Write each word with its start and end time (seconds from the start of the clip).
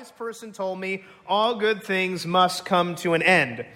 wise 0.00 0.10
person 0.12 0.50
told 0.50 0.80
me 0.80 1.04
all 1.26 1.56
good 1.56 1.82
things 1.82 2.24
must 2.24 2.64
come 2.64 2.94
to 2.94 3.12
an 3.12 3.22
end. 3.22 3.66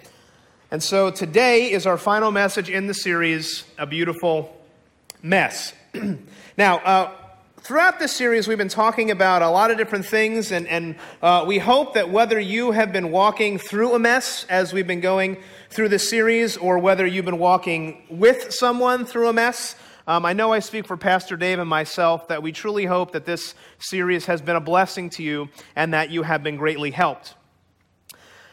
And 0.70 0.82
so 0.82 1.10
today 1.10 1.70
is 1.70 1.86
our 1.86 1.98
final 1.98 2.30
message 2.30 2.70
in 2.70 2.86
the 2.86 2.94
series, 2.94 3.64
A 3.76 3.84
Beautiful 3.84 4.58
Mess. 5.22 5.74
now, 6.56 6.78
uh, 6.78 7.10
throughout 7.58 7.98
this 7.98 8.16
series, 8.16 8.48
we've 8.48 8.56
been 8.56 8.70
talking 8.70 9.10
about 9.10 9.42
a 9.42 9.50
lot 9.50 9.70
of 9.70 9.76
different 9.76 10.06
things, 10.06 10.50
and, 10.50 10.66
and 10.68 10.96
uh, 11.20 11.44
we 11.46 11.58
hope 11.58 11.92
that 11.92 12.08
whether 12.08 12.40
you 12.40 12.70
have 12.70 12.90
been 12.90 13.10
walking 13.10 13.58
through 13.58 13.94
a 13.94 13.98
mess 13.98 14.46
as 14.48 14.72
we've 14.72 14.86
been 14.86 15.02
going 15.02 15.36
through 15.68 15.90
this 15.90 16.08
series, 16.08 16.56
or 16.56 16.78
whether 16.78 17.04
you've 17.06 17.26
been 17.26 17.38
walking 17.38 18.02
with 18.08 18.50
someone 18.50 19.04
through 19.04 19.28
a 19.28 19.32
mess, 19.34 19.76
um, 20.06 20.26
I 20.26 20.34
know 20.34 20.52
I 20.52 20.58
speak 20.58 20.86
for 20.86 20.96
Pastor 20.96 21.36
Dave 21.36 21.58
and 21.58 21.68
myself 21.68 22.28
that 22.28 22.42
we 22.42 22.52
truly 22.52 22.84
hope 22.84 23.12
that 23.12 23.24
this 23.24 23.54
series 23.78 24.26
has 24.26 24.42
been 24.42 24.56
a 24.56 24.60
blessing 24.60 25.08
to 25.10 25.22
you 25.22 25.48
and 25.76 25.94
that 25.94 26.10
you 26.10 26.22
have 26.22 26.42
been 26.42 26.56
greatly 26.56 26.90
helped. 26.90 27.34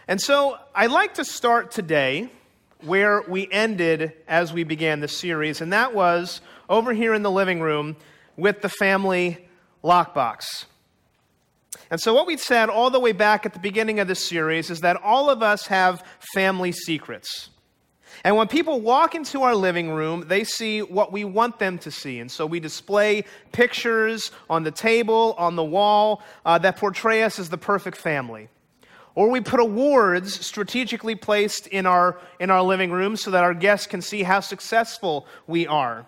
And 0.08 0.22
so 0.22 0.58
I'd 0.74 0.92
like 0.92 1.16
to 1.16 1.26
start 1.26 1.72
today 1.72 2.30
where 2.82 3.22
we 3.28 3.50
ended 3.52 4.14
as 4.28 4.54
we 4.54 4.64
began 4.64 5.02
this 5.02 5.16
series, 5.16 5.62
and 5.62 5.74
that 5.74 5.94
was 5.94 6.42
over 6.70 6.94
here 6.94 7.14
in 7.14 7.22
the 7.22 7.32
living 7.32 7.62
room 7.62 7.96
with 8.38 8.62
the 8.62 8.70
family 8.70 9.46
lockbox. 9.84 10.66
And 11.90 12.00
so, 12.00 12.14
what 12.14 12.26
we 12.26 12.38
said 12.38 12.70
all 12.70 12.90
the 12.90 13.00
way 13.00 13.12
back 13.12 13.46
at 13.46 13.54
the 13.54 13.60
beginning 13.60 14.00
of 14.00 14.08
this 14.08 14.26
series 14.26 14.70
is 14.70 14.80
that 14.82 14.98
all 15.04 15.30
of 15.30 15.44
us 15.44 15.68
have 15.68 16.04
family 16.34 16.72
secrets. 16.72 17.50
And 18.24 18.36
when 18.36 18.48
people 18.48 18.82
walk 18.82 19.16
into 19.16 19.42
our 19.42 19.56
living 19.56 19.90
room, 19.90 20.26
they 20.28 20.44
see 20.44 20.82
what 20.82 21.12
we 21.12 21.24
want 21.24 21.58
them 21.58 21.80
to 21.80 21.92
see. 21.92 22.20
And 22.20 22.32
so 22.32 22.46
we 22.46 22.60
display 22.60 23.26
pictures 23.52 24.32
on 24.50 24.64
the 24.64 24.72
table, 24.72 25.34
on 25.38 25.56
the 25.56 25.64
wall, 25.64 26.22
uh, 26.46 26.58
that 26.60 26.78
portray 26.78 27.24
us 27.24 27.40
as 27.40 27.50
the 27.50 27.58
perfect 27.58 27.98
family. 27.98 28.50
Or 29.16 29.30
we 29.30 29.42
put 29.42 29.60
awards 29.60 30.46
strategically 30.46 31.16
placed 31.16 31.68
in 31.68 31.86
our, 31.86 32.20
in 32.40 32.50
our 32.50 32.62
living 32.62 32.92
room 32.92 33.18
so 33.18 33.32
that 33.32 33.44
our 33.44 33.54
guests 33.54 33.88
can 33.88 34.02
see 34.02 34.24
how 34.24 34.40
successful 34.40 35.26
we 35.48 35.68
are. 35.68 36.06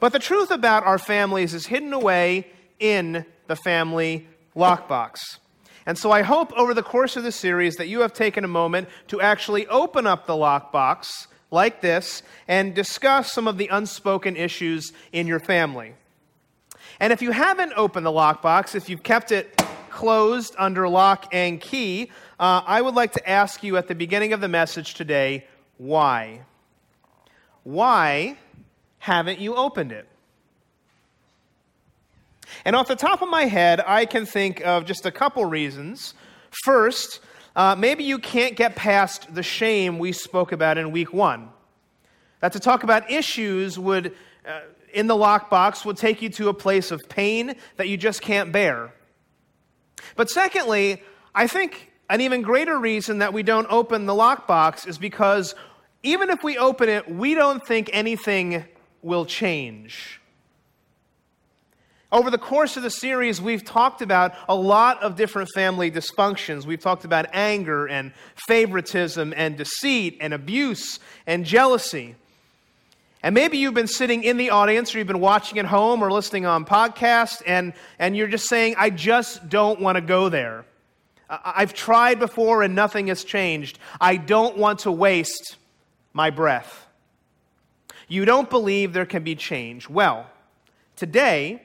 But 0.00 0.12
the 0.12 0.18
truth 0.18 0.50
about 0.50 0.84
our 0.84 0.98
families 0.98 1.54
is 1.54 1.66
hidden 1.66 1.92
away 1.92 2.46
in 2.78 3.26
the 3.46 3.56
family 3.56 4.26
lockbox. 4.56 5.38
And 5.90 5.98
so 5.98 6.12
I 6.12 6.22
hope 6.22 6.52
over 6.52 6.72
the 6.72 6.84
course 6.84 7.16
of 7.16 7.24
the 7.24 7.32
series 7.32 7.74
that 7.74 7.88
you 7.88 8.02
have 8.02 8.12
taken 8.12 8.44
a 8.44 8.46
moment 8.46 8.88
to 9.08 9.20
actually 9.20 9.66
open 9.66 10.06
up 10.06 10.24
the 10.24 10.34
lockbox 10.34 11.26
like 11.50 11.80
this 11.80 12.22
and 12.46 12.76
discuss 12.76 13.32
some 13.32 13.48
of 13.48 13.58
the 13.58 13.66
unspoken 13.66 14.36
issues 14.36 14.92
in 15.10 15.26
your 15.26 15.40
family. 15.40 15.94
And 17.00 17.12
if 17.12 17.22
you 17.22 17.32
haven't 17.32 17.72
opened 17.74 18.06
the 18.06 18.12
lockbox, 18.12 18.76
if 18.76 18.88
you've 18.88 19.02
kept 19.02 19.32
it 19.32 19.60
closed 19.90 20.54
under 20.60 20.88
lock 20.88 21.26
and 21.32 21.60
key, 21.60 22.12
uh, 22.38 22.62
I 22.64 22.80
would 22.80 22.94
like 22.94 23.10
to 23.14 23.28
ask 23.28 23.64
you 23.64 23.76
at 23.76 23.88
the 23.88 23.96
beginning 23.96 24.32
of 24.32 24.40
the 24.40 24.46
message 24.46 24.94
today 24.94 25.48
why? 25.76 26.42
Why 27.64 28.38
haven't 28.98 29.40
you 29.40 29.56
opened 29.56 29.90
it? 29.90 30.06
And 32.64 32.76
off 32.76 32.88
the 32.88 32.96
top 32.96 33.22
of 33.22 33.28
my 33.28 33.44
head, 33.44 33.82
I 33.86 34.06
can 34.06 34.26
think 34.26 34.60
of 34.62 34.84
just 34.84 35.06
a 35.06 35.10
couple 35.10 35.44
reasons. 35.44 36.14
First, 36.64 37.20
uh, 37.56 37.74
maybe 37.76 38.04
you 38.04 38.18
can't 38.18 38.56
get 38.56 38.76
past 38.76 39.34
the 39.34 39.42
shame 39.42 39.98
we 39.98 40.12
spoke 40.12 40.52
about 40.52 40.78
in 40.78 40.92
week 40.92 41.12
one. 41.12 41.48
That 42.40 42.52
to 42.52 42.60
talk 42.60 42.84
about 42.84 43.10
issues 43.10 43.78
would, 43.78 44.14
uh, 44.46 44.60
in 44.92 45.06
the 45.06 45.14
lockbox, 45.14 45.84
would 45.84 45.96
take 45.96 46.22
you 46.22 46.28
to 46.30 46.48
a 46.48 46.54
place 46.54 46.90
of 46.90 47.00
pain 47.08 47.54
that 47.76 47.88
you 47.88 47.96
just 47.96 48.22
can't 48.22 48.50
bear. 48.52 48.92
But 50.16 50.30
secondly, 50.30 51.02
I 51.34 51.46
think 51.46 51.92
an 52.08 52.20
even 52.20 52.42
greater 52.42 52.78
reason 52.78 53.18
that 53.18 53.32
we 53.32 53.42
don't 53.42 53.66
open 53.70 54.06
the 54.06 54.14
lockbox 54.14 54.86
is 54.86 54.98
because 54.98 55.54
even 56.02 56.30
if 56.30 56.42
we 56.42 56.56
open 56.56 56.88
it, 56.88 57.10
we 57.10 57.34
don't 57.34 57.64
think 57.64 57.90
anything 57.92 58.64
will 59.02 59.26
change. 59.26 60.19
Over 62.12 62.28
the 62.28 62.38
course 62.38 62.76
of 62.76 62.82
the 62.82 62.90
series, 62.90 63.40
we've 63.40 63.64
talked 63.64 64.02
about 64.02 64.34
a 64.48 64.54
lot 64.54 65.00
of 65.00 65.14
different 65.14 65.48
family 65.54 65.92
dysfunctions. 65.92 66.66
We've 66.66 66.80
talked 66.80 67.04
about 67.04 67.26
anger 67.32 67.86
and 67.86 68.12
favoritism 68.48 69.32
and 69.36 69.56
deceit 69.56 70.18
and 70.20 70.34
abuse 70.34 70.98
and 71.28 71.44
jealousy. 71.44 72.16
And 73.22 73.32
maybe 73.32 73.58
you've 73.58 73.74
been 73.74 73.86
sitting 73.86 74.24
in 74.24 74.38
the 74.38 74.50
audience 74.50 74.92
or 74.92 74.98
you've 74.98 75.06
been 75.06 75.20
watching 75.20 75.60
at 75.60 75.66
home 75.66 76.02
or 76.02 76.10
listening 76.10 76.46
on 76.46 76.64
podcast 76.64 77.42
and, 77.46 77.74
and 78.00 78.16
you're 78.16 78.26
just 78.26 78.48
saying, 78.48 78.74
I 78.76 78.90
just 78.90 79.48
don't 79.48 79.80
want 79.80 79.94
to 79.94 80.02
go 80.02 80.28
there. 80.28 80.64
I've 81.28 81.74
tried 81.74 82.18
before 82.18 82.64
and 82.64 82.74
nothing 82.74 83.06
has 83.06 83.22
changed. 83.22 83.78
I 84.00 84.16
don't 84.16 84.56
want 84.56 84.80
to 84.80 84.90
waste 84.90 85.58
my 86.12 86.30
breath. 86.30 86.86
You 88.08 88.24
don't 88.24 88.50
believe 88.50 88.94
there 88.94 89.06
can 89.06 89.22
be 89.22 89.36
change. 89.36 89.88
Well, 89.88 90.26
today, 90.96 91.62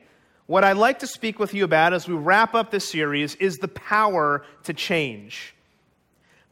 what 0.47 0.63
I'd 0.63 0.77
like 0.77 0.99
to 0.99 1.07
speak 1.07 1.39
with 1.39 1.53
you 1.53 1.63
about 1.63 1.93
as 1.93 2.07
we 2.07 2.13
wrap 2.13 2.53
up 2.53 2.71
this 2.71 2.87
series 2.87 3.35
is 3.35 3.57
the 3.57 3.67
power 3.67 4.45
to 4.63 4.73
change. 4.73 5.55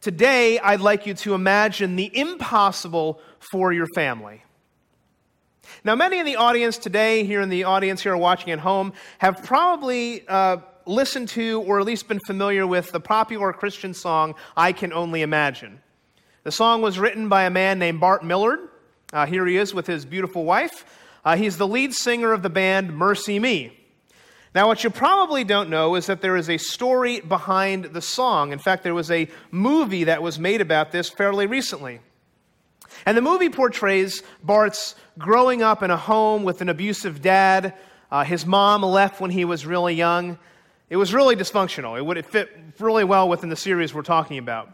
Today, 0.01 0.59
I'd 0.59 0.81
like 0.81 1.05
you 1.05 1.13
to 1.13 1.33
imagine 1.33 1.95
the 1.95 2.11
impossible 2.17 3.21
for 3.39 3.71
your 3.71 3.87
family. 3.95 4.43
Now, 5.83 5.95
many 5.95 6.19
in 6.19 6.25
the 6.25 6.35
audience 6.35 6.77
today, 6.77 7.23
here 7.23 7.39
in 7.39 7.49
the 7.49 7.63
audience 7.63 8.01
here 8.01 8.17
watching 8.17 8.51
at 8.51 8.59
home, 8.59 8.93
have 9.19 9.43
probably 9.43 10.27
uh, 10.27 10.57
listened 10.85 11.29
to 11.29 11.61
or 11.61 11.79
at 11.79 11.85
least 11.85 12.07
been 12.07 12.19
familiar 12.25 12.67
with 12.67 12.91
the 12.91 12.99
popular 12.99 13.53
Christian 13.53 13.93
song, 13.93 14.35
I 14.57 14.73
Can 14.73 14.91
Only 14.91 15.21
Imagine. 15.21 15.81
The 16.43 16.51
song 16.51 16.81
was 16.81 16.99
written 16.99 17.29
by 17.29 17.43
a 17.43 17.49
man 17.49 17.79
named 17.79 18.01
Bart 18.01 18.25
Millard. 18.25 18.59
Uh, 19.13 19.25
here 19.25 19.45
he 19.45 19.55
is 19.55 19.73
with 19.73 19.87
his 19.87 20.03
beautiful 20.03 20.43
wife. 20.43 20.85
Uh, 21.23 21.37
he's 21.37 21.57
the 21.57 21.67
lead 21.67 21.93
singer 21.93 22.33
of 22.33 22.41
the 22.41 22.49
band 22.49 22.89
MercyMe. 22.89 23.71
Now, 24.55 24.67
what 24.67 24.83
you 24.83 24.91
probably 24.91 25.43
don't 25.43 25.69
know 25.69 25.95
is 25.95 26.05
that 26.05 26.21
there 26.21 26.35
is 26.35 26.47
a 26.47 26.57
story 26.57 27.21
behind 27.21 27.85
the 27.85 28.01
song. 28.01 28.51
In 28.51 28.59
fact, 28.59 28.83
there 28.83 28.93
was 28.93 29.09
a 29.09 29.27
movie 29.49 30.03
that 30.03 30.21
was 30.21 30.37
made 30.37 30.61
about 30.61 30.91
this 30.91 31.09
fairly 31.09 31.47
recently. 31.47 32.01
And 33.07 33.17
the 33.17 33.21
movie 33.21 33.49
portrays 33.49 34.21
Bart's 34.43 34.93
growing 35.17 35.63
up 35.63 35.81
in 35.81 35.89
a 35.89 35.97
home 35.97 36.43
with 36.43 36.61
an 36.61 36.69
abusive 36.69 37.21
dad. 37.21 37.73
Uh, 38.11 38.23
his 38.23 38.45
mom 38.45 38.83
left 38.83 39.19
when 39.19 39.31
he 39.31 39.43
was 39.43 39.65
really 39.65 39.95
young. 39.95 40.37
It 40.87 40.97
was 40.97 41.15
really 41.15 41.35
dysfunctional. 41.35 41.97
It 41.97 42.05
would 42.05 42.17
it 42.17 42.25
fit 42.27 42.55
really 42.79 43.03
well 43.03 43.27
within 43.27 43.49
the 43.49 43.55
series 43.55 43.93
we're 43.93 44.03
talking 44.03 44.37
about. 44.37 44.69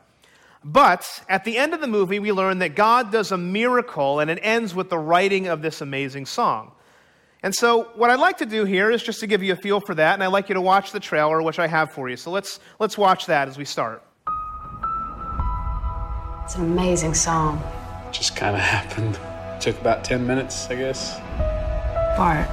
But 0.62 1.24
at 1.30 1.46
the 1.46 1.58
end 1.58 1.74
of 1.74 1.80
the 1.80 1.88
movie, 1.88 2.20
we 2.20 2.34
learn 2.34 2.60
that 2.60 2.76
God 2.76 3.14
does 3.14 3.32
a 3.32 3.38
miracle, 3.38 4.20
and 4.20 4.30
it 4.30 4.40
ends 4.42 4.76
with 4.76 4.90
the 4.90 5.00
writing 5.00 5.48
of 5.48 5.62
this 5.62 5.80
amazing 5.80 6.26
song. 6.26 6.74
And 7.42 7.56
so, 7.56 7.84
what 7.96 8.10
I'd 8.10 8.20
like 8.20 8.38
to 8.40 8.46
do 8.46 8.66
here 8.66 8.92
is 8.92 9.02
just 9.02 9.22
to 9.22 9.28
give 9.28 9.42
you 9.42 9.54
a 9.54 9.56
feel 9.56 9.80
for 9.80 9.96
that, 9.96 10.14
and 10.14 10.24
I'd 10.24 10.28
like 10.28 10.50
you 10.50 10.56
to 10.56 10.62
watch 10.62 10.92
the 10.92 11.00
trailer, 11.00 11.42
which 11.42 11.58
I 11.58 11.68
have 11.68 11.92
for 11.92 12.10
you. 12.10 12.18
So 12.18 12.32
let's, 12.32 12.60
let's 12.80 12.98
watch 12.98 13.28
that 13.28 13.48
as 13.48 13.58
we 13.58 13.64
start. 13.64 14.04
It's 16.44 16.56
an 16.56 16.66
amazing 16.66 17.14
song. 17.14 17.64
Just 18.12 18.36
kind 18.36 18.56
of 18.56 18.62
happened. 18.62 19.18
Took 19.62 19.80
about 19.80 20.04
10 20.04 20.26
minutes, 20.28 20.68
I 20.70 20.76
guess. 20.76 21.20
Bart, 22.18 22.50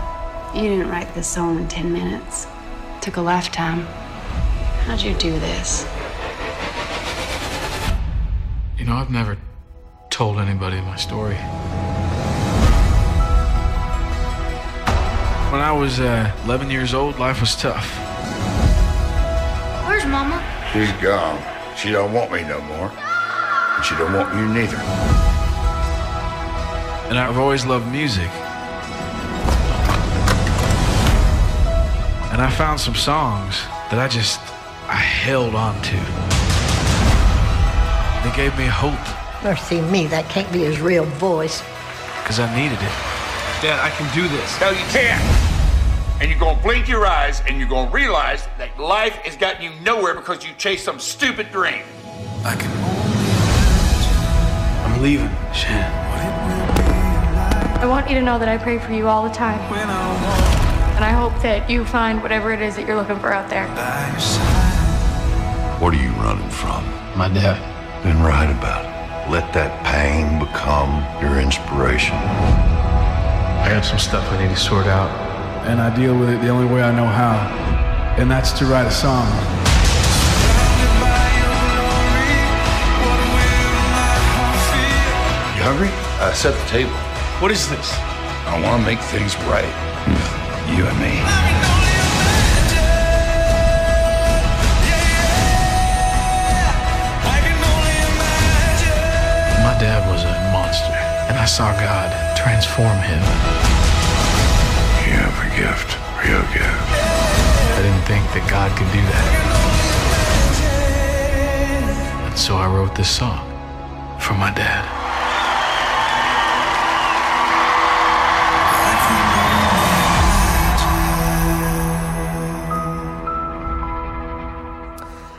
you 0.55 0.63
didn't 0.63 0.89
write 0.89 1.13
this 1.15 1.27
song 1.27 1.59
in 1.59 1.67
10 1.67 1.93
minutes. 1.93 2.47
It 2.97 3.03
took 3.03 3.17
a 3.17 3.23
lifetime. 3.23 3.81
How'd 4.85 5.03
you 5.03 5.15
do 5.15 5.33
this? 5.33 5.85
You 8.79 8.85
know, 8.85 8.95
I've 8.95 9.11
never 9.11 9.37
told 10.11 10.39
anybody 10.39 10.81
my 10.83 10.97
story. 10.97 11.39
When 15.57 15.65
I 15.65 15.73
was 15.73 16.01
uh, 16.01 16.31
11 16.45 16.71
years 16.71 16.93
old, 16.93 17.19
life 17.19 17.41
was 17.41 17.57
tough. 17.57 17.89
Where's 19.89 20.05
Mama? 20.05 20.45
She's 20.71 20.93
gone. 21.03 21.41
She 21.79 21.93
don't 21.93 22.13
want 22.13 22.31
me 22.31 22.43
no 22.43 22.61
more. 22.61 22.93
And 22.93 23.83
she 23.83 23.95
don't 23.97 24.13
want 24.13 24.35
you 24.35 24.47
neither. 24.53 24.77
And 27.09 27.19
I've 27.19 27.39
always 27.39 27.65
loved 27.65 27.91
music. 27.91 28.29
And 32.31 32.43
I 32.43 32.53
found 32.55 32.79
some 32.79 32.95
songs 32.95 33.57
that 33.91 33.99
I 33.99 34.09
just, 34.09 34.39
I 34.91 34.97
held 34.97 35.55
on 35.55 35.81
to. 35.81 35.97
They 38.29 38.37
gave 38.37 38.55
me 38.59 38.67
hope 38.67 39.01
MercyMe, 39.41 40.11
that 40.11 40.29
can't 40.29 40.53
be 40.53 40.65
his 40.65 40.83
real 40.83 41.07
voice. 41.17 41.63
because 42.21 42.41
I 42.41 42.55
needed 42.55 42.77
it. 42.77 42.93
Dad, 43.63 43.81
I 43.81 43.89
can 43.89 44.05
do 44.15 44.29
this. 44.29 44.61
No, 44.61 44.69
you 44.69 44.85
can't. 44.93 45.46
And 46.21 46.31
you're 46.31 46.39
gonna 46.39 46.61
blink 46.63 46.89
your 46.89 47.07
eyes 47.07 47.43
and 47.47 47.59
you're 47.59 47.69
gonna 47.69 47.91
realize 47.91 48.49
that 48.59 48.79
life 48.79 49.17
has 49.17 49.37
gotten 49.37 49.63
you 49.63 49.71
nowhere 49.81 50.15
because 50.15 50.47
you 50.47 50.55
chased 50.57 50.85
some 50.85 50.99
stupid 50.99 51.53
dream. 51.53 51.83
I 52.45 52.57
can 52.57 52.71
I'm 54.87 55.03
leaving, 55.03 55.29
Shan. 55.53 55.93
I 57.83 57.87
want 57.87 58.09
you 58.09 58.15
to 58.15 58.23
know 58.23 58.39
that 58.39 58.49
I 58.49 58.57
pray 58.57 58.79
for 58.79 58.93
you 58.93 59.09
all 59.09 59.23
the 59.23 59.35
time. 59.35 59.61
And 60.97 61.05
I 61.05 61.11
hope 61.11 61.35
that 61.43 61.69
you 61.69 61.85
find 61.85 62.23
whatever 62.23 62.51
it 62.53 62.63
is 62.63 62.77
that 62.77 62.87
you're 62.87 62.97
looking 62.97 63.19
for 63.19 63.31
out 63.31 63.51
there. 63.51 63.69
What 65.79 65.93
are 65.93 66.03
you 66.03 66.11
running 66.13 66.49
from? 66.49 66.83
My 67.15 67.29
dad. 67.29 67.61
Then 68.03 68.23
write 68.23 68.51
about 68.51 68.87
it. 68.87 69.31
Let 69.31 69.53
that 69.53 69.85
pain 69.85 70.39
become 70.39 71.05
your 71.21 71.39
inspiration. 71.41 72.15
I 72.15 73.69
got 73.69 73.85
some 73.85 73.99
stuff 73.99 74.25
I 74.33 74.43
need 74.43 74.55
to 74.55 74.61
sort 74.61 74.87
out, 74.87 75.11
and 75.67 75.81
I 75.81 75.95
deal 75.95 76.17
with 76.17 76.31
it 76.31 76.41
the 76.41 76.49
only 76.49 76.73
way 76.73 76.81
I 76.81 76.95
know 76.95 77.07
how, 77.07 77.35
and 78.19 78.31
that's 78.31 78.53
to 78.61 78.67
write 78.67 78.87
a 78.87 78.91
song. 78.91 79.27
You 85.57 85.63
hungry? 85.67 85.91
I 86.23 86.33
set 86.33 86.55
the 86.55 86.69
table. 86.71 86.95
What 87.43 87.51
is 87.51 87.69
this? 87.69 87.93
I 88.47 88.61
want 88.63 88.81
to 88.81 88.87
make 88.87 89.01
things 89.01 89.37
right. 89.51 89.67
You 90.71 90.87
and 90.87 90.99
me. 91.03 91.19
My 99.67 99.75
dad 99.83 100.09
was 100.09 100.23
a 100.23 100.33
monster, 100.53 100.95
and 101.29 101.37
I 101.37 101.45
saw 101.45 101.73
God 101.73 102.37
transform 102.37 102.99
him. 102.99 103.66
You 105.57 105.63
have 105.63 105.81
a 105.81 105.87
gift. 105.87 105.97
Real 106.27 106.43
gift. 106.53 106.67
I 107.77 107.83
didn't 107.83 108.05
think 108.05 108.25
that 108.35 108.47
God 108.51 108.71
could 108.77 108.93
do 108.93 109.01
that. 109.01 109.29
And 112.29 112.39
so 112.39 112.57
I 112.57 112.67
wrote 112.67 112.95
this 112.95 113.09
song 113.09 113.47
for 114.21 114.35
my 114.35 114.53
dad. 114.53 114.85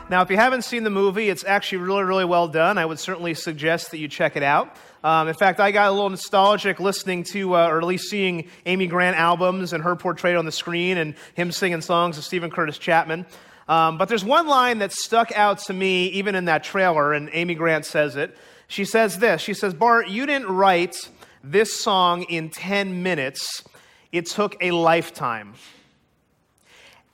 Now, 0.09 0.21
if 0.21 0.31
you 0.31 0.37
haven't 0.37 0.61
seen 0.61 0.83
the 0.83 0.89
movie, 0.89 1.29
it's 1.29 1.43
actually 1.43 1.79
really, 1.79 2.03
really 2.03 2.23
well 2.23 2.47
done. 2.47 2.77
I 2.77 2.85
would 2.85 2.97
certainly 2.97 3.33
suggest 3.33 3.91
that 3.91 3.97
you 3.97 4.07
check 4.07 4.37
it 4.37 4.43
out. 4.43 4.73
Um, 5.03 5.27
in 5.27 5.35
fact, 5.35 5.59
I 5.59 5.71
got 5.71 5.89
a 5.89 5.91
little 5.91 6.09
nostalgic 6.09 6.79
listening 6.79 7.23
to, 7.25 7.55
uh, 7.55 7.67
or 7.67 7.77
at 7.77 7.83
least 7.83 8.09
seeing 8.09 8.49
Amy 8.65 8.87
Grant 8.87 9.15
albums 9.15 9.73
and 9.73 9.83
her 9.83 9.95
portrayed 9.95 10.35
on 10.35 10.45
the 10.45 10.51
screen 10.51 10.97
and 10.97 11.15
him 11.35 11.51
singing 11.51 11.81
songs 11.81 12.17
of 12.17 12.23
Steven 12.23 12.49
Curtis 12.49 12.77
Chapman. 12.77 13.25
Um, 13.67 13.97
but 13.97 14.09
there's 14.09 14.23
one 14.25 14.47
line 14.47 14.79
that 14.79 14.91
stuck 14.91 15.31
out 15.37 15.59
to 15.59 15.73
me, 15.73 16.07
even 16.07 16.35
in 16.35 16.45
that 16.45 16.63
trailer, 16.63 17.13
and 17.13 17.29
Amy 17.33 17.53
Grant 17.53 17.85
says 17.85 18.15
it. 18.15 18.37
She 18.67 18.85
says 18.85 19.19
this 19.19 19.41
She 19.41 19.53
says, 19.53 19.73
Bart, 19.73 20.07
you 20.09 20.25
didn't 20.25 20.47
write 20.47 21.09
this 21.43 21.79
song 21.79 22.23
in 22.23 22.49
10 22.49 23.03
minutes, 23.03 23.63
it 24.11 24.25
took 24.25 24.55
a 24.61 24.71
lifetime. 24.71 25.53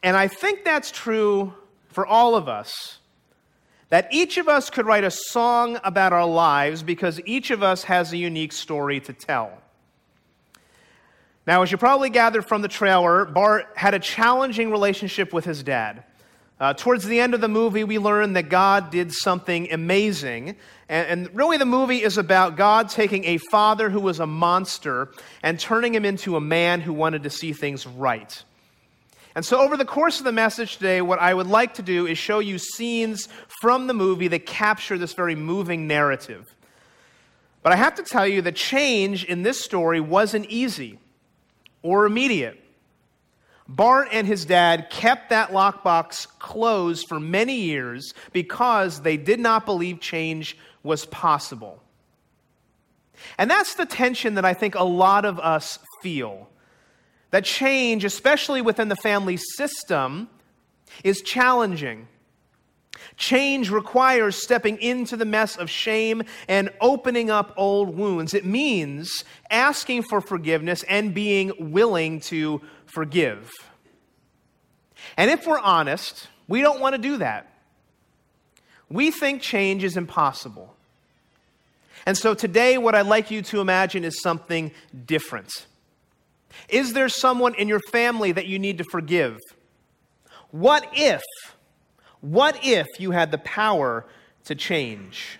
And 0.01 0.17
I 0.17 0.27
think 0.27 0.63
that's 0.63 0.91
true 0.91 1.53
for 1.89 2.05
all 2.05 2.35
of 2.35 2.49
us 2.49 2.99
that 3.89 4.07
each 4.11 4.37
of 4.37 4.47
us 4.47 4.69
could 4.69 4.85
write 4.85 5.03
a 5.03 5.11
song 5.11 5.79
about 5.83 6.13
our 6.13 6.25
lives 6.25 6.83
because 6.83 7.19
each 7.25 7.51
of 7.51 7.61
us 7.61 7.83
has 7.83 8.11
a 8.13 8.17
unique 8.17 8.51
story 8.51 8.99
to 9.01 9.13
tell. 9.13 9.51
Now, 11.45 11.61
as 11.61 11.71
you 11.71 11.77
probably 11.77 12.09
gathered 12.09 12.45
from 12.45 12.61
the 12.61 12.67
trailer, 12.67 13.25
Bart 13.25 13.67
had 13.75 13.93
a 13.93 13.99
challenging 13.99 14.71
relationship 14.71 15.33
with 15.33 15.43
his 15.43 15.61
dad. 15.61 16.03
Uh, 16.59 16.73
towards 16.73 17.05
the 17.05 17.19
end 17.19 17.33
of 17.33 17.41
the 17.41 17.49
movie, 17.49 17.83
we 17.83 17.99
learn 17.99 18.33
that 18.33 18.47
God 18.47 18.89
did 18.89 19.11
something 19.11 19.69
amazing. 19.71 20.55
And, 20.87 21.27
and 21.27 21.35
really, 21.35 21.57
the 21.57 21.65
movie 21.65 22.01
is 22.01 22.17
about 22.17 22.55
God 22.55 22.87
taking 22.87 23.25
a 23.25 23.37
father 23.51 23.89
who 23.89 23.99
was 23.99 24.21
a 24.21 24.27
monster 24.27 25.11
and 25.41 25.59
turning 25.59 25.93
him 25.93 26.05
into 26.05 26.37
a 26.37 26.41
man 26.41 26.79
who 26.79 26.93
wanted 26.93 27.23
to 27.23 27.29
see 27.29 27.51
things 27.51 27.85
right. 27.85 28.43
And 29.35 29.43
so, 29.43 29.59
over 29.59 29.75
the 29.75 29.85
course 29.85 30.19
of 30.19 30.25
the 30.25 30.31
message 30.31 30.77
today, 30.77 31.01
what 31.01 31.19
I 31.19 31.33
would 31.33 31.47
like 31.47 31.73
to 31.75 31.81
do 31.81 32.05
is 32.05 32.17
show 32.17 32.39
you 32.39 32.59
scenes 32.59 33.27
from 33.61 33.87
the 33.87 33.93
movie 33.93 34.27
that 34.27 34.45
capture 34.45 34.97
this 34.97 35.13
very 35.13 35.35
moving 35.35 35.87
narrative. 35.87 36.55
But 37.63 37.73
I 37.73 37.77
have 37.77 37.95
to 37.95 38.03
tell 38.03 38.27
you 38.27 38.41
the 38.41 38.51
change 38.51 39.23
in 39.23 39.41
this 39.41 39.59
story 39.59 39.99
wasn't 39.99 40.45
easy 40.47 40.99
or 41.81 42.05
immediate. 42.05 42.59
Bart 43.67 44.09
and 44.11 44.27
his 44.27 44.45
dad 44.45 44.89
kept 44.89 45.29
that 45.29 45.49
lockbox 45.49 46.27
closed 46.37 47.07
for 47.07 47.19
many 47.19 47.55
years 47.55 48.13
because 48.33 49.01
they 49.01 49.17
did 49.17 49.39
not 49.39 49.65
believe 49.65 49.99
change 49.99 50.57
was 50.83 51.05
possible. 51.05 51.81
And 53.37 53.49
that's 53.49 53.75
the 53.75 53.85
tension 53.85 54.35
that 54.35 54.45
I 54.45 54.53
think 54.53 54.75
a 54.75 54.83
lot 54.83 55.23
of 55.23 55.39
us 55.39 55.79
feel 56.01 56.49
that 57.33 57.43
change, 57.43 58.05
especially 58.05 58.61
within 58.61 58.89
the 58.89 58.95
family 58.95 59.37
system, 59.37 60.29
is 61.03 61.19
challenging. 61.23 62.07
Change 63.17 63.71
requires 63.71 64.35
stepping 64.35 64.79
into 64.79 65.17
the 65.17 65.25
mess 65.25 65.57
of 65.57 65.67
shame 65.67 66.21
and 66.47 66.69
opening 66.79 67.31
up 67.31 67.51
old 67.57 67.97
wounds. 67.97 68.35
It 68.35 68.45
means 68.45 69.23
asking 69.49 70.03
for 70.03 70.21
forgiveness 70.21 70.83
and 70.83 71.11
being 71.11 71.71
willing 71.71 72.19
to 72.19 72.61
forgive. 72.85 73.51
And 75.17 75.31
if 75.31 75.47
we're 75.47 75.57
honest, 75.57 76.27
we 76.47 76.61
don't 76.61 76.79
want 76.79 76.93
to 76.93 77.01
do 77.01 77.17
that. 77.17 77.51
We 78.89 79.09
think 79.09 79.41
change 79.41 79.83
is 79.83 79.97
impossible. 79.97 80.75
And 82.05 82.15
so 82.15 82.35
today, 82.35 82.77
what 82.77 82.93
I'd 82.93 83.07
like 83.07 83.31
you 83.31 83.41
to 83.41 83.59
imagine 83.59 84.03
is 84.03 84.21
something 84.21 84.71
different. 85.07 85.65
Is 86.69 86.93
there 86.93 87.09
someone 87.09 87.55
in 87.55 87.67
your 87.67 87.81
family 87.91 88.31
that 88.31 88.47
you 88.47 88.59
need 88.59 88.77
to 88.79 88.83
forgive? 88.83 89.39
What 90.51 90.87
if, 90.93 91.21
what 92.21 92.57
if 92.63 92.87
you 92.99 93.11
had 93.11 93.31
the 93.31 93.37
power 93.39 94.05
to 94.45 94.55
change? 94.55 95.39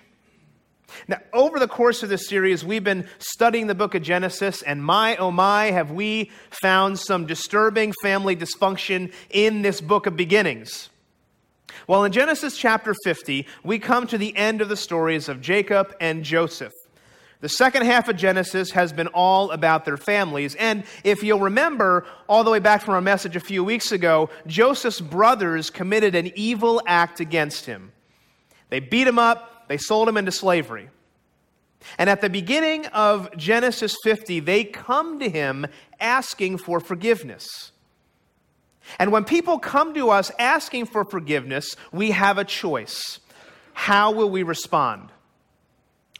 Now, 1.07 1.17
over 1.33 1.59
the 1.59 1.67
course 1.67 2.03
of 2.03 2.09
this 2.09 2.27
series, 2.27 2.63
we've 2.63 2.83
been 2.83 3.07
studying 3.19 3.67
the 3.67 3.75
book 3.75 3.95
of 3.95 4.03
Genesis, 4.03 4.61
and 4.61 4.83
my 4.83 5.15
oh 5.17 5.31
my, 5.31 5.71
have 5.71 5.91
we 5.91 6.31
found 6.49 6.99
some 6.99 7.25
disturbing 7.25 7.93
family 8.01 8.35
dysfunction 8.35 9.11
in 9.29 9.61
this 9.61 9.81
book 9.81 10.05
of 10.05 10.15
beginnings. 10.15 10.89
Well, 11.87 12.03
in 12.03 12.11
Genesis 12.11 12.57
chapter 12.57 12.93
50, 13.03 13.47
we 13.63 13.79
come 13.79 14.07
to 14.07 14.17
the 14.17 14.35
end 14.37 14.61
of 14.61 14.69
the 14.69 14.77
stories 14.77 15.27
of 15.27 15.41
Jacob 15.41 15.93
and 15.99 16.23
Joseph. 16.23 16.73
The 17.43 17.49
second 17.49 17.83
half 17.83 18.07
of 18.07 18.15
Genesis 18.15 18.71
has 18.71 18.93
been 18.93 19.07
all 19.07 19.51
about 19.51 19.83
their 19.83 19.97
families. 19.97 20.55
And 20.55 20.85
if 21.03 21.23
you'll 21.23 21.41
remember, 21.41 22.05
all 22.29 22.45
the 22.45 22.49
way 22.49 22.59
back 22.59 22.81
from 22.81 22.93
our 22.93 23.01
message 23.01 23.35
a 23.35 23.41
few 23.41 23.65
weeks 23.65 23.91
ago, 23.91 24.29
Joseph's 24.47 25.01
brothers 25.01 25.69
committed 25.69 26.15
an 26.15 26.31
evil 26.35 26.81
act 26.87 27.19
against 27.19 27.65
him. 27.65 27.91
They 28.69 28.79
beat 28.79 29.07
him 29.07 29.19
up, 29.19 29.67
they 29.67 29.75
sold 29.75 30.07
him 30.07 30.15
into 30.15 30.31
slavery. 30.31 30.89
And 31.97 32.09
at 32.09 32.21
the 32.21 32.29
beginning 32.29 32.85
of 32.85 33.35
Genesis 33.35 33.97
50, 34.05 34.39
they 34.39 34.63
come 34.63 35.19
to 35.19 35.29
him 35.29 35.67
asking 35.99 36.59
for 36.59 36.79
forgiveness. 36.79 37.73
And 38.97 39.11
when 39.11 39.25
people 39.25 39.59
come 39.59 39.93
to 39.95 40.11
us 40.11 40.31
asking 40.39 40.85
for 40.85 41.03
forgiveness, 41.03 41.75
we 41.91 42.11
have 42.11 42.37
a 42.37 42.45
choice. 42.45 43.19
How 43.73 44.11
will 44.11 44.29
we 44.29 44.43
respond? 44.43 45.09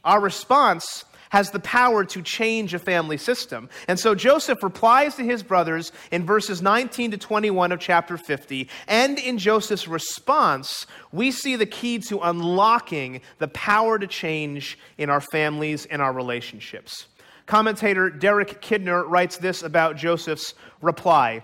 Our 0.03 0.19
response 0.19 1.05
has 1.33 1.49
the 1.49 1.59
power 1.61 2.05
to 2.05 2.21
change 2.21 2.75
a 2.75 2.79
family 2.79 3.17
system. 3.17 3.67
And 3.87 3.99
so 3.99 4.13
Joseph 4.13 4.61
replies 4.61 5.15
to 5.15 5.23
his 5.23 5.41
brothers 5.41 5.91
in 6.11 6.27
verses 6.27 6.61
19 6.61 7.09
to 7.09 7.17
21 7.17 7.71
of 7.71 7.79
chapter 7.79 8.17
50. 8.17 8.69
And 8.87 9.17
in 9.17 9.39
Joseph's 9.39 9.87
response, 9.87 10.85
we 11.11 11.31
see 11.31 11.55
the 11.55 11.65
key 11.65 11.97
to 12.07 12.19
unlocking 12.19 13.19
the 13.39 13.47
power 13.47 13.97
to 13.97 14.05
change 14.05 14.77
in 14.99 15.09
our 15.09 15.21
families 15.21 15.87
and 15.87 16.03
our 16.03 16.13
relationships. 16.13 17.07
Commentator 17.47 18.11
Derek 18.11 18.61
Kidner 18.61 19.03
writes 19.09 19.37
this 19.37 19.63
about 19.63 19.97
Joseph's 19.97 20.53
reply. 20.83 21.43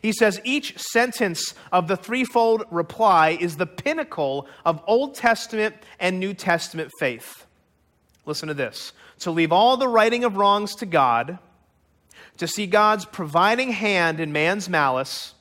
He 0.00 0.12
says 0.12 0.40
each 0.44 0.78
sentence 0.78 1.54
of 1.72 1.88
the 1.88 1.96
threefold 1.96 2.66
reply 2.70 3.36
is 3.40 3.56
the 3.56 3.66
pinnacle 3.66 4.46
of 4.64 4.80
Old 4.86 5.16
Testament 5.16 5.74
and 5.98 6.20
New 6.20 6.34
Testament 6.34 6.92
faith. 7.00 7.46
Listen 8.28 8.46
to 8.46 8.54
this 8.54 8.92
to 9.20 9.30
leave 9.30 9.52
all 9.52 9.76
the 9.76 9.88
righting 9.88 10.24
of 10.24 10.36
wrongs 10.36 10.74
to 10.76 10.86
God, 10.86 11.38
to 12.36 12.46
see 12.46 12.66
God's 12.66 13.04
providing 13.04 13.72
hand 13.72 14.20
in 14.20 14.32
man's 14.32 14.68
malice, 14.68 15.34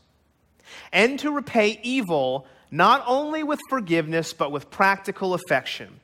and 0.91 1.19
to 1.19 1.31
repay 1.31 1.79
evil 1.83 2.47
not 2.71 3.03
only 3.07 3.43
with 3.43 3.59
forgiveness, 3.69 4.33
but 4.33 4.51
with 4.51 4.69
practical 4.69 5.33
affection. 5.33 5.99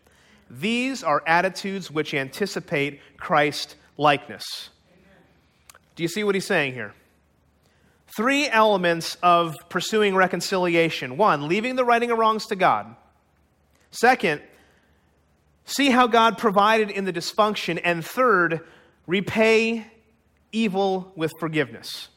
These 0.49 1.03
are 1.03 1.23
attitudes 1.25 1.89
which 1.89 2.13
anticipate 2.13 2.99
Christ 3.17 3.75
likeness. 3.97 4.69
Do 5.95 6.03
you 6.03 6.09
see 6.09 6.23
what 6.23 6.35
he's 6.35 6.45
saying 6.45 6.73
here? 6.73 6.93
Three 8.15 8.47
elements 8.47 9.17
of 9.23 9.55
pursuing 9.69 10.15
reconciliation. 10.15 11.17
One, 11.17 11.47
leaving 11.47 11.75
the 11.75 11.85
righting 11.85 12.11
of 12.11 12.19
wrongs 12.19 12.45
to 12.47 12.55
God. 12.55 12.95
Second, 13.91 14.41
See 15.65 15.89
how 15.89 16.07
God 16.07 16.37
provided 16.37 16.89
in 16.89 17.05
the 17.05 17.13
dysfunction. 17.13 17.79
And 17.83 18.05
third, 18.05 18.61
repay 19.07 19.85
evil 20.51 21.11
with 21.15 21.31
forgiveness. 21.39 22.09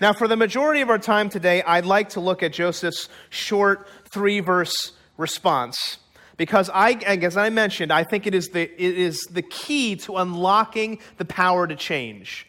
Now, 0.00 0.12
for 0.12 0.26
the 0.26 0.36
majority 0.36 0.80
of 0.80 0.90
our 0.90 0.98
time 0.98 1.28
today, 1.28 1.62
I'd 1.62 1.86
like 1.86 2.10
to 2.10 2.20
look 2.20 2.42
at 2.42 2.52
Joseph's 2.52 3.08
short 3.30 3.86
three 4.06 4.40
verse 4.40 4.92
response 5.16 5.98
because 6.36 6.70
I, 6.72 6.92
as 6.92 7.36
I 7.36 7.50
mentioned, 7.50 7.92
I 7.92 8.04
think 8.04 8.26
it 8.26 8.34
is, 8.34 8.48
the, 8.48 8.62
it 8.62 8.98
is 8.98 9.20
the 9.30 9.42
key 9.42 9.96
to 9.96 10.16
unlocking 10.16 11.00
the 11.16 11.24
power 11.24 11.66
to 11.66 11.76
change. 11.76 12.46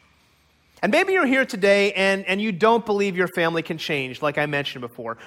And 0.82 0.92
maybe 0.92 1.14
you're 1.14 1.26
here 1.26 1.46
today 1.46 1.92
and, 1.94 2.26
and 2.26 2.42
you 2.42 2.52
don't 2.52 2.86
believe 2.86 3.18
your 3.18 3.28
family 3.28 3.62
can 3.62 3.78
change, 3.78 4.22
like 4.22 4.38
I 4.38 4.46
mentioned 4.46 4.82
before. 4.82 5.18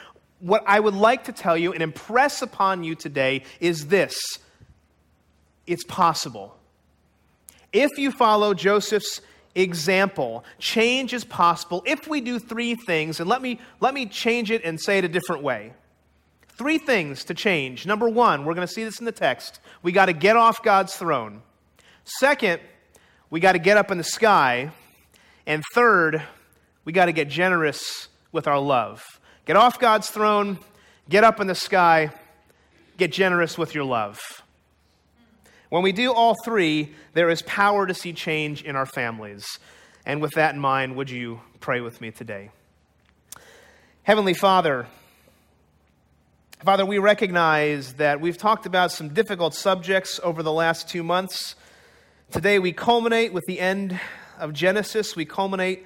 What 0.43 0.65
I 0.67 0.81
would 0.81 0.95
like 0.95 1.25
to 1.25 1.33
tell 1.33 1.57
you 1.57 1.73
and 1.73 1.81
impress 1.81 2.43
upon 2.43 2.83
you 2.83 2.97
today 2.97 3.45
is 3.61 3.87
this 3.87 4.21
it's 5.69 5.85
possible. 5.85 6.57
If 7.73 7.97
you 7.97 8.11
follow 8.11 8.53
Joseph's 8.53 9.21
example, 9.55 10.45
change 10.59 11.13
is 11.13 11.25
possible 11.25 11.85
if 11.87 12.09
we 12.09 12.21
do 12.21 12.41
three 12.41 12.75
things, 12.75 13.21
and 13.21 13.29
let 13.29 13.41
me, 13.41 13.61
let 13.79 13.95
me 13.95 14.05
change 14.05 14.51
it 14.51 14.65
and 14.65 14.81
say 14.81 14.99
it 14.99 15.05
a 15.05 15.09
different 15.09 15.45
way. 15.45 15.75
Three 16.49 16.79
things 16.79 17.23
to 17.27 17.35
change. 17.35 17.87
Number 17.87 18.09
one, 18.09 18.45
we're 18.45 18.55
going 18.55 18.67
to 18.67 18.73
see 18.73 18.83
this 18.83 18.99
in 18.99 19.05
the 19.05 19.13
text. 19.13 19.61
We 19.85 19.93
got 19.93 20.07
to 20.07 20.13
get 20.13 20.37
off 20.37 20.61
God's 20.61 20.97
throne. 20.97 21.43
Second, 22.05 22.61
we 23.31 23.39
got 23.39 23.53
to 23.53 23.61
get 23.61 23.77
up 23.77 23.93
in 23.93 23.97
the 23.97 24.05
sky. 24.05 24.73
And 25.47 25.63
third, 25.73 26.21
we 26.85 26.93
got 26.93 27.07
to 27.07 27.13
get 27.13 27.29
generous 27.29 28.09
with 28.33 28.49
our 28.49 28.59
love. 28.59 29.05
Get 29.45 29.57
off 29.57 29.81
God's 29.81 30.09
throne, 30.09 30.61
get 31.09 31.25
up 31.25 31.41
in 31.41 31.49
the 31.49 31.57
sky, 31.57 32.13
get 32.97 33.11
generous 33.11 33.59
with 33.59 33.75
your 33.75 33.83
love. 33.83 34.21
When 35.69 35.83
we 35.83 35.91
do 35.91 36.13
all 36.13 36.37
three, 36.45 36.93
there 37.15 37.29
is 37.29 37.43
power 37.43 37.85
to 37.85 37.93
see 37.93 38.13
change 38.13 38.63
in 38.63 38.77
our 38.77 38.87
families. 38.87 39.45
And 40.07 40.23
with 40.23 40.33
that 40.33 40.55
in 40.55 40.61
mind, 40.61 40.95
would 40.95 41.11
you 41.11 41.41
pray 41.59 41.81
with 41.81 42.01
me 42.01 42.13
today? 42.13 42.51
Heavenly 44.05 44.35
Father, 44.35 44.87
Father, 46.63 46.87
we 46.87 46.99
recognize 46.99 47.95
that 47.95 48.21
we've 48.21 48.39
talked 48.39 48.67
about 48.67 48.93
some 48.93 49.09
difficult 49.09 49.55
subjects 49.55 50.21
over 50.23 50.45
the 50.45 50.53
last 50.53 50.89
two 50.89 51.03
months. 51.03 51.57
Today 52.31 52.61
we 52.61 52.73
culminate 52.73 53.33
with 53.33 53.43
the 53.49 53.59
end 53.59 53.99
of 54.39 54.53
Genesis. 54.53 55.17
We 55.17 55.25
culminate 55.25 55.85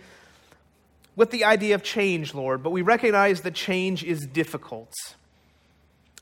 with 1.17 1.31
the 1.31 1.45
idea 1.45 1.75
of 1.75 1.83
change, 1.83 2.35
Lord, 2.35 2.63
but 2.63 2.71
we 2.71 2.83
recognize 2.83 3.41
that 3.41 3.55
change 3.55 4.05
is 4.05 4.27
difficult. 4.27 4.93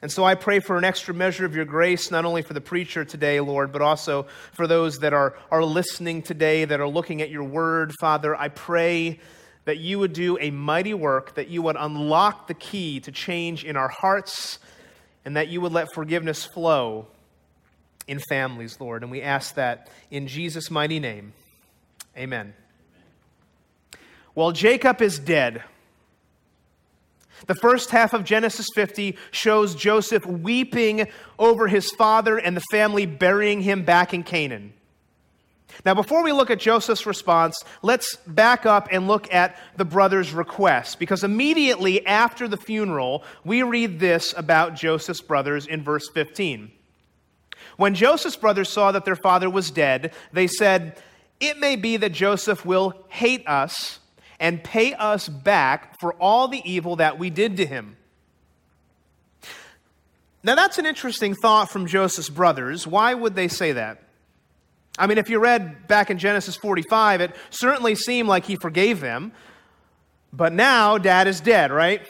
And 0.00 0.12
so 0.12 0.24
I 0.24 0.34
pray 0.34 0.60
for 0.60 0.76
an 0.76 0.84
extra 0.84 1.14
measure 1.14 1.44
of 1.44 1.56
your 1.56 1.64
grace, 1.64 2.10
not 2.10 2.24
only 2.24 2.42
for 2.42 2.52
the 2.52 2.60
preacher 2.60 3.04
today, 3.04 3.40
Lord, 3.40 3.72
but 3.72 3.82
also 3.82 4.26
for 4.52 4.66
those 4.66 4.98
that 4.98 5.12
are, 5.12 5.34
are 5.50 5.64
listening 5.64 6.22
today, 6.22 6.64
that 6.64 6.80
are 6.80 6.88
looking 6.88 7.22
at 7.22 7.30
your 7.30 7.44
word. 7.44 7.92
Father, 8.00 8.36
I 8.36 8.48
pray 8.48 9.18
that 9.64 9.78
you 9.78 9.98
would 9.98 10.12
do 10.12 10.38
a 10.40 10.50
mighty 10.50 10.94
work, 10.94 11.34
that 11.36 11.48
you 11.48 11.62
would 11.62 11.76
unlock 11.78 12.48
the 12.48 12.54
key 12.54 13.00
to 13.00 13.10
change 13.10 13.64
in 13.64 13.76
our 13.76 13.88
hearts, 13.88 14.58
and 15.24 15.36
that 15.36 15.48
you 15.48 15.60
would 15.62 15.72
let 15.72 15.92
forgiveness 15.94 16.44
flow 16.44 17.06
in 18.06 18.20
families, 18.28 18.78
Lord. 18.78 19.02
And 19.02 19.10
we 19.10 19.22
ask 19.22 19.54
that 19.54 19.88
in 20.10 20.28
Jesus' 20.28 20.70
mighty 20.70 21.00
name. 21.00 21.32
Amen. 22.16 22.52
Well, 24.35 24.53
Jacob 24.53 25.00
is 25.00 25.19
dead. 25.19 25.62
The 27.47 27.55
first 27.55 27.91
half 27.91 28.14
of 28.14 28.25
Genesis 28.25 28.69
50 28.75 29.17
shows 29.31 29.75
Joseph 29.75 30.25
weeping 30.25 31.09
over 31.38 31.69
his 31.69 31.91
father 31.91 32.38
and 32.38 32.57
the 32.57 32.62
family 32.71 33.07
burying 33.07 33.61
him 33.61 33.85
back 33.85 34.14
in 34.14 34.23
Canaan. 34.23 34.73
Now, 35.85 35.95
before 35.95 36.23
we 36.23 36.33
look 36.33 36.50
at 36.50 36.61
Joseph's 36.61 37.05
response, 37.05 37.62
let's 37.83 38.17
back 38.29 38.64
up 38.64 38.88
and 38.93 39.09
look 39.09 39.33
at 39.33 39.57
the 39.76 39.85
brother's 39.85 40.33
request, 40.33 40.99
because 40.99 41.25
immediately 41.25 42.07
after 42.07 42.47
the 42.47 42.57
funeral, 42.57 43.25
we 43.45 43.62
read 43.62 43.99
this 43.99 44.33
about 44.37 44.75
Joseph's 44.75 45.21
brothers 45.21 45.67
in 45.67 45.83
verse 45.83 46.09
15. 46.09 46.71
When 47.76 47.95
Joseph's 47.95 48.37
brothers 48.37 48.69
saw 48.69 48.93
that 48.93 49.05
their 49.05 49.17
father 49.17 49.50
was 49.50 49.71
dead, 49.71 50.12
they 50.33 50.47
said, 50.47 50.97
It 51.41 51.59
may 51.59 51.75
be 51.75 51.97
that 51.97 52.12
Joseph 52.12 52.64
will 52.64 52.95
hate 53.09 53.47
us 53.49 53.99
and 54.44 54.62
pay 54.62 54.92
us 54.92 55.26
back 55.26 55.98
for 55.98 56.12
all 56.20 56.48
the 56.48 56.60
evil 56.70 56.96
that 56.96 57.18
we 57.18 57.30
did 57.30 57.56
to 57.56 57.64
him. 57.64 57.96
Now, 60.42 60.54
that's 60.54 60.76
an 60.76 60.84
interesting 60.84 61.34
thought 61.34 61.70
from 61.70 61.86
Joseph's 61.86 62.28
brothers. 62.28 62.86
Why 62.86 63.14
would 63.14 63.34
they 63.34 63.48
say 63.48 63.72
that? 63.72 64.02
I 64.98 65.06
mean, 65.06 65.16
if 65.16 65.30
you 65.30 65.38
read 65.38 65.88
back 65.88 66.10
in 66.10 66.18
Genesis 66.18 66.56
45, 66.56 67.22
it 67.22 67.34
certainly 67.48 67.94
seemed 67.94 68.28
like 68.28 68.44
he 68.44 68.56
forgave 68.56 69.00
them. 69.00 69.32
But 70.30 70.52
now 70.52 70.98
dad 70.98 71.26
is 71.26 71.40
dead, 71.40 71.72
right? 71.72 72.06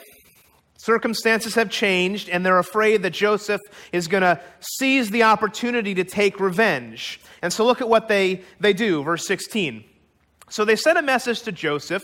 Circumstances 0.75 1.55
have 1.55 1.69
changed, 1.69 2.27
and 2.27 2.45
they're 2.45 2.59
afraid 2.59 3.01
that 3.03 3.11
Joseph 3.11 3.61
is 3.93 4.09
going 4.09 4.23
to 4.23 4.41
seize 4.59 5.09
the 5.09 5.23
opportunity 5.23 5.95
to 5.95 6.03
take 6.03 6.41
revenge. 6.41 7.21
And 7.41 7.53
so 7.53 7.65
look 7.65 7.79
at 7.79 7.87
what 7.87 8.09
they, 8.09 8.41
they 8.59 8.73
do, 8.73 9.03
verse 9.03 9.25
16. 9.25 9.85
So 10.49 10.65
they 10.65 10.75
sent 10.75 10.97
a 10.97 11.01
message 11.01 11.41
to 11.43 11.51
Joseph 11.51 12.03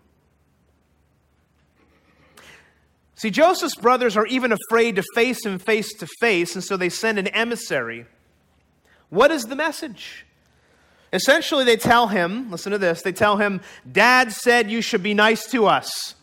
See, 3.21 3.29
Joseph's 3.29 3.75
brothers 3.75 4.17
are 4.17 4.25
even 4.25 4.51
afraid 4.51 4.95
to 4.95 5.03
face 5.13 5.45
him 5.45 5.59
face 5.59 5.93
to 5.93 6.07
face, 6.19 6.55
and 6.55 6.63
so 6.63 6.75
they 6.75 6.89
send 6.89 7.19
an 7.19 7.27
emissary. 7.27 8.07
What 9.09 9.29
is 9.29 9.43
the 9.43 9.55
message? 9.55 10.25
Essentially, 11.13 11.63
they 11.63 11.77
tell 11.77 12.07
him, 12.07 12.49
listen 12.49 12.71
to 12.71 12.79
this, 12.79 13.03
they 13.03 13.11
tell 13.11 13.37
him, 13.37 13.61
Dad 13.91 14.31
said 14.31 14.71
you 14.71 14.81
should 14.81 15.03
be 15.03 15.13
nice 15.13 15.45
to 15.51 15.67
us. 15.67 16.15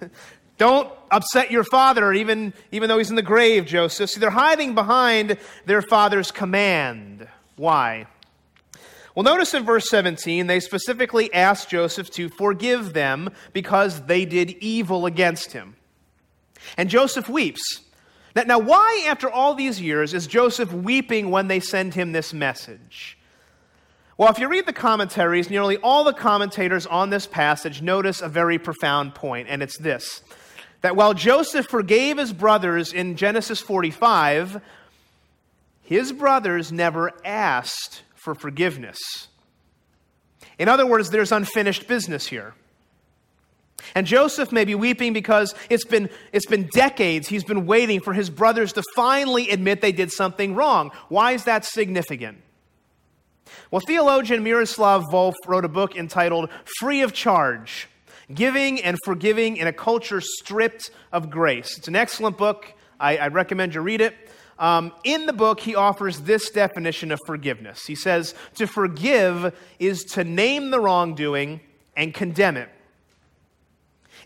Don't 0.58 0.92
upset 1.12 1.52
your 1.52 1.62
father, 1.62 2.12
even, 2.12 2.54
even 2.72 2.88
though 2.88 2.98
he's 2.98 3.10
in 3.10 3.14
the 3.14 3.22
grave, 3.22 3.64
Joseph. 3.64 4.10
See, 4.10 4.18
they're 4.18 4.30
hiding 4.30 4.74
behind 4.74 5.38
their 5.64 5.80
father's 5.80 6.32
command. 6.32 7.28
Why? 7.54 8.08
Well, 9.14 9.22
notice 9.22 9.54
in 9.54 9.62
verse 9.62 9.88
17, 9.88 10.48
they 10.48 10.58
specifically 10.58 11.32
ask 11.32 11.68
Joseph 11.68 12.10
to 12.14 12.28
forgive 12.30 12.94
them 12.94 13.30
because 13.52 14.06
they 14.06 14.24
did 14.24 14.50
evil 14.58 15.06
against 15.06 15.52
him. 15.52 15.76
And 16.76 16.88
Joseph 16.88 17.28
weeps. 17.28 17.80
Now, 18.34 18.58
why, 18.58 19.04
after 19.08 19.28
all 19.28 19.54
these 19.54 19.80
years, 19.80 20.14
is 20.14 20.26
Joseph 20.26 20.72
weeping 20.72 21.30
when 21.30 21.48
they 21.48 21.60
send 21.60 21.94
him 21.94 22.12
this 22.12 22.32
message? 22.32 23.18
Well, 24.16 24.30
if 24.30 24.38
you 24.38 24.48
read 24.48 24.66
the 24.66 24.72
commentaries, 24.72 25.50
nearly 25.50 25.78
all 25.78 26.04
the 26.04 26.12
commentators 26.12 26.86
on 26.86 27.10
this 27.10 27.26
passage 27.26 27.80
notice 27.80 28.20
a 28.20 28.28
very 28.28 28.58
profound 28.58 29.14
point, 29.14 29.48
and 29.48 29.62
it's 29.62 29.78
this 29.78 30.22
that 30.82 30.96
while 30.96 31.14
Joseph 31.14 31.66
forgave 31.66 32.18
his 32.18 32.32
brothers 32.32 32.92
in 32.92 33.16
Genesis 33.16 33.60
45, 33.60 34.62
his 35.82 36.12
brothers 36.12 36.72
never 36.72 37.12
asked 37.24 38.02
for 38.14 38.34
forgiveness. 38.34 38.98
In 40.58 40.68
other 40.68 40.86
words, 40.86 41.10
there's 41.10 41.32
unfinished 41.32 41.86
business 41.86 42.26
here. 42.26 42.54
And 43.94 44.06
Joseph 44.06 44.52
may 44.52 44.64
be 44.64 44.74
weeping 44.74 45.12
because 45.12 45.54
it's 45.68 45.84
been, 45.84 46.08
it's 46.32 46.46
been 46.46 46.68
decades 46.72 47.28
he's 47.28 47.44
been 47.44 47.66
waiting 47.66 48.00
for 48.00 48.12
his 48.12 48.30
brothers 48.30 48.72
to 48.74 48.82
finally 48.94 49.50
admit 49.50 49.80
they 49.80 49.92
did 49.92 50.10
something 50.10 50.54
wrong. 50.54 50.90
Why 51.08 51.32
is 51.32 51.44
that 51.44 51.64
significant? 51.64 52.38
Well, 53.70 53.80
theologian 53.80 54.42
Miroslav 54.42 55.04
Volf 55.12 55.34
wrote 55.46 55.64
a 55.64 55.68
book 55.68 55.96
entitled 55.96 56.50
Free 56.78 57.02
of 57.02 57.12
Charge 57.12 57.88
Giving 58.32 58.80
and 58.80 58.96
Forgiving 59.04 59.56
in 59.56 59.66
a 59.66 59.72
Culture 59.72 60.20
Stripped 60.20 60.90
of 61.12 61.30
Grace. 61.30 61.76
It's 61.78 61.88
an 61.88 61.96
excellent 61.96 62.38
book. 62.38 62.72
I, 62.98 63.16
I 63.16 63.28
recommend 63.28 63.74
you 63.74 63.80
read 63.80 64.00
it. 64.00 64.14
Um, 64.58 64.92
in 65.04 65.24
the 65.24 65.32
book, 65.32 65.58
he 65.58 65.74
offers 65.74 66.20
this 66.20 66.50
definition 66.50 67.10
of 67.10 67.18
forgiveness. 67.26 67.86
He 67.86 67.94
says, 67.94 68.34
To 68.56 68.66
forgive 68.66 69.56
is 69.78 70.04
to 70.12 70.22
name 70.22 70.70
the 70.70 70.78
wrongdoing 70.78 71.60
and 71.96 72.12
condemn 72.12 72.58
it. 72.58 72.68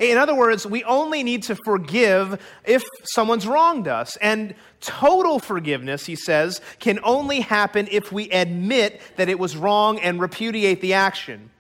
In 0.00 0.18
other 0.18 0.34
words, 0.34 0.66
we 0.66 0.82
only 0.84 1.22
need 1.22 1.44
to 1.44 1.56
forgive 1.64 2.40
if 2.64 2.82
someone's 3.04 3.46
wronged 3.46 3.88
us. 3.88 4.16
And 4.16 4.54
total 4.80 5.38
forgiveness, 5.38 6.06
he 6.06 6.16
says, 6.16 6.60
can 6.78 6.98
only 7.04 7.40
happen 7.40 7.88
if 7.90 8.10
we 8.10 8.28
admit 8.30 9.00
that 9.16 9.28
it 9.28 9.38
was 9.38 9.56
wrong 9.56 10.00
and 10.00 10.20
repudiate 10.20 10.80
the 10.80 10.94
action. 10.94 11.50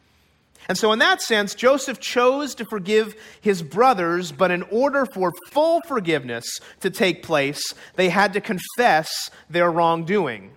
And 0.68 0.78
so, 0.78 0.92
in 0.92 0.98
that 1.00 1.20
sense, 1.20 1.54
Joseph 1.54 2.00
chose 2.00 2.54
to 2.54 2.64
forgive 2.64 3.14
his 3.40 3.62
brothers, 3.62 4.32
but 4.32 4.50
in 4.50 4.62
order 4.64 5.04
for 5.04 5.30
full 5.50 5.82
forgiveness 5.82 6.44
to 6.80 6.90
take 6.90 7.22
place, 7.22 7.62
they 7.96 8.08
had 8.08 8.32
to 8.32 8.40
confess 8.40 9.30
their 9.50 9.70
wrongdoing. 9.70 10.52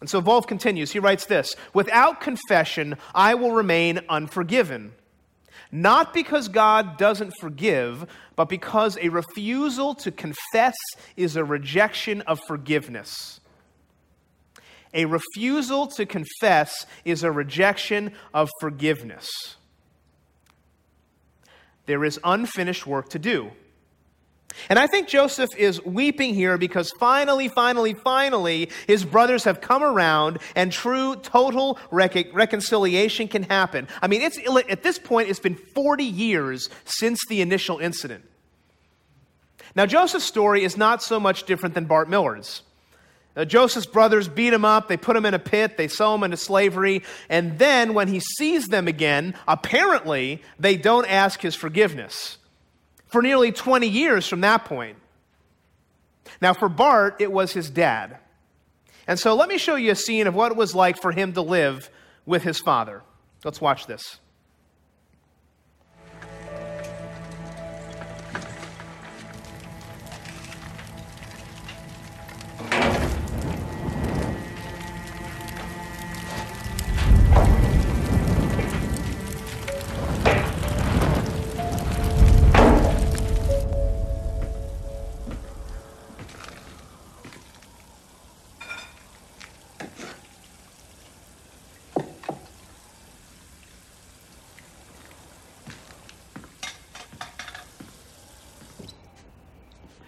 And 0.00 0.08
so 0.08 0.20
Volf 0.20 0.46
continues. 0.46 0.92
He 0.92 0.98
writes 0.98 1.26
this 1.26 1.54
Without 1.74 2.20
confession, 2.20 2.96
I 3.14 3.34
will 3.34 3.52
remain 3.52 4.00
unforgiven. 4.08 4.92
Not 5.76 6.14
because 6.14 6.48
God 6.48 6.96
doesn't 6.96 7.34
forgive, 7.38 8.06
but 8.34 8.48
because 8.48 8.96
a 8.96 9.10
refusal 9.10 9.94
to 9.96 10.10
confess 10.10 10.74
is 11.18 11.36
a 11.36 11.44
rejection 11.44 12.22
of 12.22 12.40
forgiveness. 12.48 13.40
A 14.94 15.04
refusal 15.04 15.86
to 15.88 16.06
confess 16.06 16.86
is 17.04 17.22
a 17.22 17.30
rejection 17.30 18.12
of 18.32 18.48
forgiveness. 18.58 19.28
There 21.84 22.06
is 22.06 22.18
unfinished 22.24 22.86
work 22.86 23.10
to 23.10 23.18
do. 23.18 23.50
And 24.68 24.78
I 24.78 24.86
think 24.86 25.08
Joseph 25.08 25.50
is 25.56 25.84
weeping 25.84 26.34
here 26.34 26.58
because 26.58 26.90
finally, 26.98 27.48
finally, 27.48 27.94
finally, 27.94 28.70
his 28.86 29.04
brothers 29.04 29.44
have 29.44 29.60
come 29.60 29.82
around 29.82 30.38
and 30.54 30.72
true, 30.72 31.16
total 31.16 31.78
rec- 31.90 32.32
reconciliation 32.34 33.28
can 33.28 33.44
happen. 33.44 33.88
I 34.02 34.06
mean, 34.06 34.22
it's, 34.22 34.38
at 34.68 34.82
this 34.82 34.98
point, 34.98 35.28
it's 35.28 35.40
been 35.40 35.56
40 35.56 36.04
years 36.04 36.68
since 36.84 37.20
the 37.28 37.40
initial 37.40 37.78
incident. 37.78 38.24
Now, 39.74 39.86
Joseph's 39.86 40.24
story 40.24 40.64
is 40.64 40.76
not 40.76 41.02
so 41.02 41.20
much 41.20 41.44
different 41.44 41.74
than 41.74 41.84
Bart 41.84 42.08
Millard's. 42.08 42.62
Uh, 43.36 43.44
Joseph's 43.44 43.86
brothers 43.86 44.28
beat 44.28 44.54
him 44.54 44.64
up, 44.64 44.88
they 44.88 44.96
put 44.96 45.14
him 45.14 45.26
in 45.26 45.34
a 45.34 45.38
pit, 45.38 45.76
they 45.76 45.88
sell 45.88 46.14
him 46.14 46.22
into 46.22 46.38
slavery, 46.38 47.02
and 47.28 47.58
then 47.58 47.92
when 47.92 48.08
he 48.08 48.18
sees 48.18 48.68
them 48.68 48.88
again, 48.88 49.34
apparently 49.46 50.42
they 50.58 50.78
don't 50.78 51.04
ask 51.06 51.42
his 51.42 51.54
forgiveness 51.54 52.38
for 53.06 53.22
nearly 53.22 53.52
20 53.52 53.86
years 53.86 54.26
from 54.26 54.40
that 54.42 54.64
point. 54.64 54.98
Now, 56.40 56.52
for 56.52 56.68
Bart, 56.68 57.16
it 57.20 57.30
was 57.30 57.52
his 57.52 57.70
dad. 57.70 58.18
And 59.06 59.18
so 59.18 59.34
let 59.34 59.48
me 59.48 59.58
show 59.58 59.76
you 59.76 59.92
a 59.92 59.96
scene 59.96 60.26
of 60.26 60.34
what 60.34 60.52
it 60.52 60.58
was 60.58 60.74
like 60.74 61.00
for 61.00 61.12
him 61.12 61.32
to 61.34 61.42
live 61.42 61.90
with 62.24 62.42
his 62.42 62.58
father. 62.58 63.02
Let's 63.44 63.60
watch 63.60 63.86
this. 63.86 64.18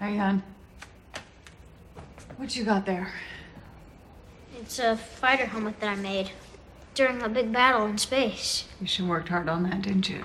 Hey, 0.08 0.16
hon. 0.16 0.42
What 2.38 2.56
you 2.56 2.64
got 2.64 2.86
there? 2.86 3.12
It's 4.58 4.78
a 4.78 4.96
fighter 4.96 5.44
helmet 5.44 5.78
that 5.80 5.90
I 5.90 5.96
made 5.96 6.30
during 6.94 7.20
a 7.20 7.28
big 7.28 7.52
battle 7.52 7.84
in 7.84 7.98
space. 7.98 8.64
You 8.80 8.86
sure 8.86 9.06
worked 9.06 9.28
hard 9.28 9.50
on 9.50 9.64
that, 9.64 9.82
didn't 9.82 10.08
you? 10.08 10.24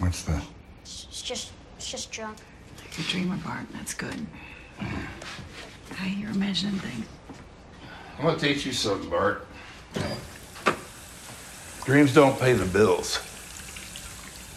What's 0.00 0.24
that? 0.24 0.42
It's 0.80 1.22
just, 1.22 1.52
it's 1.76 1.88
just 1.88 2.10
junk. 2.10 2.38
It's 2.88 2.98
a 2.98 3.02
dreamer, 3.02 3.36
Bart. 3.36 3.66
That's 3.72 3.94
good. 3.94 4.26
Hey, 6.02 6.16
you're 6.18 6.30
imagining 6.30 6.80
things. 6.80 7.06
I'm 8.18 8.24
gonna 8.24 8.31
teach 8.42 8.66
you 8.66 8.72
something, 8.72 9.08
Bart. 9.08 9.46
Dreams 11.84 12.12
don't 12.12 12.36
pay 12.40 12.54
the 12.54 12.64
bills. 12.64 13.20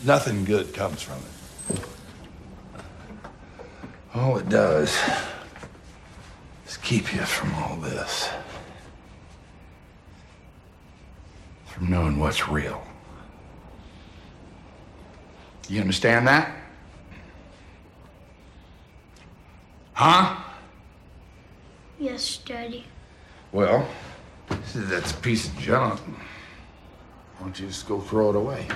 Nothing 0.04 0.44
good 0.44 0.74
comes 0.74 1.04
from 1.04 1.18
it. 1.20 1.82
All 4.16 4.38
it 4.40 4.50
does 4.50 4.98
is 6.66 6.78
keep 6.78 7.14
you 7.14 7.22
from 7.22 7.54
all 7.54 7.76
this. 7.76 8.28
From 11.68 11.88
knowing 11.88 12.18
what's 12.18 12.50
real. 12.50 12.84
You 15.70 15.80
understand 15.82 16.28
that? 16.28 16.56
Huh? 19.94 20.38
Yes, 22.00 22.38
Daddy. 22.38 22.86
Well, 23.56 23.88
that's 24.76 25.14
a 25.14 25.18
piece 25.22 25.48
of 25.48 25.58
junk. 25.58 26.02
Why 26.02 27.40
don't 27.40 27.58
you 27.58 27.68
just 27.68 27.88
go 27.88 28.02
throw 28.02 28.32
it 28.32 28.36
away? 28.36 28.68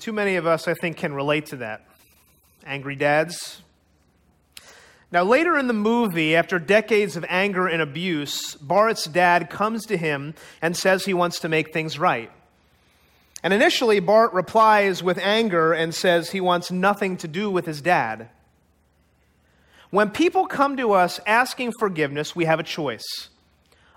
Too 0.00 0.14
many 0.14 0.36
of 0.36 0.46
us, 0.46 0.66
I 0.66 0.72
think, 0.72 0.96
can 0.96 1.12
relate 1.12 1.44
to 1.46 1.56
that. 1.56 1.84
Angry 2.64 2.96
dads. 2.96 3.60
Now, 5.12 5.24
later 5.24 5.58
in 5.58 5.66
the 5.66 5.74
movie, 5.74 6.34
after 6.34 6.58
decades 6.58 7.18
of 7.18 7.26
anger 7.28 7.66
and 7.66 7.82
abuse, 7.82 8.54
Bart's 8.54 9.04
dad 9.04 9.50
comes 9.50 9.84
to 9.86 9.98
him 9.98 10.34
and 10.62 10.74
says 10.74 11.04
he 11.04 11.12
wants 11.12 11.40
to 11.40 11.50
make 11.50 11.74
things 11.74 11.98
right. 11.98 12.30
And 13.42 13.52
initially, 13.52 14.00
Bart 14.00 14.32
replies 14.32 15.02
with 15.02 15.18
anger 15.18 15.74
and 15.74 15.94
says 15.94 16.30
he 16.30 16.40
wants 16.40 16.70
nothing 16.70 17.18
to 17.18 17.28
do 17.28 17.50
with 17.50 17.66
his 17.66 17.82
dad. 17.82 18.30
When 19.90 20.08
people 20.08 20.46
come 20.46 20.78
to 20.78 20.92
us 20.92 21.20
asking 21.26 21.72
forgiveness, 21.78 22.34
we 22.34 22.46
have 22.46 22.58
a 22.58 22.64
choice 22.64 23.28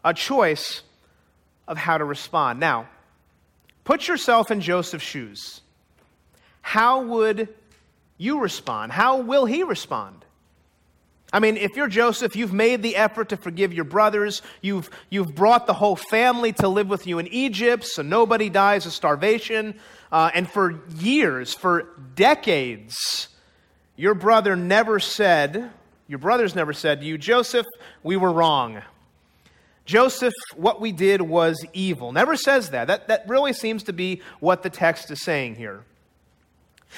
a 0.03 0.13
choice 0.13 0.81
of 1.65 1.77
how 1.77 1.97
to 1.97 2.03
respond. 2.03 2.59
Now, 2.59 2.89
put 3.85 4.09
yourself 4.09 4.51
in 4.51 4.59
Joseph's 4.59 5.05
shoes 5.05 5.61
how 6.63 7.03
would 7.03 7.49
you 8.17 8.39
respond? 8.39 8.91
How 8.91 9.17
will 9.17 9.45
he 9.45 9.61
respond? 9.61 10.25
I 11.31 11.39
mean, 11.39 11.57
if 11.57 11.75
you're 11.75 11.87
Joseph, 11.87 12.35
you've 12.35 12.53
made 12.53 12.81
the 12.81 12.95
effort 12.95 13.29
to 13.29 13.37
forgive 13.37 13.73
your 13.73 13.85
brothers. 13.85 14.41
You've, 14.61 14.89
you've 15.09 15.35
brought 15.35 15.67
the 15.67 15.73
whole 15.73 15.95
family 15.95 16.53
to 16.53 16.67
live 16.67 16.87
with 16.87 17.05
you 17.05 17.19
in 17.19 17.27
Egypt 17.27 17.83
so 17.83 18.01
nobody 18.01 18.49
dies 18.49 18.85
of 18.85 18.93
starvation. 18.93 19.75
Uh, 20.11 20.31
and 20.33 20.49
for 20.49 20.81
years, 20.99 21.53
for 21.53 21.89
decades, 22.15 23.27
your 23.95 24.13
brother 24.13 24.55
never 24.55 24.99
said, 24.99 25.71
your 26.07 26.19
brothers 26.19 26.55
never 26.55 26.71
said 26.71 27.01
to 27.01 27.05
you, 27.05 27.17
Joseph, 27.17 27.65
we 28.03 28.15
were 28.15 28.31
wrong. 28.31 28.81
Joseph, 29.85 30.33
what 30.55 30.79
we 30.79 30.93
did 30.93 31.21
was 31.21 31.65
evil. 31.73 32.13
Never 32.13 32.37
says 32.37 32.69
that. 32.69 32.87
That, 32.87 33.09
that 33.09 33.27
really 33.27 33.53
seems 33.53 33.83
to 33.83 33.93
be 33.93 34.21
what 34.39 34.63
the 34.63 34.69
text 34.69 35.11
is 35.11 35.21
saying 35.21 35.55
here. 35.55 35.83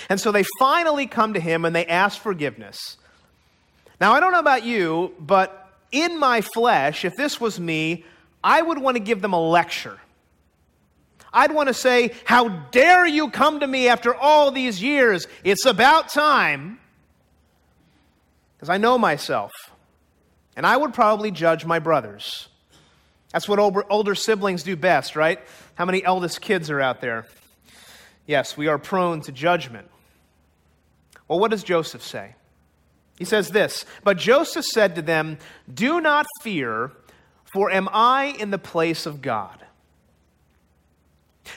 And 0.09 0.19
so 0.19 0.31
they 0.31 0.43
finally 0.59 1.07
come 1.07 1.33
to 1.33 1.39
him 1.39 1.65
and 1.65 1.75
they 1.75 1.85
ask 1.85 2.19
forgiveness. 2.19 2.97
Now, 3.99 4.13
I 4.13 4.19
don't 4.19 4.31
know 4.31 4.39
about 4.39 4.63
you, 4.63 5.13
but 5.19 5.69
in 5.91 6.19
my 6.19 6.41
flesh, 6.41 7.05
if 7.05 7.15
this 7.15 7.39
was 7.39 7.59
me, 7.59 8.05
I 8.43 8.61
would 8.61 8.77
want 8.77 8.95
to 8.95 9.01
give 9.01 9.21
them 9.21 9.33
a 9.33 9.41
lecture. 9.41 9.99
I'd 11.33 11.51
want 11.51 11.67
to 11.67 11.73
say, 11.73 12.13
How 12.23 12.47
dare 12.47 13.05
you 13.05 13.29
come 13.29 13.59
to 13.59 13.67
me 13.67 13.87
after 13.87 14.15
all 14.15 14.51
these 14.51 14.81
years? 14.81 15.27
It's 15.43 15.65
about 15.65 16.09
time. 16.09 16.79
Because 18.55 18.69
I 18.69 18.77
know 18.77 18.97
myself. 18.97 19.51
And 20.55 20.65
I 20.65 20.77
would 20.77 20.93
probably 20.93 21.31
judge 21.31 21.65
my 21.65 21.79
brothers. 21.79 22.47
That's 23.33 23.49
what 23.49 23.59
older, 23.59 24.15
siblings 24.15 24.63
do 24.63 24.77
best, 24.77 25.17
right? 25.17 25.39
How 25.75 25.83
many 25.83 26.01
eldest 26.05 26.39
kids 26.39 26.69
are 26.69 26.79
out 26.79 27.01
there? 27.01 27.25
Yes, 28.25 28.57
we 28.57 28.67
are 28.67 28.77
prone 28.77 29.21
to 29.21 29.31
judgment. 29.31 29.89
Well, 31.27 31.39
what 31.39 31.51
does 31.51 31.63
Joseph 31.63 32.03
say? 32.03 32.35
He 33.17 33.25
says 33.25 33.49
this 33.49 33.85
But 34.03 34.17
Joseph 34.17 34.65
said 34.65 34.95
to 34.95 35.01
them, 35.01 35.37
Do 35.71 36.01
not 36.01 36.25
fear, 36.41 36.91
for 37.53 37.71
am 37.71 37.89
I 37.91 38.35
in 38.39 38.51
the 38.51 38.57
place 38.57 39.05
of 39.05 39.21
God? 39.21 39.61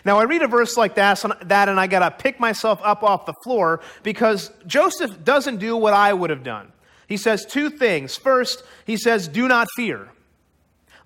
Now, 0.04 0.18
I 0.18 0.24
read 0.24 0.42
a 0.42 0.46
verse 0.46 0.76
like 0.76 0.96
that, 0.96 1.24
and 1.24 1.80
I 1.80 1.86
got 1.86 2.00
to 2.00 2.10
pick 2.10 2.38
myself 2.38 2.80
up 2.82 3.02
off 3.02 3.24
the 3.24 3.34
floor 3.42 3.80
because 4.02 4.50
Joseph 4.66 5.24
doesn't 5.24 5.56
do 5.56 5.76
what 5.76 5.94
I 5.94 6.12
would 6.12 6.30
have 6.30 6.44
done. 6.44 6.72
He 7.08 7.16
says 7.16 7.46
two 7.46 7.70
things. 7.70 8.14
First, 8.16 8.62
he 8.84 8.98
says, 8.98 9.28
Do 9.28 9.48
not 9.48 9.66
fear. 9.76 10.10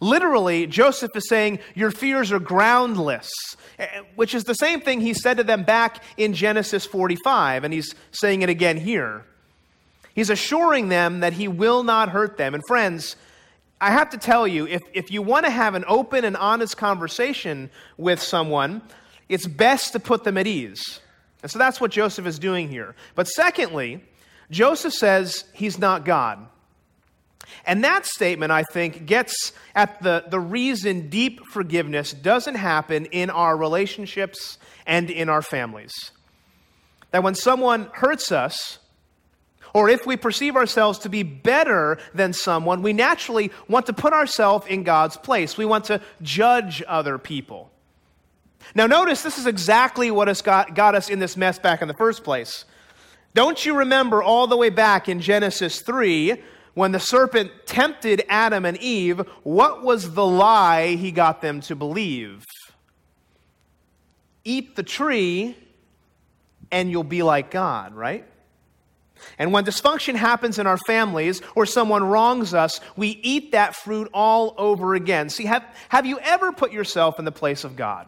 Literally, 0.03 0.67
Joseph 0.67 1.15
is 1.15 1.29
saying, 1.29 1.61
Your 1.77 1.93
fears 1.93 2.33
are 2.33 2.41
groundless, 2.41 3.31
eh, 3.79 3.87
which 4.17 4.35
is 4.35 4.43
the 4.43 4.55
same 4.55 4.81
thing 4.81 5.01
he 5.01 5.15
said 5.15 5.37
to 5.37 5.45
them 5.45 5.63
back 5.63 6.03
in 6.17 6.35
Genesis 6.35 6.85
45, 6.85 7.63
and 7.63 7.73
he's 7.73 7.95
saying 8.11 8.43
it 8.43 8.49
again 8.49 8.79
here. 8.79 9.25
He's 10.13 10.29
assuring 10.29 10.89
them 10.89 11.21
that 11.21 11.35
he 11.35 11.47
will 11.47 11.85
not 11.85 12.09
hurt 12.09 12.37
them. 12.37 12.53
And 12.53 12.65
friends, 12.67 13.15
I 13.81 13.93
have 13.93 14.11
to 14.11 14.19
tell 14.19 14.45
you, 14.45 14.67
if, 14.67 14.83
if 14.93 15.13
you 15.13 15.23
want 15.23 15.45
to 15.45 15.53
have 15.53 15.77
an 15.77 15.85
open 15.87 16.25
and 16.25 16.37
honest 16.37 16.77
conversation 16.77 17.71
with 17.97 18.21
someone, 18.21 18.83
it's 19.29 19.47
best 19.47 19.93
to 19.93 20.01
put 20.01 20.25
them 20.25 20.37
at 20.37 20.49
ease. 20.49 20.99
And 21.45 21.51
so 21.51 21.61
that's 21.61 21.81
what 21.81 21.93
Joseph 21.93 22.27
is 22.27 22.41
doing 22.41 22.69
here. 22.69 22.97
But 23.15 23.29
secondly, 23.29 24.03
Joseph 24.51 24.95
says 24.95 25.45
he's 25.55 25.79
not 25.79 26.05
God. 26.05 26.45
And 27.65 27.85
that 27.85 28.07
statement, 28.07 28.51
I 28.51 28.65
think, 28.65 29.07
gets 29.07 29.53
at 29.75 30.03
the, 30.03 30.25
the 30.29 30.41
reason 30.41 31.09
deep 31.09 31.47
forgiveness 31.47 32.13
doesn't 32.13 32.57
happen 32.57 33.07
in 33.07 33.31
our 33.31 33.57
relationships 33.57 34.59
and 34.87 35.11
in 35.11 35.29
our 35.29 35.43
families. 35.43 35.93
That 37.13 37.23
when 37.23 37.35
someone 37.35 37.89
hurts 37.93 38.33
us, 38.33 38.79
or 39.75 39.89
if 39.89 40.07
we 40.07 40.17
perceive 40.17 40.57
ourselves 40.57 40.99
to 41.01 41.09
be 41.09 41.23
better 41.23 41.99
than 42.15 42.33
someone, 42.33 42.83
we 42.83 42.93
naturally 42.93 43.51
want 43.69 43.87
to 43.87 43.93
put 43.93 44.13
ourselves 44.13 44.67
in 44.67 44.83
God's 44.83 45.17
place. 45.17 45.57
We 45.57 45.65
want 45.65 45.85
to 45.85 46.01
judge 46.21 46.83
other 46.87 47.17
people. 47.17 47.71
Now, 48.75 48.87
notice 48.87 49.23
this 49.23 49.39
is 49.39 49.47
exactly 49.47 50.11
what 50.11 50.29
has 50.29 50.43
got, 50.43 50.75
got 50.75 50.95
us 50.95 51.09
in 51.09 51.19
this 51.19 51.37
mess 51.37 51.59
back 51.59 51.83
in 51.83 51.89
the 51.89 51.95
first 51.95 52.25
place. 52.25 52.65
Don't 53.35 53.65
you 53.65 53.77
remember 53.77 54.23
all 54.23 54.47
the 54.47 54.57
way 54.57 54.69
back 54.69 55.09
in 55.09 55.21
Genesis 55.21 55.81
3 55.81 56.43
when 56.75 56.93
the 56.93 57.01
serpent 57.01 57.51
tempted 57.67 58.25
Adam 58.29 58.65
and 58.65 58.79
Eve, 58.79 59.21
what 59.43 59.83
was 59.83 60.15
the 60.15 60.25
lie 60.25 60.95
he 60.95 61.13
got 61.13 61.41
them 61.41 61.61
to 61.63 61.77
believe? 61.77 62.45
Eat 64.45 64.75
the 64.77 64.83
tree 64.83 65.57
and 66.71 66.91
you'll 66.91 67.05
be 67.05 67.23
like 67.23 67.51
God, 67.51 67.95
right? 67.95 68.27
And 69.39 69.53
when 69.53 69.65
dysfunction 69.65 70.15
happens 70.15 70.59
in 70.59 70.67
our 70.67 70.79
families 70.79 71.43
or 71.55 71.67
someone 71.67 72.03
wrongs 72.03 72.55
us, 72.55 72.81
we 72.97 73.21
eat 73.23 73.53
that 73.53 73.77
fruit 73.77 74.11
all 74.13 74.55
over 74.59 74.95
again. 74.95 75.29
See, 75.29 75.45
have, 75.45 75.65
have 75.91 76.07
you 76.07 76.19
ever 76.21 76.53
put 76.53 76.73
yourself 76.73 77.19
in 77.19 77.25
the 77.25 77.33
place 77.33 77.65
of 77.65 77.77
God? 77.77 78.07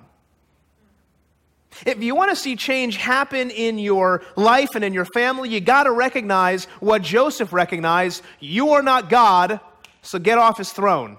If 1.85 2.03
you 2.03 2.14
want 2.14 2.31
to 2.31 2.37
see 2.37 2.57
change 2.57 2.97
happen 2.97 3.51
in 3.51 3.79
your 3.79 4.23
life 4.37 4.75
and 4.75 4.85
in 4.85 4.94
your 4.94 5.05
family, 5.05 5.49
you 5.51 5.61
got 5.61 5.85
to 5.85 5.92
recognize 5.92 6.64
what 6.81 7.03
Joseph 7.03 7.53
recognized. 7.53 8.23
You 8.40 8.70
are 8.70 8.83
not 8.83 9.11
God, 9.11 9.61
so 10.03 10.18
get 10.18 10.38
off 10.38 10.59
his 10.59 10.73
throne. 10.73 11.18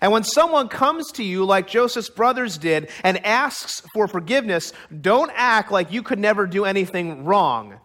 And 0.00 0.12
when 0.12 0.22
someone 0.22 0.68
comes 0.68 1.10
to 1.12 1.24
you, 1.24 1.44
like 1.44 1.66
Joseph's 1.66 2.10
brothers 2.10 2.58
did, 2.58 2.90
and 3.02 3.24
asks 3.26 3.82
for 3.92 4.06
forgiveness, 4.06 4.72
don't 5.00 5.32
act 5.34 5.72
like 5.72 5.90
you 5.90 6.02
could 6.02 6.18
never 6.18 6.46
do 6.46 6.64
anything 6.64 7.24
wrong, 7.24 7.80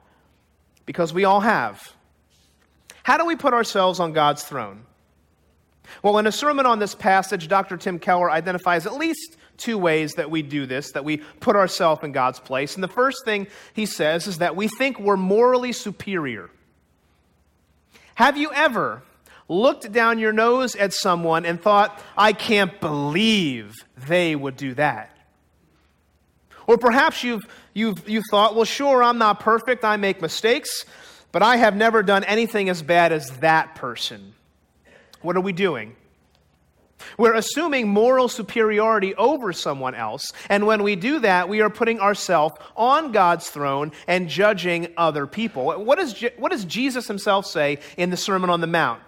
because 0.85 1.13
we 1.13 1.25
all 1.25 1.39
have. 1.39 1.95
How 3.03 3.17
do 3.17 3.25
we 3.25 3.35
put 3.35 3.53
ourselves 3.53 3.99
on 3.99 4.13
God's 4.13 4.43
throne? 4.43 4.83
Well, 6.03 6.17
in 6.17 6.27
a 6.27 6.31
sermon 6.31 6.65
on 6.65 6.79
this 6.79 6.95
passage, 6.95 7.47
Dr. 7.47 7.77
Tim 7.77 7.99
Keller 7.99 8.29
identifies 8.29 8.85
at 8.85 8.95
least 8.95 9.37
two 9.57 9.77
ways 9.77 10.13
that 10.13 10.29
we 10.29 10.41
do 10.41 10.65
this, 10.65 10.91
that 10.91 11.03
we 11.05 11.17
put 11.17 11.55
ourselves 11.55 12.03
in 12.03 12.11
God's 12.11 12.39
place. 12.39 12.75
And 12.75 12.83
the 12.83 12.89
first 12.89 13.25
thing 13.25 13.47
he 13.73 13.85
says 13.85 14.27
is 14.27 14.39
that 14.39 14.55
we 14.55 14.67
think 14.67 14.99
we're 14.99 15.17
morally 15.17 15.71
superior. 15.71 16.49
Have 18.15 18.37
you 18.37 18.51
ever 18.53 19.03
looked 19.47 19.91
down 19.91 20.19
your 20.19 20.33
nose 20.33 20.75
at 20.75 20.93
someone 20.93 21.45
and 21.45 21.61
thought, 21.61 22.01
I 22.17 22.33
can't 22.33 22.79
believe 22.79 23.73
they 24.07 24.35
would 24.35 24.57
do 24.57 24.73
that? 24.75 25.11
Or 26.67 26.77
perhaps 26.77 27.23
you've, 27.23 27.43
you've, 27.73 28.07
you've 28.09 28.23
thought, 28.31 28.55
well, 28.55 28.65
sure, 28.65 29.03
I'm 29.03 29.17
not 29.17 29.39
perfect, 29.39 29.85
I 29.85 29.97
make 29.97 30.21
mistakes, 30.21 30.85
but 31.31 31.43
I 31.43 31.57
have 31.57 31.75
never 31.75 32.01
done 32.01 32.23
anything 32.23 32.69
as 32.69 32.81
bad 32.81 33.11
as 33.11 33.29
that 33.37 33.75
person. 33.75 34.33
What 35.21 35.35
are 35.35 35.41
we 35.41 35.53
doing? 35.53 35.95
We're 37.17 37.33
assuming 37.33 37.87
moral 37.87 38.27
superiority 38.27 39.15
over 39.15 39.53
someone 39.53 39.95
else. 39.95 40.31
And 40.49 40.65
when 40.65 40.83
we 40.83 40.95
do 40.95 41.19
that, 41.19 41.49
we 41.49 41.61
are 41.61 41.69
putting 41.69 41.99
ourselves 41.99 42.55
on 42.75 43.11
God's 43.11 43.49
throne 43.49 43.91
and 44.07 44.29
judging 44.29 44.87
other 44.97 45.27
people. 45.27 45.65
What 45.65 45.97
does, 45.97 46.23
what 46.37 46.51
does 46.51 46.65
Jesus 46.65 47.07
himself 47.07 47.45
say 47.45 47.79
in 47.97 48.09
the 48.09 48.17
Sermon 48.17 48.49
on 48.49 48.61
the 48.61 48.67
Mount? 48.67 49.01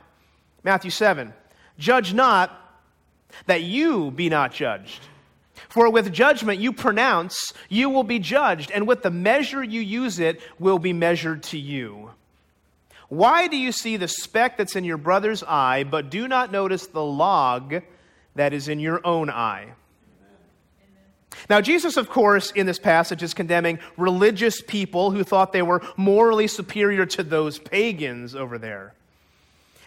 Matthew 0.63 0.91
7 0.91 1.33
Judge 1.77 2.13
not 2.13 2.51
that 3.45 3.63
you 3.63 4.11
be 4.11 4.29
not 4.29 4.51
judged. 4.51 5.01
For 5.69 5.89
with 5.91 6.13
judgment 6.13 6.59
you 6.59 6.71
pronounce, 6.73 7.53
you 7.69 7.89
will 7.89 8.03
be 8.03 8.19
judged, 8.19 8.71
and 8.71 8.87
with 8.87 9.03
the 9.03 9.11
measure 9.11 9.63
you 9.63 9.81
use 9.81 10.19
it 10.19 10.41
will 10.59 10.79
be 10.79 10.93
measured 10.93 11.43
to 11.43 11.57
you. 11.57 12.11
Why 13.09 13.47
do 13.47 13.55
you 13.55 13.71
see 13.71 13.97
the 13.97 14.07
speck 14.07 14.57
that's 14.57 14.75
in 14.75 14.83
your 14.83 14.97
brother's 14.97 15.43
eye, 15.43 15.83
but 15.83 16.09
do 16.09 16.27
not 16.27 16.51
notice 16.51 16.87
the 16.87 17.03
log 17.03 17.81
that 18.35 18.53
is 18.53 18.67
in 18.67 18.79
your 18.79 19.05
own 19.05 19.29
eye? 19.29 19.73
Now, 21.49 21.61
Jesus, 21.61 21.97
of 21.97 22.09
course, 22.09 22.51
in 22.51 22.65
this 22.65 22.79
passage 22.79 23.23
is 23.23 23.33
condemning 23.33 23.79
religious 23.95 24.61
people 24.61 25.11
who 25.11 25.23
thought 25.23 25.53
they 25.53 25.61
were 25.61 25.81
morally 25.95 26.47
superior 26.47 27.05
to 27.05 27.23
those 27.23 27.59
pagans 27.59 28.35
over 28.35 28.57
there. 28.57 28.93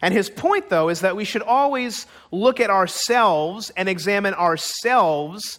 And 0.00 0.14
his 0.14 0.30
point, 0.30 0.70
though, 0.70 0.88
is 0.88 1.00
that 1.00 1.16
we 1.16 1.24
should 1.24 1.42
always 1.42 2.06
look 2.30 2.61
at 2.61 2.70
ourselves 2.70 3.70
and 3.76 3.88
examine 3.88 4.33
ourselves. 4.33 5.59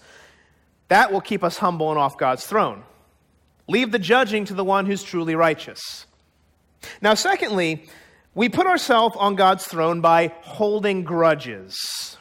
That 0.88 1.12
will 1.12 1.22
keep 1.22 1.44
us 1.44 1.58
humble 1.58 1.92
and 1.92 2.00
off 2.00 2.18
God's 2.18 2.46
throne. 2.46 2.84
Leave 3.68 3.92
the 3.92 4.00
judging 4.00 4.46
to 4.46 4.56
the 4.56 4.64
one 4.64 4.88
who's 4.88 5.04
truly 5.04 5.36
righteous. 5.36 6.08
Now, 7.02 7.14
secondly, 7.14 7.86
we 8.34 8.50
put 8.50 8.68
ourselves 8.68 9.16
on 9.20 9.36
God's 9.36 9.66
throne 9.66 10.02
by 10.02 10.34
holding 10.42 11.04
grudges, 11.04 12.18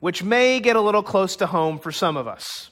which 0.00 0.22
may 0.22 0.60
get 0.60 0.76
a 0.76 0.80
little 0.80 1.02
close 1.02 1.36
to 1.36 1.46
home 1.46 1.78
for 1.78 1.92
some 1.92 2.16
of 2.16 2.26
us. 2.26 2.70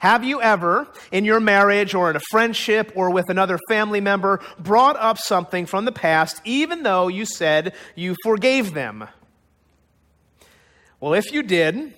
Have 0.00 0.22
you 0.22 0.40
ever, 0.40 0.86
in 1.10 1.24
your 1.24 1.40
marriage 1.40 1.92
or 1.94 2.08
in 2.10 2.16
a 2.16 2.20
friendship 2.30 2.92
or 2.94 3.10
with 3.10 3.28
another 3.30 3.58
family 3.68 4.00
member, 4.00 4.40
brought 4.58 4.96
up 4.96 5.18
something 5.18 5.66
from 5.66 5.84
the 5.84 5.92
past 5.92 6.40
even 6.44 6.84
though 6.84 7.08
you 7.08 7.24
said 7.24 7.74
you 7.96 8.14
forgave 8.22 8.74
them? 8.74 9.08
Well, 11.00 11.14
if 11.14 11.32
you 11.32 11.42
did, 11.42 11.94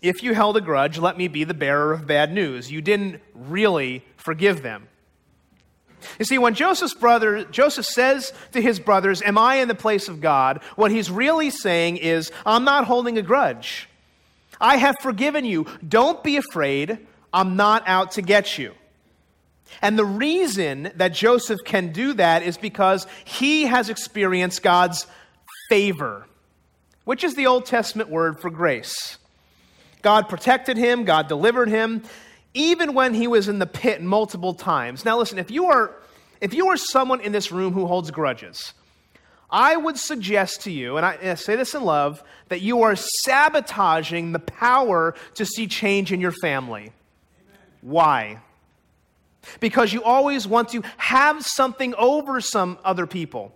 if 0.00 0.22
you 0.22 0.32
held 0.34 0.56
a 0.56 0.60
grudge, 0.62 0.98
let 0.98 1.18
me 1.18 1.28
be 1.28 1.44
the 1.44 1.54
bearer 1.54 1.92
of 1.92 2.06
bad 2.06 2.32
news. 2.32 2.70
You 2.70 2.80
didn't 2.80 3.20
really 3.34 4.04
forgive 4.16 4.62
them. 4.62 4.88
You 6.18 6.24
see, 6.24 6.38
when 6.38 6.54
Joseph's 6.54 6.94
brother, 6.94 7.44
Joseph 7.44 7.86
says 7.86 8.32
to 8.52 8.60
his 8.60 8.78
brothers, 8.78 9.22
Am 9.22 9.38
I 9.38 9.56
in 9.56 9.68
the 9.68 9.74
place 9.74 10.08
of 10.08 10.20
God? 10.20 10.60
What 10.76 10.90
he's 10.90 11.10
really 11.10 11.50
saying 11.50 11.98
is, 11.98 12.30
I'm 12.46 12.64
not 12.64 12.84
holding 12.84 13.18
a 13.18 13.22
grudge. 13.22 13.88
I 14.60 14.76
have 14.76 14.96
forgiven 15.00 15.44
you. 15.44 15.66
Don't 15.86 16.22
be 16.22 16.36
afraid. 16.36 16.98
I'm 17.32 17.56
not 17.56 17.84
out 17.86 18.12
to 18.12 18.22
get 18.22 18.58
you. 18.58 18.74
And 19.82 19.98
the 19.98 20.04
reason 20.04 20.90
that 20.96 21.12
Joseph 21.12 21.60
can 21.64 21.92
do 21.92 22.14
that 22.14 22.42
is 22.42 22.56
because 22.56 23.06
he 23.24 23.64
has 23.64 23.90
experienced 23.90 24.62
God's 24.62 25.06
favor, 25.68 26.26
which 27.04 27.22
is 27.22 27.34
the 27.34 27.46
Old 27.46 27.66
Testament 27.66 28.08
word 28.08 28.40
for 28.40 28.50
grace. 28.50 29.18
God 30.02 30.28
protected 30.28 30.76
him, 30.76 31.04
God 31.04 31.28
delivered 31.28 31.68
him, 31.68 32.02
even 32.58 32.92
when 32.92 33.14
he 33.14 33.28
was 33.28 33.48
in 33.48 33.60
the 33.60 33.66
pit 33.66 34.02
multiple 34.02 34.52
times. 34.52 35.04
Now, 35.04 35.16
listen, 35.16 35.38
if 35.38 35.48
you 35.48 35.66
are, 35.66 35.94
if 36.40 36.52
you 36.52 36.68
are 36.68 36.76
someone 36.76 37.20
in 37.20 37.30
this 37.30 37.52
room 37.52 37.72
who 37.72 37.86
holds 37.86 38.10
grudges, 38.10 38.74
I 39.48 39.76
would 39.76 39.96
suggest 39.96 40.62
to 40.62 40.72
you, 40.72 40.96
and 40.96 41.06
I, 41.06 41.14
and 41.14 41.30
I 41.30 41.34
say 41.34 41.54
this 41.54 41.74
in 41.74 41.84
love, 41.84 42.22
that 42.48 42.60
you 42.60 42.82
are 42.82 42.96
sabotaging 42.96 44.32
the 44.32 44.40
power 44.40 45.14
to 45.34 45.46
see 45.46 45.68
change 45.68 46.12
in 46.12 46.20
your 46.20 46.32
family. 46.32 46.92
Why? 47.80 48.40
Because 49.60 49.92
you 49.92 50.02
always 50.02 50.46
want 50.46 50.70
to 50.70 50.82
have 50.96 51.46
something 51.46 51.94
over 51.94 52.40
some 52.40 52.76
other 52.84 53.06
people. 53.06 53.54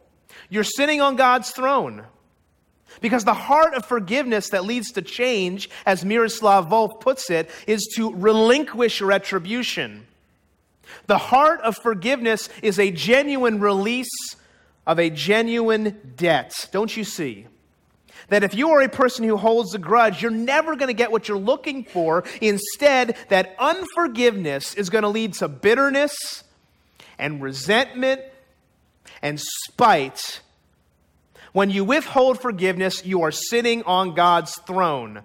You're 0.48 0.64
sitting 0.64 1.00
on 1.00 1.16
God's 1.16 1.50
throne. 1.50 2.04
Because 3.00 3.24
the 3.24 3.34
heart 3.34 3.74
of 3.74 3.84
forgiveness 3.84 4.50
that 4.50 4.64
leads 4.64 4.92
to 4.92 5.02
change, 5.02 5.70
as 5.86 6.04
Miroslav 6.04 6.68
Volf 6.68 7.00
puts 7.00 7.30
it, 7.30 7.50
is 7.66 7.86
to 7.96 8.12
relinquish 8.14 9.00
retribution. 9.00 10.06
The 11.06 11.18
heart 11.18 11.60
of 11.62 11.76
forgiveness 11.76 12.48
is 12.62 12.78
a 12.78 12.90
genuine 12.90 13.60
release 13.60 14.36
of 14.86 14.98
a 14.98 15.10
genuine 15.10 16.14
debt. 16.16 16.68
Don't 16.72 16.96
you 16.96 17.04
see? 17.04 17.46
That 18.28 18.44
if 18.44 18.54
you 18.54 18.70
are 18.70 18.80
a 18.80 18.88
person 18.88 19.24
who 19.24 19.36
holds 19.36 19.74
a 19.74 19.78
grudge, 19.78 20.22
you're 20.22 20.30
never 20.30 20.76
going 20.76 20.88
to 20.88 20.94
get 20.94 21.10
what 21.10 21.28
you're 21.28 21.38
looking 21.38 21.84
for. 21.84 22.24
Instead, 22.40 23.16
that 23.28 23.54
unforgiveness 23.58 24.74
is 24.74 24.90
going 24.90 25.02
to 25.02 25.08
lead 25.08 25.34
to 25.34 25.48
bitterness 25.48 26.44
and 27.18 27.42
resentment 27.42 28.22
and 29.20 29.40
spite. 29.40 30.40
When 31.52 31.68
you 31.68 31.84
withhold 31.84 32.40
forgiveness, 32.40 33.04
you 33.04 33.22
are 33.22 33.30
sitting 33.30 33.82
on 33.84 34.14
God's 34.14 34.56
throne, 34.66 35.22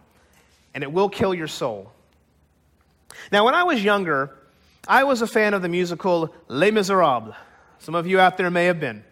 and 0.73 0.83
it 0.83 0.91
will 0.91 1.09
kill 1.09 1.33
your 1.33 1.47
soul. 1.47 1.91
Now, 3.31 3.45
when 3.45 3.55
I 3.55 3.63
was 3.63 3.83
younger, 3.83 4.35
I 4.87 5.05
was 5.05 5.21
a 5.21 5.27
fan 5.27 5.53
of 5.53 5.61
the 5.61 5.69
musical 5.69 6.33
Les 6.47 6.71
Miserables. 6.71 7.33
Some 7.79 7.95
of 7.95 8.07
you 8.07 8.19
out 8.19 8.37
there 8.37 8.51
may 8.51 8.65
have 8.65 8.79
been. 8.79 9.03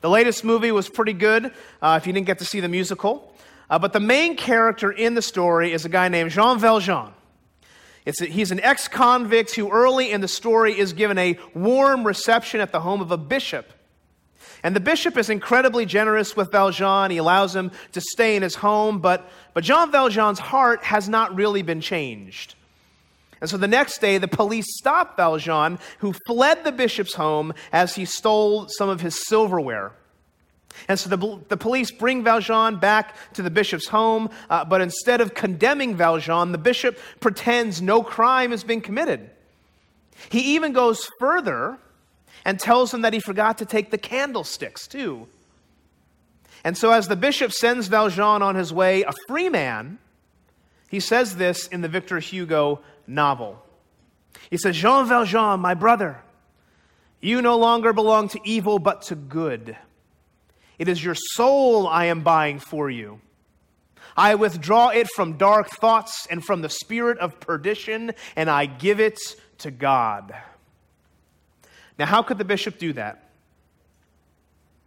The 0.00 0.10
latest 0.10 0.44
movie 0.44 0.72
was 0.72 0.88
pretty 0.88 1.12
good 1.12 1.52
uh, 1.82 1.98
if 2.00 2.06
you 2.06 2.12
didn't 2.12 2.26
get 2.26 2.38
to 2.38 2.44
see 2.44 2.60
the 2.60 2.68
musical. 2.68 3.34
Uh, 3.70 3.78
but 3.78 3.92
the 3.92 4.00
main 4.00 4.36
character 4.36 4.90
in 4.90 5.14
the 5.14 5.22
story 5.22 5.72
is 5.72 5.84
a 5.84 5.88
guy 5.88 6.08
named 6.08 6.30
Jean 6.30 6.58
Valjean. 6.58 7.12
A, 8.06 8.24
he's 8.24 8.50
an 8.50 8.60
ex 8.60 8.88
convict 8.88 9.54
who 9.54 9.70
early 9.70 10.10
in 10.10 10.22
the 10.22 10.28
story 10.28 10.78
is 10.78 10.94
given 10.94 11.18
a 11.18 11.38
warm 11.54 12.06
reception 12.06 12.60
at 12.60 12.72
the 12.72 12.80
home 12.80 13.00
of 13.00 13.10
a 13.10 13.18
bishop. 13.18 13.72
And 14.62 14.74
the 14.74 14.80
bishop 14.80 15.16
is 15.16 15.30
incredibly 15.30 15.86
generous 15.86 16.36
with 16.36 16.50
Valjean. 16.50 17.10
He 17.10 17.18
allows 17.18 17.54
him 17.54 17.70
to 17.92 18.00
stay 18.00 18.36
in 18.36 18.42
his 18.42 18.56
home, 18.56 18.98
but, 19.00 19.30
but 19.54 19.64
Jean 19.64 19.90
Valjean's 19.92 20.38
heart 20.38 20.82
has 20.84 21.08
not 21.08 21.34
really 21.34 21.62
been 21.62 21.80
changed. 21.80 22.54
And 23.40 23.48
so 23.48 23.56
the 23.56 23.68
next 23.68 23.98
day, 23.98 24.18
the 24.18 24.28
police 24.28 24.66
stopped 24.78 25.16
Valjean, 25.16 25.78
who 25.98 26.12
fled 26.26 26.64
the 26.64 26.72
bishop's 26.72 27.14
home 27.14 27.54
as 27.72 27.94
he 27.94 28.04
stole 28.04 28.66
some 28.68 28.88
of 28.88 29.00
his 29.00 29.26
silverware. 29.26 29.92
And 30.88 30.98
so 30.98 31.08
the, 31.08 31.40
the 31.48 31.56
police 31.56 31.90
bring 31.90 32.22
Valjean 32.22 32.78
back 32.78 33.16
to 33.34 33.42
the 33.42 33.50
bishop's 33.50 33.88
home, 33.88 34.30
uh, 34.50 34.64
but 34.64 34.80
instead 34.80 35.20
of 35.20 35.34
condemning 35.34 35.96
Valjean, 35.96 36.52
the 36.52 36.58
bishop 36.58 36.98
pretends 37.20 37.80
no 37.80 38.02
crime 38.02 38.50
has 38.50 38.64
been 38.64 38.80
committed. 38.80 39.30
He 40.30 40.56
even 40.56 40.72
goes 40.72 41.08
further 41.18 41.78
and 42.48 42.58
tells 42.58 42.94
him 42.94 43.02
that 43.02 43.12
he 43.12 43.20
forgot 43.20 43.58
to 43.58 43.66
take 43.66 43.90
the 43.90 43.98
candlesticks, 43.98 44.88
too. 44.88 45.28
And 46.64 46.78
so, 46.78 46.92
as 46.92 47.06
the 47.06 47.14
bishop 47.14 47.52
sends 47.52 47.88
Valjean 47.88 48.40
on 48.40 48.54
his 48.54 48.72
way, 48.72 49.02
a 49.02 49.12
free 49.26 49.50
man, 49.50 49.98
he 50.88 50.98
says 50.98 51.36
this 51.36 51.66
in 51.66 51.82
the 51.82 51.88
Victor 51.88 52.18
Hugo 52.18 52.80
novel. 53.06 53.62
He 54.48 54.56
says, 54.56 54.78
Jean 54.78 55.06
Valjean, 55.06 55.60
my 55.60 55.74
brother, 55.74 56.22
you 57.20 57.42
no 57.42 57.58
longer 57.58 57.92
belong 57.92 58.28
to 58.30 58.40
evil 58.44 58.78
but 58.78 59.02
to 59.02 59.14
good. 59.14 59.76
It 60.78 60.88
is 60.88 61.04
your 61.04 61.16
soul 61.16 61.86
I 61.86 62.06
am 62.06 62.22
buying 62.22 62.60
for 62.60 62.88
you. 62.88 63.20
I 64.16 64.36
withdraw 64.36 64.88
it 64.88 65.08
from 65.14 65.36
dark 65.36 65.68
thoughts 65.68 66.26
and 66.30 66.42
from 66.42 66.62
the 66.62 66.70
spirit 66.70 67.18
of 67.18 67.40
perdition, 67.40 68.12
and 68.36 68.48
I 68.48 68.64
give 68.64 69.00
it 69.00 69.18
to 69.58 69.70
God. 69.70 70.34
Now, 71.98 72.06
how 72.06 72.22
could 72.22 72.38
the 72.38 72.44
bishop 72.44 72.78
do 72.78 72.92
that? 72.94 73.30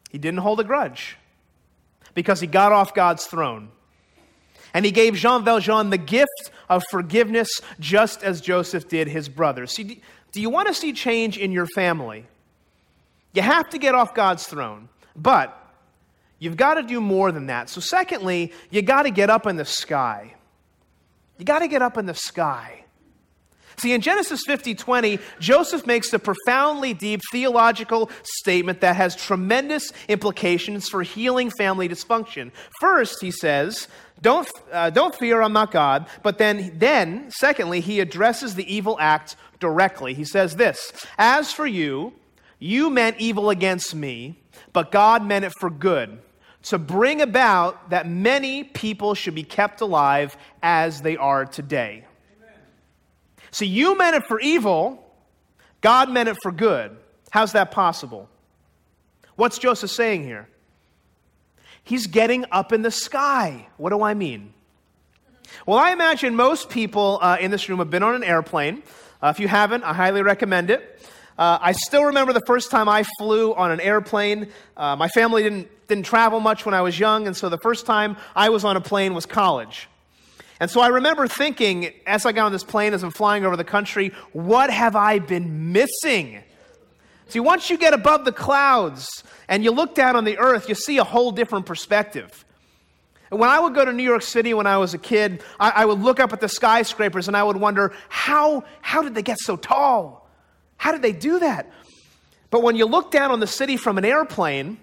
He 0.10 0.18
didn't 0.18 0.40
hold 0.40 0.60
a 0.60 0.64
grudge 0.64 1.18
because 2.14 2.40
he 2.40 2.48
got 2.48 2.72
off 2.72 2.94
God's 2.94 3.26
throne. 3.26 3.70
And 4.74 4.86
he 4.86 4.92
gave 4.92 5.16
Jean 5.16 5.44
Valjean 5.44 5.90
the 5.90 5.98
gift 5.98 6.52
of 6.70 6.84
forgiveness, 6.90 7.50
just 7.80 8.24
as 8.24 8.40
Joseph 8.40 8.88
did 8.88 9.08
his 9.08 9.28
brother. 9.28 9.68
See, 9.68 10.02
do 10.32 10.42
you 10.42 10.50
want 10.50 10.70
to 10.70 10.74
see 10.74 10.94
change 10.94 11.38
in 11.38 11.52
your 11.52 11.68
family? 11.68 12.26
You 13.34 13.42
have 13.42 13.70
to 13.72 13.78
get 13.78 13.96
off 13.96 14.14
God's 14.14 14.46
throne, 14.48 14.88
but 15.16 15.58
you've 16.40 16.58
got 16.58 16.76
to 16.76 16.84
do 16.84 17.02
more 17.02 17.32
than 17.32 17.48
that. 17.48 17.70
So, 17.70 17.82
secondly, 17.82 18.54
you 18.70 18.82
got 18.82 19.04
to 19.04 19.12
get 19.12 19.30
up 19.30 19.46
in 19.46 19.58
the 19.58 19.66
sky. 19.66 20.36
You 21.38 21.46
got 21.46 21.60
to 21.60 21.68
get 21.68 21.82
up 21.82 21.98
in 21.98 22.06
the 22.06 22.14
sky. 22.14 22.81
See, 23.82 23.94
in 23.94 24.02
Genesis 24.02 24.44
50 24.46 24.76
20, 24.76 25.18
Joseph 25.40 25.88
makes 25.88 26.14
a 26.14 26.20
profoundly 26.20 26.94
deep 26.94 27.20
theological 27.32 28.12
statement 28.22 28.80
that 28.82 28.96
has 28.96 29.16
tremendous 29.16 29.92
implications 30.08 30.88
for 30.88 31.02
healing 31.02 31.50
family 31.50 31.90
dysfunction. 31.90 32.52
First, 32.80 33.22
he 33.22 33.32
says, 33.32 33.88
don't, 34.22 34.48
uh, 34.72 34.92
don't 34.92 35.16
fear, 35.16 35.42
I'm 35.42 35.54
not 35.54 35.72
God. 35.72 36.06
But 36.22 36.38
then, 36.38 36.74
then, 36.78 37.32
secondly, 37.32 37.80
he 37.80 38.00
addresses 38.02 38.54
the 38.54 38.72
evil 38.72 38.98
act 39.00 39.36
directly. 39.60 40.14
He 40.14 40.26
says 40.26 40.58
this 40.58 40.92
As 41.18 41.52
for 41.52 41.66
you, 41.66 42.14
you 42.60 42.92
meant 42.92 43.18
evil 43.18 43.50
against 43.50 43.96
me, 43.96 44.38
but 44.74 44.92
God 44.92 45.26
meant 45.26 45.44
it 45.44 45.54
for 45.60 45.72
good, 45.72 46.20
to 46.66 46.78
bring 46.78 47.20
about 47.20 47.90
that 47.90 48.08
many 48.08 48.64
people 48.64 49.16
should 49.16 49.34
be 49.34 49.42
kept 49.42 49.82
alive 49.82 50.38
as 50.62 51.02
they 51.02 51.18
are 51.18 51.46
today. 51.48 52.06
So 53.52 53.66
you 53.66 53.98
meant 53.98 54.16
it 54.16 54.26
for 54.28 54.40
evil, 54.40 55.06
God 55.82 56.10
meant 56.10 56.30
it 56.30 56.38
for 56.42 56.52
good. 56.52 56.96
How's 57.30 57.52
that 57.54 57.72
possible? 57.72 58.30
What's 59.36 59.58
Joseph 59.60 59.92
saying 59.92 60.24
here? 60.24 60.48
He's 61.84 62.08
getting 62.08 62.46
up 62.52 62.72
in 62.72 62.82
the 62.82 62.92
sky. 62.92 63.68
What 63.78 63.90
do 63.90 64.02
I 64.02 64.14
mean? 64.14 64.54
Well, 65.66 65.78
I 65.78 65.92
imagine 65.92 66.36
most 66.36 66.70
people 66.70 67.20
uh, 67.22 67.38
in 67.40 67.52
this 67.52 67.68
room 67.68 67.80
have 67.80 67.90
been 67.90 68.04
on 68.04 68.16
an 68.16 68.24
airplane. 68.24 68.84
Uh, 69.22 69.28
if 69.28 69.40
you 69.40 69.48
haven't, 69.48 69.84
I 69.84 69.94
highly 69.94 70.22
recommend 70.22 70.70
it. 70.70 71.00
Uh, 71.38 71.58
I 71.62 71.72
still 71.72 72.06
remember 72.06 72.34
the 72.34 72.44
first 72.46 72.72
time 72.72 72.88
I 72.88 73.04
flew 73.18 73.54
on 73.56 73.72
an 73.72 73.80
airplane. 73.80 74.50
Uh, 74.78 74.96
my 74.96 75.08
family 75.10 75.44
didn't, 75.44 75.70
didn't 75.88 76.06
travel 76.06 76.40
much 76.40 76.66
when 76.66 76.74
I 76.74 76.82
was 76.82 77.00
young, 77.00 77.28
and 77.28 77.36
so 77.36 77.50
the 77.50 77.58
first 77.58 77.86
time 77.86 78.18
I 78.36 78.50
was 78.50 78.64
on 78.64 78.78
a 78.78 78.82
plane 78.82 79.14
was 79.14 79.26
college. 79.26 79.88
And 80.62 80.70
so 80.70 80.80
I 80.80 80.90
remember 80.90 81.28
thinking, 81.28 81.92
as 82.06 82.24
I 82.24 82.34
got 82.34 82.46
on 82.46 82.52
this 82.52 82.64
plane, 82.64 82.94
as 82.94 83.04
I'm 83.04 83.10
flying 83.10 83.46
over 83.46 83.58
the 83.58 83.64
country, 83.64 84.10
what 84.32 84.70
have 84.70 84.96
I 84.96 85.18
been 85.18 85.74
missing? 85.74 86.44
See, 87.30 87.40
once 87.40 87.72
you 87.72 87.80
get 87.80 87.96
above 87.96 88.26
the 88.26 88.32
clouds 88.32 89.24
and 89.48 89.64
you 89.64 89.72
look 89.72 89.96
down 89.96 90.16
on 90.16 90.24
the 90.24 90.38
earth, 90.38 90.70
you 90.70 90.76
see 90.76 91.00
a 91.00 91.04
whole 91.04 91.32
different 91.32 91.66
perspective. 91.66 92.46
when 93.32 93.50
I 93.50 93.60
would 93.60 93.74
go 93.74 93.84
to 93.84 93.92
New 93.92 94.04
York 94.04 94.22
City 94.22 94.54
when 94.54 94.68
I 94.68 94.78
was 94.78 94.94
a 94.94 95.00
kid, 95.00 95.42
I, 95.60 95.72
I 95.78 95.86
would 95.86 96.00
look 96.00 96.20
up 96.20 96.32
at 96.32 96.42
the 96.42 96.50
skyscrapers 96.50 97.28
and 97.28 97.36
I 97.36 97.42
would 97.42 97.58
wonder, 97.58 97.92
how, 98.10 98.64
how 98.82 99.02
did 99.02 99.16
they 99.16 99.24
get 99.24 99.40
so 99.40 99.56
tall? 99.58 100.30
How 100.78 100.92
did 100.92 101.02
they 101.02 101.14
do 101.14 101.40
that? 101.40 101.72
But 102.52 102.62
when 102.62 102.76
you 102.76 102.86
look 102.86 103.10
down 103.10 103.32
on 103.32 103.40
the 103.40 103.48
city 103.48 103.78
from 103.78 103.98
an 103.98 104.06
airplane, 104.06 104.78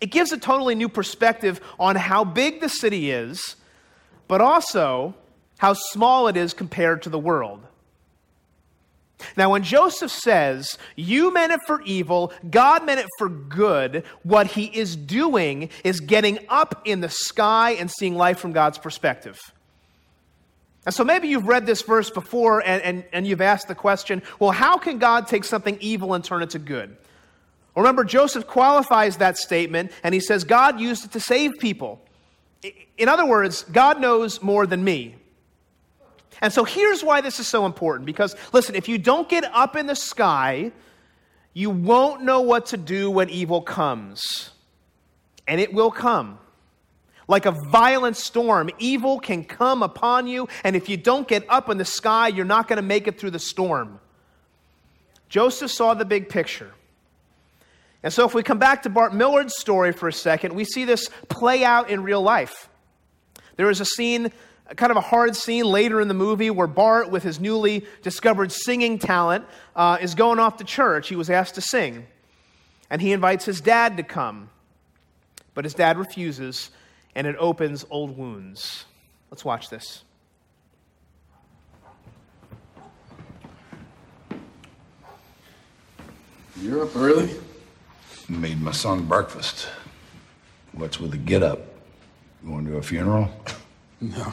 it 0.00 0.10
gives 0.10 0.32
a 0.32 0.36
totally 0.36 0.74
new 0.74 0.88
perspective 0.88 1.60
on 1.78 1.94
how 1.94 2.24
big 2.24 2.60
the 2.60 2.68
city 2.68 3.12
is 3.12 3.54
but 4.28 4.40
also 4.40 5.14
how 5.58 5.72
small 5.72 6.28
it 6.28 6.36
is 6.36 6.52
compared 6.52 7.02
to 7.02 7.10
the 7.10 7.18
world. 7.18 7.66
Now, 9.36 9.50
when 9.50 9.62
Joseph 9.62 10.10
says, 10.10 10.76
You 10.94 11.32
meant 11.32 11.52
it 11.52 11.60
for 11.66 11.80
evil, 11.82 12.32
God 12.48 12.84
meant 12.84 13.00
it 13.00 13.06
for 13.18 13.28
good, 13.28 14.04
what 14.22 14.48
he 14.48 14.64
is 14.64 14.94
doing 14.94 15.70
is 15.84 16.00
getting 16.00 16.38
up 16.48 16.82
in 16.84 17.00
the 17.00 17.08
sky 17.08 17.72
and 17.72 17.90
seeing 17.90 18.14
life 18.14 18.38
from 18.38 18.52
God's 18.52 18.78
perspective. 18.78 19.38
And 20.84 20.94
so 20.94 21.02
maybe 21.02 21.28
you've 21.28 21.48
read 21.48 21.66
this 21.66 21.82
verse 21.82 22.10
before 22.10 22.60
and, 22.64 22.80
and, 22.82 23.04
and 23.12 23.26
you've 23.26 23.40
asked 23.40 23.68
the 23.68 23.74
question 23.74 24.22
well, 24.38 24.52
how 24.52 24.76
can 24.78 24.98
God 24.98 25.26
take 25.26 25.44
something 25.44 25.78
evil 25.80 26.14
and 26.14 26.22
turn 26.22 26.42
it 26.42 26.50
to 26.50 26.58
good? 26.58 26.96
Remember, 27.74 28.04
Joseph 28.04 28.46
qualifies 28.46 29.18
that 29.18 29.36
statement 29.36 29.92
and 30.02 30.14
he 30.14 30.20
says, 30.20 30.44
God 30.44 30.80
used 30.80 31.04
it 31.04 31.12
to 31.12 31.20
save 31.20 31.52
people. 31.58 32.00
In 32.98 33.08
other 33.08 33.26
words, 33.26 33.62
God 33.64 34.00
knows 34.00 34.42
more 34.42 34.66
than 34.66 34.82
me. 34.82 35.16
And 36.40 36.52
so 36.52 36.64
here's 36.64 37.02
why 37.02 37.20
this 37.20 37.40
is 37.40 37.46
so 37.46 37.66
important 37.66 38.06
because, 38.06 38.36
listen, 38.52 38.74
if 38.74 38.88
you 38.88 38.98
don't 38.98 39.28
get 39.28 39.44
up 39.44 39.76
in 39.76 39.86
the 39.86 39.96
sky, 39.96 40.72
you 41.54 41.70
won't 41.70 42.22
know 42.22 42.42
what 42.42 42.66
to 42.66 42.76
do 42.76 43.10
when 43.10 43.30
evil 43.30 43.62
comes. 43.62 44.50
And 45.48 45.60
it 45.60 45.72
will 45.72 45.90
come. 45.90 46.38
Like 47.28 47.46
a 47.46 47.50
violent 47.50 48.16
storm, 48.16 48.70
evil 48.78 49.18
can 49.18 49.44
come 49.44 49.82
upon 49.82 50.26
you, 50.26 50.48
and 50.62 50.76
if 50.76 50.88
you 50.88 50.96
don't 50.96 51.26
get 51.26 51.44
up 51.48 51.68
in 51.68 51.78
the 51.78 51.84
sky, 51.84 52.28
you're 52.28 52.44
not 52.44 52.68
going 52.68 52.76
to 52.76 52.82
make 52.82 53.08
it 53.08 53.18
through 53.18 53.32
the 53.32 53.38
storm. 53.38 53.98
Joseph 55.28 55.70
saw 55.70 55.94
the 55.94 56.04
big 56.04 56.28
picture. 56.28 56.72
And 58.06 58.12
so, 58.12 58.24
if 58.24 58.34
we 58.34 58.44
come 58.44 58.60
back 58.60 58.84
to 58.84 58.88
Bart 58.88 59.12
Millard's 59.12 59.58
story 59.58 59.90
for 59.90 60.06
a 60.06 60.12
second, 60.12 60.54
we 60.54 60.62
see 60.62 60.84
this 60.84 61.10
play 61.28 61.64
out 61.64 61.90
in 61.90 62.04
real 62.04 62.22
life. 62.22 62.68
There 63.56 63.68
is 63.68 63.80
a 63.80 63.84
scene, 63.84 64.30
kind 64.76 64.92
of 64.92 64.96
a 64.96 65.00
hard 65.00 65.34
scene 65.34 65.64
later 65.64 66.00
in 66.00 66.06
the 66.06 66.14
movie, 66.14 66.48
where 66.50 66.68
Bart, 66.68 67.10
with 67.10 67.24
his 67.24 67.40
newly 67.40 67.84
discovered 68.02 68.52
singing 68.52 69.00
talent, 69.00 69.44
uh, 69.74 69.98
is 70.00 70.14
going 70.14 70.38
off 70.38 70.58
to 70.58 70.64
church. 70.64 71.08
He 71.08 71.16
was 71.16 71.30
asked 71.30 71.56
to 71.56 71.60
sing. 71.60 72.06
And 72.90 73.02
he 73.02 73.12
invites 73.12 73.44
his 73.44 73.60
dad 73.60 73.96
to 73.96 74.04
come. 74.04 74.50
But 75.54 75.64
his 75.64 75.74
dad 75.74 75.98
refuses, 75.98 76.70
and 77.16 77.26
it 77.26 77.34
opens 77.40 77.84
old 77.90 78.16
wounds. 78.16 78.84
Let's 79.32 79.44
watch 79.44 79.68
this. 79.68 80.04
You're 86.62 86.84
up 86.84 86.94
early? 86.94 87.36
Made 88.28 88.60
my 88.60 88.72
son 88.72 89.06
breakfast. 89.06 89.68
What's 90.72 90.98
with 90.98 91.12
the 91.12 91.16
get 91.16 91.44
up? 91.44 91.60
Going 92.44 92.66
to 92.66 92.76
a 92.76 92.82
funeral? 92.82 93.30
No. 94.00 94.32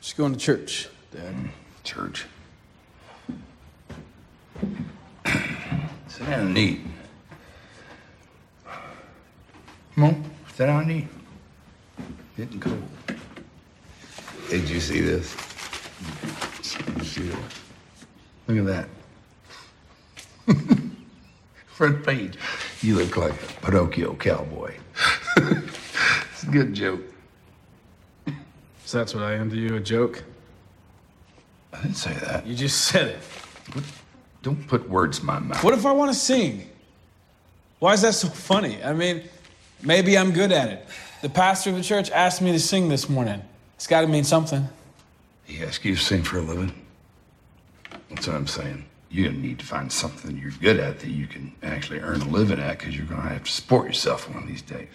Just 0.00 0.16
going 0.16 0.32
to 0.32 0.38
church, 0.38 0.88
Dad. 1.12 1.34
Mm, 1.34 1.50
church. 1.84 2.24
Sit 6.08 6.26
down 6.26 6.46
and 6.46 6.58
eat. 6.58 6.80
Come 9.94 10.04
on, 10.04 10.30
sit 10.54 10.66
down 10.66 10.82
and 10.82 10.92
eat. 10.92 11.08
Getting 12.36 12.60
cold. 12.60 12.82
Did 14.50 14.68
you 14.68 14.80
see 14.80 15.00
this? 15.00 15.34
Did 16.62 16.98
you 16.98 17.04
see 17.04 17.22
that? 17.28 17.38
Look 18.46 18.58
at 18.58 18.66
that. 20.46 20.56
Front 21.66 22.04
page. 22.04 22.36
You 22.86 22.94
look 22.94 23.16
like 23.16 23.32
a 23.32 23.66
Pinocchio 23.66 24.14
cowboy. 24.14 24.72
it's 25.36 26.44
a 26.44 26.46
good 26.52 26.72
joke. 26.72 27.00
So 28.84 28.98
that's 28.98 29.12
what 29.12 29.24
I 29.24 29.32
am 29.32 29.50
to 29.50 29.56
you, 29.56 29.74
a 29.74 29.80
joke? 29.80 30.22
I 31.72 31.82
didn't 31.82 31.96
say 31.96 32.12
that. 32.12 32.46
You 32.46 32.54
just 32.54 32.82
said 32.82 33.08
it. 33.08 33.18
Don't 34.44 34.68
put 34.68 34.88
words 34.88 35.18
in 35.18 35.26
my 35.26 35.40
mouth. 35.40 35.64
What 35.64 35.74
if 35.74 35.84
I 35.84 35.90
want 35.90 36.12
to 36.12 36.16
sing? 36.16 36.70
Why 37.80 37.92
is 37.92 38.02
that 38.02 38.14
so 38.14 38.28
funny? 38.28 38.80
I 38.84 38.92
mean, 38.92 39.24
maybe 39.82 40.16
I'm 40.16 40.30
good 40.30 40.52
at 40.52 40.68
it. 40.68 40.86
The 41.22 41.28
pastor 41.28 41.70
of 41.70 41.76
the 41.76 41.82
church 41.82 42.12
asked 42.12 42.40
me 42.40 42.52
to 42.52 42.60
sing 42.60 42.88
this 42.88 43.08
morning. 43.08 43.42
It's 43.74 43.88
got 43.88 44.02
to 44.02 44.06
mean 44.06 44.22
something. 44.22 44.68
He 45.42 45.60
asked 45.60 45.84
you 45.84 45.96
to 45.96 46.00
sing 46.00 46.22
for 46.22 46.38
a 46.38 46.42
living? 46.42 46.72
That's 48.10 48.28
what 48.28 48.36
I'm 48.36 48.46
saying. 48.46 48.84
You're 49.16 49.30
gonna 49.30 49.40
need 49.40 49.58
to 49.60 49.64
find 49.64 49.90
something 49.90 50.36
you're 50.36 50.50
good 50.50 50.78
at 50.78 51.00
that 51.00 51.08
you 51.08 51.26
can 51.26 51.50
actually 51.62 52.00
earn 52.00 52.20
a 52.20 52.28
living 52.28 52.60
at 52.60 52.78
because 52.78 52.94
you're 52.94 53.06
gonna 53.06 53.22
have 53.22 53.44
to 53.44 53.50
support 53.50 53.86
yourself 53.86 54.28
one 54.28 54.42
of 54.42 54.46
these 54.46 54.60
days. 54.60 54.88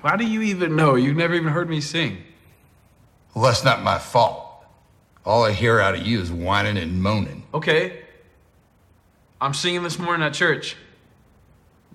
Why 0.00 0.14
do 0.16 0.24
you 0.24 0.42
even 0.42 0.76
know? 0.76 0.94
You've 0.94 1.16
never 1.16 1.34
even 1.34 1.48
heard 1.48 1.68
me 1.68 1.80
sing. 1.80 2.18
Well, 3.34 3.46
that's 3.46 3.64
not 3.64 3.82
my 3.82 3.98
fault. 3.98 4.46
All 5.24 5.44
I 5.44 5.50
hear 5.50 5.80
out 5.80 5.96
of 5.96 6.06
you 6.06 6.20
is 6.20 6.30
whining 6.30 6.76
and 6.76 7.02
moaning. 7.02 7.42
Okay. 7.52 8.04
I'm 9.40 9.54
singing 9.54 9.82
this 9.82 9.98
morning 9.98 10.24
at 10.24 10.34
church. 10.34 10.76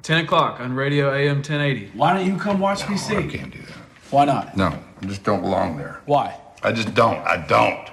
10 0.01 0.25
o'clock 0.25 0.59
on 0.59 0.73
radio 0.73 1.13
AM 1.13 1.37
1080. 1.37 1.91
Why 1.93 2.13
don't 2.13 2.25
you 2.25 2.35
come 2.35 2.59
watch 2.59 2.89
me 2.89 2.97
sing? 2.97 3.29
I 3.29 3.37
can't 3.37 3.53
do 3.53 3.61
that. 3.61 3.77
Why 4.11 4.25
not? 4.25 4.57
No, 4.57 4.77
I 5.01 5.05
just 5.05 5.23
don't 5.23 5.41
belong 5.41 5.77
there. 5.77 6.01
Why? 6.05 6.37
I 6.61 6.73
just 6.73 6.93
don't. 6.93 7.19
I 7.25 7.37
don't. 7.37 7.87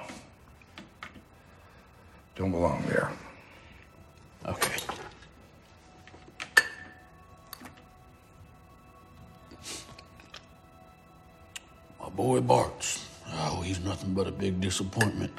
Don't 2.35 2.51
belong 2.51 2.83
there. 2.87 3.13
Okay. 4.47 4.81
My 11.99 12.09
boy 12.09 12.41
Bart's. 12.41 13.05
Oh, 13.33 13.61
he's 13.61 13.79
nothing 13.81 14.13
but 14.13 14.27
a 14.27 14.31
big 14.31 14.61
disappointment. 14.61 15.31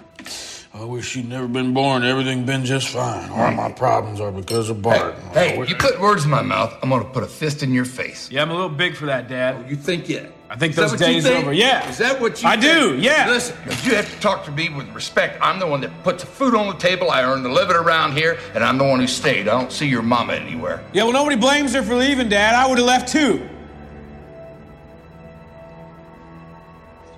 I 0.74 0.84
wish 0.84 1.14
he'd 1.14 1.28
never 1.28 1.48
been 1.48 1.72
born. 1.72 2.04
Everything 2.04 2.44
been 2.44 2.64
just 2.64 2.88
fine. 2.88 3.30
All 3.30 3.50
my 3.52 3.72
problems 3.72 4.20
are 4.20 4.30
because 4.30 4.68
of 4.68 4.82
Bart. 4.82 5.16
Hey, 5.32 5.58
you 5.66 5.74
put 5.74 5.98
words 5.98 6.24
in 6.24 6.30
my 6.30 6.42
mouth, 6.42 6.76
I'm 6.82 6.90
gonna 6.90 7.04
put 7.04 7.22
a 7.22 7.26
fist 7.26 7.62
in 7.62 7.72
your 7.72 7.86
face. 7.86 8.30
Yeah, 8.30 8.42
I'm 8.42 8.50
a 8.50 8.54
little 8.54 8.68
big 8.68 8.94
for 8.94 9.06
that, 9.06 9.28
Dad. 9.28 9.64
Oh, 9.64 9.68
you 9.68 9.76
think 9.76 10.08
yet? 10.08 10.30
I 10.50 10.56
think 10.56 10.74
those 10.74 10.92
days 10.92 11.24
think? 11.24 11.44
over. 11.44 11.52
Yeah. 11.52 11.88
Is 11.90 11.98
that 11.98 12.18
what 12.20 12.42
you 12.42 12.48
I 12.48 12.56
do, 12.56 12.96
yeah. 12.98 13.28
Listen, 13.28 13.54
you 13.84 13.94
have 13.94 14.10
to 14.10 14.20
talk 14.20 14.44
to 14.46 14.50
me 14.50 14.70
with 14.70 14.88
respect, 14.94 15.38
I'm 15.42 15.58
the 15.58 15.66
one 15.66 15.82
that 15.82 16.02
puts 16.02 16.24
food 16.24 16.54
on 16.54 16.68
the 16.68 16.78
table. 16.78 17.10
I 17.10 17.22
earn 17.22 17.42
the 17.42 17.50
living 17.50 17.76
around 17.76 18.12
here, 18.16 18.38
and 18.54 18.64
I'm 18.64 18.78
the 18.78 18.84
one 18.84 18.98
who 18.98 19.06
stayed. 19.06 19.46
I 19.46 19.60
don't 19.60 19.70
see 19.70 19.86
your 19.86 20.00
mama 20.02 20.32
anywhere. 20.32 20.82
Yeah, 20.94 21.02
well, 21.04 21.12
nobody 21.12 21.36
blames 21.36 21.74
her 21.74 21.82
for 21.82 21.94
leaving, 21.94 22.30
Dad. 22.30 22.54
I 22.54 22.66
would 22.66 22.78
have 22.78 22.86
left 22.86 23.08
too. 23.12 23.46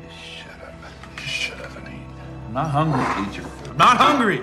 Just 0.03 0.19
shut 0.19 0.51
up. 0.66 0.75
Just 1.16 1.29
shut 1.29 1.61
up 1.61 1.77
and 1.77 1.87
eat. 1.87 2.01
I'm 2.49 2.53
not 2.53 2.71
hungry. 2.71 3.29
Eat 3.29 3.37
your 3.37 3.47
food. 3.47 3.71
I'm 3.71 3.77
not 3.77 3.97
hungry. 3.97 4.43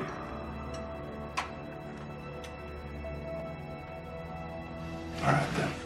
All 5.25 5.33
right, 5.33 5.47
then. 5.57 5.76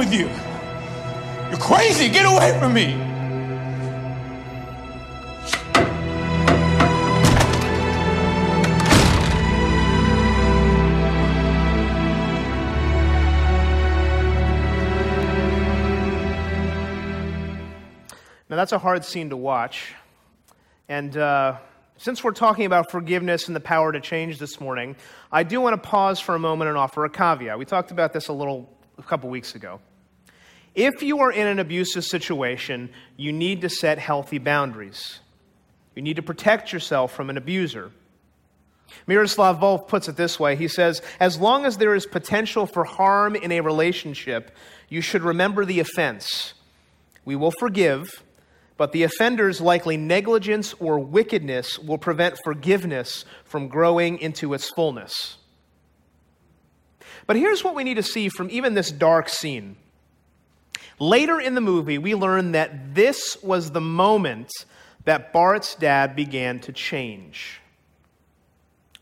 With 0.00 0.14
you. 0.14 0.30
You're 1.50 1.58
crazy. 1.58 2.08
Get 2.08 2.24
away 2.24 2.58
from 2.58 2.72
me. 2.72 2.94
Now, 18.48 18.56
that's 18.56 18.72
a 18.72 18.78
hard 18.78 19.04
scene 19.04 19.28
to 19.28 19.36
watch. 19.36 19.92
And 20.88 21.14
uh, 21.14 21.58
since 21.98 22.24
we're 22.24 22.32
talking 22.32 22.64
about 22.64 22.90
forgiveness 22.90 23.48
and 23.48 23.54
the 23.54 23.60
power 23.60 23.92
to 23.92 24.00
change 24.00 24.38
this 24.38 24.62
morning, 24.62 24.96
I 25.30 25.42
do 25.42 25.60
want 25.60 25.74
to 25.74 25.88
pause 25.88 26.18
for 26.18 26.34
a 26.34 26.38
moment 26.38 26.70
and 26.70 26.78
offer 26.78 27.04
a 27.04 27.10
caveat. 27.10 27.58
We 27.58 27.66
talked 27.66 27.90
about 27.90 28.14
this 28.14 28.28
a 28.28 28.32
little 28.32 28.74
a 28.96 29.02
couple 29.02 29.28
weeks 29.28 29.54
ago. 29.54 29.78
If 30.74 31.02
you 31.02 31.20
are 31.20 31.32
in 31.32 31.46
an 31.46 31.58
abusive 31.58 32.04
situation, 32.04 32.90
you 33.16 33.32
need 33.32 33.60
to 33.62 33.68
set 33.68 33.98
healthy 33.98 34.38
boundaries. 34.38 35.20
You 35.94 36.02
need 36.02 36.16
to 36.16 36.22
protect 36.22 36.72
yourself 36.72 37.12
from 37.12 37.28
an 37.28 37.36
abuser. 37.36 37.90
Miroslav 39.06 39.58
Volf 39.60 39.88
puts 39.88 40.08
it 40.08 40.16
this 40.16 40.38
way 40.38 40.56
He 40.56 40.68
says, 40.68 41.02
As 41.18 41.38
long 41.38 41.64
as 41.64 41.76
there 41.76 41.94
is 41.94 42.06
potential 42.06 42.66
for 42.66 42.84
harm 42.84 43.34
in 43.34 43.52
a 43.52 43.60
relationship, 43.60 44.54
you 44.88 45.00
should 45.00 45.22
remember 45.22 45.64
the 45.64 45.80
offense. 45.80 46.54
We 47.24 47.36
will 47.36 47.52
forgive, 47.52 48.22
but 48.76 48.92
the 48.92 49.02
offender's 49.02 49.60
likely 49.60 49.96
negligence 49.96 50.74
or 50.74 50.98
wickedness 50.98 51.78
will 51.78 51.98
prevent 51.98 52.38
forgiveness 52.42 53.24
from 53.44 53.68
growing 53.68 54.18
into 54.18 54.54
its 54.54 54.70
fullness. 54.70 55.36
But 57.26 57.36
here's 57.36 57.62
what 57.62 57.74
we 57.74 57.84
need 57.84 57.94
to 57.94 58.02
see 58.02 58.28
from 58.28 58.48
even 58.50 58.74
this 58.74 58.90
dark 58.90 59.28
scene. 59.28 59.76
Later 61.00 61.40
in 61.40 61.54
the 61.54 61.62
movie, 61.62 61.98
we 61.98 62.14
learn 62.14 62.52
that 62.52 62.94
this 62.94 63.42
was 63.42 63.70
the 63.70 63.80
moment 63.80 64.52
that 65.04 65.32
Bart's 65.32 65.74
dad 65.74 66.14
began 66.14 66.60
to 66.60 66.72
change. 66.72 67.60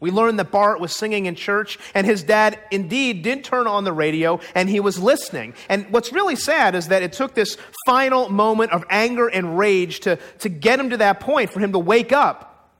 We 0.01 0.13
learn 0.13 0.37
that 0.37 0.53
Bart 0.53 0.79
was 0.79 0.95
singing 0.95 1.27
in 1.27 1.35
church, 1.35 1.77
and 1.93 2.07
his 2.07 2.23
dad 2.23 2.61
indeed 2.71 3.23
did 3.23 3.43
turn 3.43 3.67
on 3.67 3.83
the 3.83 3.93
radio, 3.93 4.39
and 4.55 4.69
he 4.69 4.79
was 4.79 5.01
listening. 5.01 5.55
And 5.69 5.91
what's 5.91 6.13
really 6.13 6.37
sad 6.37 6.77
is 6.77 6.87
that 6.89 7.03
it 7.03 7.13
took 7.13 7.35
this 7.35 7.57
final 7.85 8.29
moment 8.29 8.71
of 8.71 8.85
anger 8.91 9.27
and 9.27 9.59
rage 9.59 9.99
to, 10.01 10.17
to 10.39 10.49
get 10.49 10.79
him 10.79 10.91
to 10.91 10.99
that 10.99 11.19
point, 11.19 11.51
for 11.51 11.59
him 11.59 11.73
to 11.73 11.81
wake 11.81 12.13
up. 12.13 12.71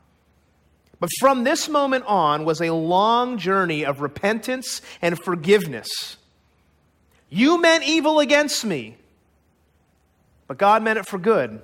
But 1.01 1.11
from 1.19 1.43
this 1.43 1.69
moment 1.69 2.05
on 2.07 2.45
was 2.45 2.61
a 2.61 2.71
long 2.71 3.39
journey 3.39 3.85
of 3.85 4.01
repentance 4.01 4.81
and 5.03 5.19
forgiveness. 5.19 6.19
You 7.31 7.61
meant 7.61 7.83
evil 7.85 8.21
against 8.21 8.65
me, 8.65 8.97
but 10.49 10.59
God 10.59 10.83
meant 10.83 10.99
it 10.99 11.07
for 11.07 11.19
good, 11.19 11.63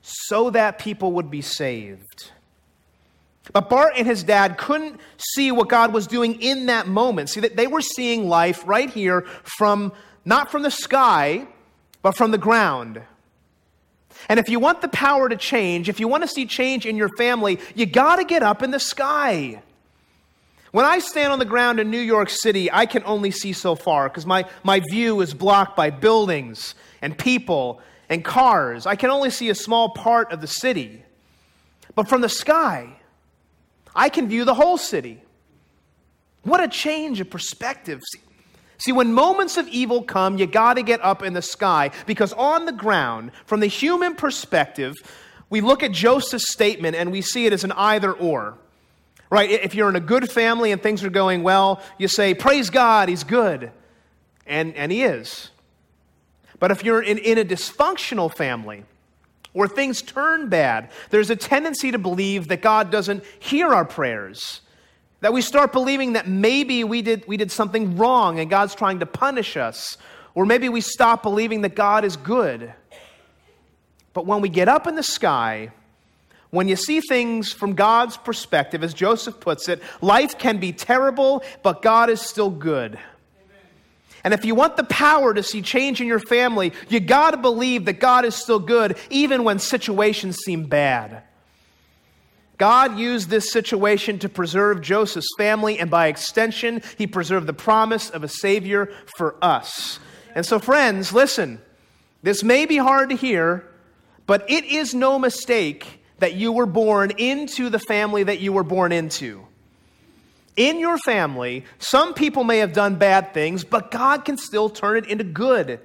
so 0.00 0.50
that 0.50 0.78
people 0.78 1.12
would 1.12 1.30
be 1.30 1.42
saved. 1.42 2.30
But 3.52 3.68
Bart 3.68 3.92
and 3.96 4.06
his 4.06 4.22
dad 4.22 4.58
couldn't 4.58 5.00
see 5.18 5.52
what 5.52 5.68
God 5.68 5.92
was 5.92 6.06
doing 6.06 6.40
in 6.40 6.66
that 6.66 6.88
moment. 6.88 7.28
See, 7.28 7.40
that 7.40 7.56
they 7.56 7.66
were 7.66 7.80
seeing 7.80 8.28
life 8.28 8.62
right 8.66 8.90
here 8.90 9.22
from, 9.42 9.92
not 10.24 10.50
from 10.50 10.62
the 10.62 10.70
sky, 10.70 11.46
but 12.02 12.16
from 12.16 12.30
the 12.30 12.38
ground. 12.38 13.02
And 14.28 14.40
if 14.40 14.48
you 14.48 14.58
want 14.58 14.80
the 14.80 14.88
power 14.88 15.28
to 15.28 15.36
change, 15.36 15.88
if 15.88 16.00
you 16.00 16.08
want 16.08 16.22
to 16.22 16.28
see 16.28 16.46
change 16.46 16.86
in 16.86 16.96
your 16.96 17.10
family, 17.16 17.60
you 17.74 17.86
got 17.86 18.16
to 18.16 18.24
get 18.24 18.42
up 18.42 18.62
in 18.62 18.70
the 18.70 18.80
sky. 18.80 19.62
When 20.72 20.84
I 20.84 20.98
stand 20.98 21.32
on 21.32 21.38
the 21.38 21.44
ground 21.44 21.78
in 21.78 21.90
New 21.90 22.00
York 22.00 22.28
City, 22.28 22.70
I 22.70 22.86
can 22.86 23.02
only 23.04 23.30
see 23.30 23.52
so 23.52 23.74
far 23.74 24.08
because 24.08 24.26
my, 24.26 24.44
my 24.64 24.80
view 24.90 25.20
is 25.20 25.32
blocked 25.32 25.76
by 25.76 25.90
buildings 25.90 26.74
and 27.00 27.16
people 27.16 27.80
and 28.08 28.24
cars. 28.24 28.86
I 28.86 28.96
can 28.96 29.10
only 29.10 29.30
see 29.30 29.50
a 29.50 29.54
small 29.54 29.90
part 29.90 30.32
of 30.32 30.40
the 30.40 30.46
city. 30.46 31.02
But 31.94 32.08
from 32.08 32.20
the 32.20 32.28
sky, 32.28 32.96
I 33.94 34.08
can 34.08 34.28
view 34.28 34.44
the 34.44 34.54
whole 34.54 34.78
city. 34.78 35.22
What 36.42 36.62
a 36.62 36.68
change 36.68 37.20
of 37.20 37.30
perspective. 37.30 38.00
See, 38.78 38.92
when 38.92 39.12
moments 39.12 39.56
of 39.56 39.66
evil 39.68 40.02
come, 40.02 40.38
you 40.38 40.46
got 40.46 40.74
to 40.74 40.82
get 40.82 41.02
up 41.02 41.22
in 41.22 41.32
the 41.32 41.42
sky 41.42 41.90
because 42.06 42.32
on 42.34 42.66
the 42.66 42.72
ground, 42.72 43.32
from 43.46 43.60
the 43.60 43.66
human 43.66 44.14
perspective, 44.14 44.94
we 45.48 45.60
look 45.60 45.82
at 45.82 45.92
Joseph's 45.92 46.52
statement 46.52 46.94
and 46.94 47.10
we 47.10 47.22
see 47.22 47.46
it 47.46 47.52
as 47.52 47.64
an 47.64 47.72
either 47.72 48.12
or. 48.12 48.58
Right? 49.28 49.50
If 49.50 49.74
you're 49.74 49.88
in 49.88 49.96
a 49.96 50.00
good 50.00 50.30
family 50.30 50.70
and 50.70 50.80
things 50.80 51.02
are 51.02 51.10
going 51.10 51.42
well, 51.42 51.82
you 51.98 52.06
say, 52.06 52.34
Praise 52.34 52.70
God, 52.70 53.08
He's 53.08 53.24
good. 53.24 53.72
And, 54.46 54.74
and 54.76 54.92
He 54.92 55.02
is. 55.02 55.50
But 56.58 56.70
if 56.70 56.84
you're 56.84 57.02
in, 57.02 57.18
in 57.18 57.38
a 57.38 57.44
dysfunctional 57.44 58.34
family, 58.34 58.84
where 59.52 59.68
things 59.68 60.02
turn 60.02 60.50
bad, 60.50 60.90
there's 61.08 61.30
a 61.30 61.36
tendency 61.36 61.90
to 61.90 61.98
believe 61.98 62.48
that 62.48 62.60
God 62.60 62.90
doesn't 62.90 63.24
hear 63.38 63.68
our 63.68 63.86
prayers. 63.86 64.60
That 65.20 65.32
we 65.32 65.40
start 65.40 65.72
believing 65.72 66.12
that 66.12 66.28
maybe 66.28 66.84
we 66.84 67.00
did, 67.00 67.26
we 67.26 67.38
did 67.38 67.50
something 67.50 67.96
wrong 67.96 68.38
and 68.38 68.50
God's 68.50 68.74
trying 68.74 69.00
to 69.00 69.06
punish 69.06 69.56
us. 69.56 69.96
Or 70.34 70.44
maybe 70.44 70.68
we 70.68 70.82
stop 70.82 71.22
believing 71.22 71.62
that 71.62 71.74
God 71.74 72.04
is 72.04 72.18
good. 72.18 72.72
But 74.12 74.26
when 74.26 74.42
we 74.42 74.50
get 74.50 74.68
up 74.68 74.86
in 74.86 74.94
the 74.94 75.02
sky, 75.02 75.72
when 76.50 76.68
you 76.68 76.76
see 76.76 77.00
things 77.00 77.50
from 77.50 77.74
God's 77.74 78.18
perspective, 78.18 78.84
as 78.84 78.92
Joseph 78.92 79.40
puts 79.40 79.70
it, 79.70 79.82
life 80.02 80.38
can 80.38 80.58
be 80.58 80.72
terrible, 80.72 81.42
but 81.62 81.80
God 81.80 82.10
is 82.10 82.20
still 82.20 82.50
good. 82.50 82.98
And 84.26 84.34
if 84.34 84.44
you 84.44 84.56
want 84.56 84.76
the 84.76 84.82
power 84.82 85.32
to 85.32 85.40
see 85.40 85.62
change 85.62 86.00
in 86.00 86.08
your 86.08 86.18
family, 86.18 86.72
you 86.88 86.98
got 86.98 87.30
to 87.30 87.36
believe 87.36 87.84
that 87.84 88.00
God 88.00 88.24
is 88.24 88.34
still 88.34 88.58
good, 88.58 88.98
even 89.08 89.44
when 89.44 89.60
situations 89.60 90.38
seem 90.38 90.64
bad. 90.64 91.22
God 92.58 92.98
used 92.98 93.30
this 93.30 93.52
situation 93.52 94.18
to 94.18 94.28
preserve 94.28 94.80
Joseph's 94.80 95.32
family, 95.38 95.78
and 95.78 95.88
by 95.88 96.08
extension, 96.08 96.82
he 96.98 97.06
preserved 97.06 97.46
the 97.46 97.52
promise 97.52 98.10
of 98.10 98.24
a 98.24 98.28
Savior 98.28 98.92
for 99.16 99.36
us. 99.40 100.00
And 100.34 100.44
so, 100.44 100.58
friends, 100.58 101.12
listen, 101.12 101.60
this 102.24 102.42
may 102.42 102.66
be 102.66 102.78
hard 102.78 103.10
to 103.10 103.14
hear, 103.14 103.64
but 104.26 104.44
it 104.50 104.64
is 104.64 104.92
no 104.92 105.20
mistake 105.20 106.02
that 106.18 106.34
you 106.34 106.50
were 106.50 106.66
born 106.66 107.12
into 107.12 107.70
the 107.70 107.78
family 107.78 108.24
that 108.24 108.40
you 108.40 108.52
were 108.52 108.64
born 108.64 108.90
into. 108.90 109.45
In 110.56 110.78
your 110.80 110.96
family, 110.98 111.64
some 111.78 112.14
people 112.14 112.42
may 112.42 112.58
have 112.58 112.72
done 112.72 112.96
bad 112.96 113.34
things, 113.34 113.62
but 113.62 113.90
God 113.90 114.24
can 114.24 114.38
still 114.38 114.70
turn 114.70 114.96
it 114.96 115.06
into 115.06 115.24
good. 115.24 115.80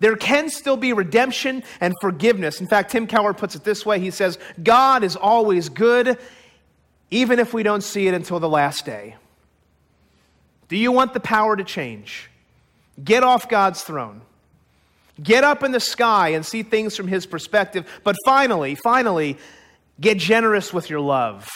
There 0.00 0.16
can 0.16 0.50
still 0.50 0.76
be 0.76 0.92
redemption 0.92 1.62
and 1.80 1.94
forgiveness. 2.00 2.60
In 2.60 2.66
fact, 2.66 2.90
Tim 2.90 3.06
Keller 3.06 3.32
puts 3.32 3.54
it 3.54 3.64
this 3.64 3.86
way 3.86 4.00
He 4.00 4.10
says, 4.10 4.38
God 4.62 5.04
is 5.04 5.16
always 5.16 5.68
good, 5.68 6.18
even 7.10 7.38
if 7.38 7.54
we 7.54 7.62
don't 7.62 7.82
see 7.82 8.08
it 8.08 8.14
until 8.14 8.40
the 8.40 8.48
last 8.48 8.84
day. 8.84 9.16
Do 10.68 10.76
you 10.76 10.90
want 10.90 11.14
the 11.14 11.20
power 11.20 11.56
to 11.56 11.64
change? 11.64 12.28
Get 13.02 13.22
off 13.22 13.48
God's 13.48 13.82
throne. 13.82 14.22
Get 15.22 15.44
up 15.44 15.62
in 15.62 15.72
the 15.72 15.80
sky 15.80 16.30
and 16.30 16.44
see 16.44 16.62
things 16.62 16.96
from 16.96 17.08
His 17.08 17.24
perspective. 17.24 17.88
But 18.04 18.16
finally, 18.26 18.74
finally, 18.74 19.38
get 20.00 20.18
generous 20.18 20.74
with 20.74 20.90
your 20.90 21.00
love. 21.00 21.48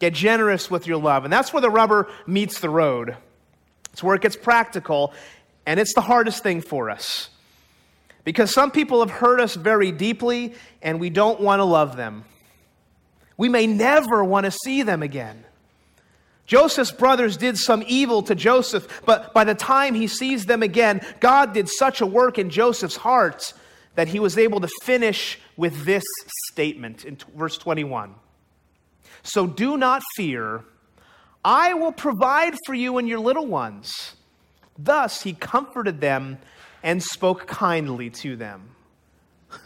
Get 0.00 0.14
generous 0.14 0.70
with 0.70 0.86
your 0.88 0.98
love. 0.98 1.24
And 1.24 1.32
that's 1.32 1.52
where 1.52 1.60
the 1.60 1.70
rubber 1.70 2.08
meets 2.26 2.58
the 2.58 2.70
road. 2.70 3.16
It's 3.92 4.02
where 4.02 4.16
it 4.16 4.22
gets 4.22 4.36
practical 4.36 5.14
and 5.66 5.78
it's 5.78 5.94
the 5.94 6.00
hardest 6.00 6.42
thing 6.42 6.62
for 6.62 6.90
us 6.90 7.28
because 8.24 8.52
some 8.52 8.70
people 8.70 9.00
have 9.00 9.10
hurt 9.10 9.40
us 9.40 9.54
very 9.54 9.92
deeply 9.92 10.54
and 10.82 10.98
we 11.00 11.10
don't 11.10 11.40
want 11.40 11.60
to 11.60 11.64
love 11.64 11.96
them. 11.96 12.24
We 13.36 13.48
may 13.48 13.66
never 13.66 14.24
want 14.24 14.44
to 14.44 14.50
see 14.50 14.82
them 14.82 15.02
again. 15.02 15.44
Joseph's 16.46 16.90
brothers 16.90 17.36
did 17.36 17.56
some 17.56 17.84
evil 17.86 18.22
to 18.24 18.34
Joseph, 18.34 19.02
but 19.06 19.32
by 19.32 19.44
the 19.44 19.54
time 19.54 19.94
he 19.94 20.08
sees 20.08 20.46
them 20.46 20.62
again, 20.62 21.00
God 21.20 21.54
did 21.54 21.68
such 21.68 22.00
a 22.00 22.06
work 22.06 22.38
in 22.38 22.50
Joseph's 22.50 22.96
heart 22.96 23.52
that 23.94 24.08
he 24.08 24.18
was 24.18 24.36
able 24.36 24.60
to 24.60 24.68
finish 24.82 25.38
with 25.56 25.84
this 25.84 26.02
statement 26.50 27.04
in 27.04 27.18
verse 27.36 27.56
21. 27.56 28.14
So 29.22 29.46
do 29.46 29.76
not 29.76 30.02
fear, 30.16 30.64
I 31.44 31.74
will 31.74 31.92
provide 31.92 32.54
for 32.66 32.74
you 32.74 32.98
and 32.98 33.08
your 33.08 33.20
little 33.20 33.46
ones. 33.46 34.14
Thus 34.78 35.22
he 35.22 35.32
comforted 35.32 36.00
them 36.00 36.38
and 36.82 37.02
spoke 37.02 37.46
kindly 37.46 38.10
to 38.10 38.36
them. 38.36 38.70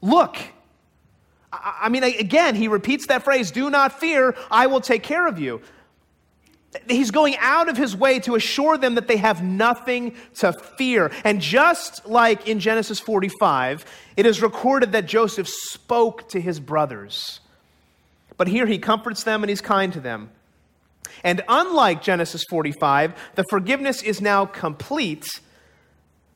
Look, 0.00 0.36
I 1.52 1.88
mean, 1.88 2.04
again, 2.04 2.54
he 2.54 2.68
repeats 2.68 3.06
that 3.06 3.22
phrase 3.22 3.50
do 3.50 3.70
not 3.70 3.98
fear, 3.98 4.34
I 4.50 4.66
will 4.66 4.80
take 4.80 5.02
care 5.02 5.26
of 5.26 5.38
you. 5.38 5.62
He's 6.86 7.10
going 7.10 7.34
out 7.38 7.70
of 7.70 7.78
his 7.78 7.96
way 7.96 8.18
to 8.20 8.34
assure 8.34 8.76
them 8.76 8.96
that 8.96 9.08
they 9.08 9.16
have 9.16 9.42
nothing 9.42 10.14
to 10.36 10.52
fear. 10.52 11.10
And 11.24 11.40
just 11.40 12.06
like 12.06 12.46
in 12.46 12.60
Genesis 12.60 13.00
45, 13.00 13.86
it 14.18 14.26
is 14.26 14.42
recorded 14.42 14.92
that 14.92 15.06
Joseph 15.06 15.48
spoke 15.48 16.28
to 16.28 16.40
his 16.40 16.60
brothers. 16.60 17.40
But 18.38 18.48
here 18.48 18.64
he 18.64 18.78
comforts 18.78 19.24
them 19.24 19.42
and 19.42 19.50
he's 19.50 19.60
kind 19.60 19.92
to 19.92 20.00
them. 20.00 20.30
And 21.22 21.42
unlike 21.48 22.02
Genesis 22.02 22.44
45, 22.48 23.14
the 23.34 23.44
forgiveness 23.50 24.02
is 24.02 24.20
now 24.20 24.46
complete. 24.46 25.26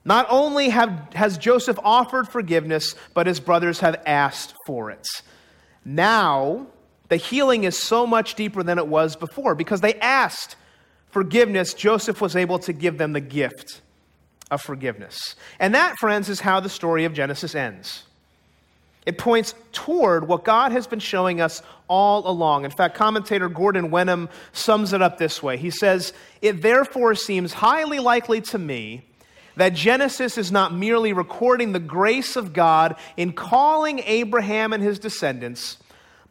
Not 0.04 0.26
only 0.28 0.68
have, 0.70 1.08
has 1.14 1.38
Joseph 1.38 1.78
offered 1.82 2.28
forgiveness, 2.28 2.94
but 3.14 3.26
his 3.26 3.40
brothers 3.40 3.80
have 3.80 4.02
asked 4.04 4.54
for 4.66 4.90
it. 4.90 5.06
Now, 5.84 6.66
the 7.08 7.16
healing 7.16 7.64
is 7.64 7.78
so 7.78 8.06
much 8.06 8.34
deeper 8.34 8.62
than 8.62 8.78
it 8.78 8.86
was 8.86 9.16
before 9.16 9.54
because 9.54 9.80
they 9.80 9.94
asked 9.94 10.56
forgiveness. 11.10 11.74
Joseph 11.74 12.20
was 12.20 12.34
able 12.34 12.58
to 12.60 12.72
give 12.72 12.98
them 12.98 13.12
the 13.12 13.20
gift 13.20 13.80
of 14.50 14.60
forgiveness. 14.60 15.36
And 15.60 15.74
that, 15.74 15.96
friends, 15.98 16.28
is 16.28 16.40
how 16.40 16.60
the 16.60 16.68
story 16.68 17.04
of 17.04 17.12
Genesis 17.12 17.54
ends. 17.54 18.04
It 19.04 19.18
points 19.18 19.54
toward 19.72 20.28
what 20.28 20.44
God 20.44 20.70
has 20.72 20.86
been 20.86 21.00
showing 21.00 21.40
us 21.40 21.62
all 21.88 22.26
along. 22.28 22.64
In 22.64 22.70
fact, 22.70 22.94
commentator 22.94 23.48
Gordon 23.48 23.90
Wenham 23.90 24.28
sums 24.52 24.92
it 24.92 25.02
up 25.02 25.18
this 25.18 25.42
way 25.42 25.56
He 25.56 25.70
says, 25.70 26.12
It 26.40 26.62
therefore 26.62 27.14
seems 27.14 27.54
highly 27.54 27.98
likely 27.98 28.40
to 28.42 28.58
me 28.58 29.04
that 29.56 29.74
Genesis 29.74 30.38
is 30.38 30.50
not 30.50 30.74
merely 30.74 31.12
recording 31.12 31.72
the 31.72 31.80
grace 31.80 32.36
of 32.36 32.52
God 32.52 32.96
in 33.16 33.32
calling 33.32 33.98
Abraham 34.00 34.72
and 34.72 34.82
his 34.82 34.98
descendants, 34.98 35.78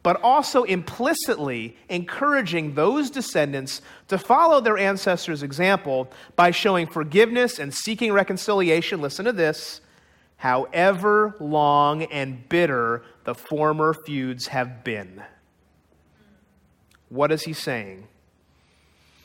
but 0.02 0.20
also 0.22 0.64
implicitly 0.64 1.76
encouraging 1.88 2.74
those 2.74 3.10
descendants 3.10 3.80
to 4.08 4.18
follow 4.18 4.60
their 4.60 4.78
ancestors' 4.78 5.44
example 5.44 6.10
by 6.34 6.50
showing 6.50 6.86
forgiveness 6.86 7.60
and 7.60 7.72
seeking 7.72 8.12
reconciliation. 8.12 9.00
Listen 9.00 9.24
to 9.26 9.32
this 9.32 9.82
however 10.42 11.36
long 11.38 12.02
and 12.02 12.48
bitter 12.48 13.00
the 13.22 13.32
former 13.32 13.94
feuds 13.94 14.48
have 14.48 14.82
been. 14.82 15.22
What 17.10 17.30
is 17.30 17.44
he 17.44 17.52
saying? 17.52 18.08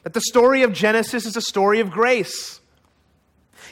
That 0.03 0.13
the 0.13 0.21
story 0.21 0.61
of 0.61 0.73
Genesis 0.73 1.25
is 1.25 1.35
a 1.35 1.41
story 1.41 1.79
of 1.79 1.89
grace. 1.89 2.59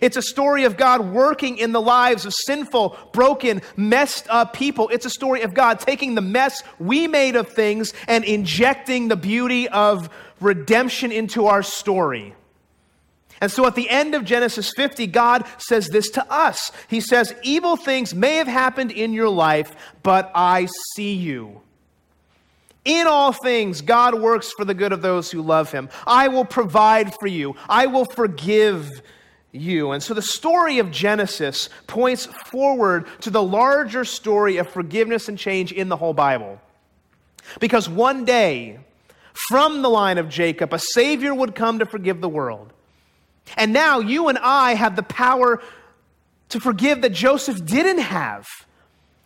It's 0.01 0.17
a 0.17 0.23
story 0.23 0.63
of 0.63 0.75
God 0.75 1.11
working 1.11 1.59
in 1.59 1.71
the 1.71 1.79
lives 1.79 2.25
of 2.25 2.33
sinful, 2.33 2.97
broken, 3.13 3.61
messed 3.77 4.25
up 4.27 4.53
people. 4.53 4.89
It's 4.89 5.05
a 5.05 5.11
story 5.11 5.43
of 5.43 5.53
God 5.53 5.79
taking 5.79 6.15
the 6.15 6.21
mess 6.21 6.63
we 6.79 7.07
made 7.07 7.35
of 7.35 7.49
things 7.49 7.93
and 8.07 8.23
injecting 8.23 9.07
the 9.07 9.15
beauty 9.15 9.69
of 9.69 10.09
redemption 10.41 11.11
into 11.11 11.45
our 11.45 11.61
story. 11.61 12.33
And 13.41 13.51
so 13.51 13.65
at 13.67 13.75
the 13.75 13.89
end 13.89 14.15
of 14.15 14.23
Genesis 14.23 14.71
50, 14.75 15.07
God 15.07 15.45
says 15.57 15.89
this 15.89 16.09
to 16.11 16.31
us. 16.31 16.71
He 16.87 17.01
says, 17.01 17.35
Evil 17.43 17.75
things 17.75 18.15
may 18.15 18.35
have 18.35 18.47
happened 18.47 18.91
in 18.91 19.13
your 19.13 19.29
life, 19.29 19.75
but 20.03 20.31
I 20.33 20.67
see 20.93 21.13
you. 21.13 21.61
In 22.85 23.07
all 23.07 23.33
things, 23.33 23.81
God 23.81 24.21
works 24.21 24.51
for 24.55 24.63
the 24.63 24.75
good 24.75 24.93
of 24.93 25.01
those 25.01 25.31
who 25.31 25.41
love 25.41 25.71
him. 25.71 25.89
I 26.05 26.27
will 26.27 26.45
provide 26.45 27.13
for 27.15 27.27
you, 27.27 27.55
I 27.67 27.87
will 27.87 28.05
forgive 28.05 29.01
you. 29.51 29.91
And 29.91 30.03
so 30.03 30.13
the 30.13 30.21
story 30.21 30.79
of 30.79 30.91
Genesis 30.91 31.69
points 31.87 32.25
forward 32.25 33.07
to 33.21 33.29
the 33.29 33.41
larger 33.41 34.05
story 34.05 34.57
of 34.57 34.69
forgiveness 34.69 35.27
and 35.27 35.37
change 35.37 35.71
in 35.71 35.89
the 35.89 35.97
whole 35.97 36.13
Bible. 36.13 36.61
Because 37.59 37.89
one 37.89 38.25
day, 38.25 38.79
from 39.49 39.81
the 39.81 39.89
line 39.89 40.17
of 40.17 40.29
Jacob, 40.29 40.73
a 40.73 40.79
Savior 40.79 41.33
would 41.33 41.55
come 41.55 41.79
to 41.79 41.85
forgive 41.85 42.21
the 42.21 42.29
world. 42.29 42.71
And 43.57 43.73
now 43.73 43.99
you 43.99 44.27
and 44.27 44.37
I 44.37 44.73
have 44.75 44.95
the 44.95 45.03
power 45.03 45.61
to 46.49 46.59
forgive 46.59 47.01
that 47.01 47.13
Joseph 47.13 47.65
didn't 47.65 47.99
have. 47.99 48.47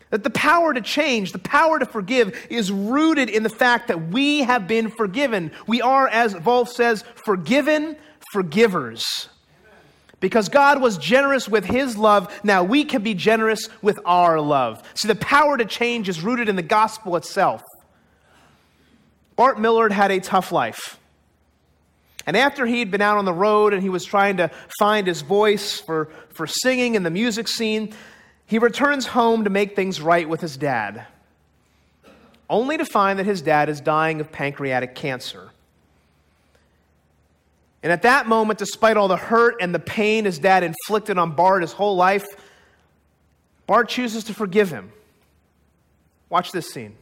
That 0.09 0.23
the 0.23 0.29
power 0.31 0.73
to 0.73 0.81
change, 0.81 1.31
the 1.31 1.39
power 1.39 1.77
to 1.77 1.85
forgive, 1.85 2.47
is 2.49 2.71
rooted 2.71 3.29
in 3.29 3.43
the 3.43 3.49
fact 3.49 3.89
that 3.89 4.09
we 4.09 4.39
have 4.41 4.67
been 4.67 4.89
forgiven. 4.89 5.51
We 5.67 5.81
are, 5.81 6.07
as 6.07 6.33
Volf 6.33 6.69
says, 6.69 7.03
forgiven 7.15 7.95
forgivers. 8.31 9.29
Because 10.19 10.49
God 10.49 10.81
was 10.81 10.97
generous 10.97 11.47
with 11.47 11.63
his 11.63 11.95
love, 11.95 12.37
now 12.43 12.63
we 12.63 12.83
can 12.83 13.03
be 13.03 13.13
generous 13.13 13.69
with 13.81 13.99
our 14.05 14.41
love. 14.41 14.83
See, 14.93 15.07
the 15.07 15.15
power 15.15 15.57
to 15.57 15.65
change 15.65 16.09
is 16.09 16.21
rooted 16.21 16.49
in 16.49 16.55
the 16.55 16.61
gospel 16.61 17.15
itself. 17.15 17.63
Bart 19.35 19.59
Millard 19.59 19.93
had 19.93 20.11
a 20.11 20.19
tough 20.19 20.51
life. 20.51 20.98
And 22.29 22.37
after 22.37 22.67
he'd 22.67 22.91
been 22.91 23.01
out 23.01 23.17
on 23.17 23.25
the 23.25 23.33
road 23.33 23.73
and 23.73 23.81
he 23.81 23.89
was 23.89 24.05
trying 24.05 24.37
to 24.37 24.51
find 24.77 25.07
his 25.07 25.23
voice 25.23 25.79
for, 25.79 26.11
for 26.29 26.45
singing 26.45 26.93
in 26.93 27.01
the 27.01 27.09
music 27.09 27.47
scene, 27.47 27.91
he 28.45 28.59
returns 28.59 29.07
home 29.07 29.45
to 29.45 29.49
make 29.49 29.75
things 29.75 29.99
right 29.99 30.29
with 30.29 30.39
his 30.39 30.55
dad, 30.55 31.07
only 32.47 32.77
to 32.77 32.85
find 32.85 33.17
that 33.17 33.25
his 33.25 33.41
dad 33.41 33.67
is 33.67 33.81
dying 33.81 34.21
of 34.21 34.31
pancreatic 34.31 34.93
cancer. 34.93 35.49
And 37.81 37.91
at 37.91 38.03
that 38.03 38.27
moment, 38.27 38.59
despite 38.59 38.95
all 38.95 39.07
the 39.07 39.17
hurt 39.17 39.55
and 39.59 39.73
the 39.73 39.79
pain 39.79 40.25
his 40.25 40.37
dad 40.37 40.61
inflicted 40.61 41.17
on 41.17 41.31
Bart 41.31 41.63
his 41.63 41.71
whole 41.71 41.95
life, 41.95 42.27
Bart 43.65 43.89
chooses 43.89 44.25
to 44.25 44.35
forgive 44.35 44.69
him. 44.69 44.91
Watch 46.29 46.51
this 46.51 46.69
scene. 46.69 46.95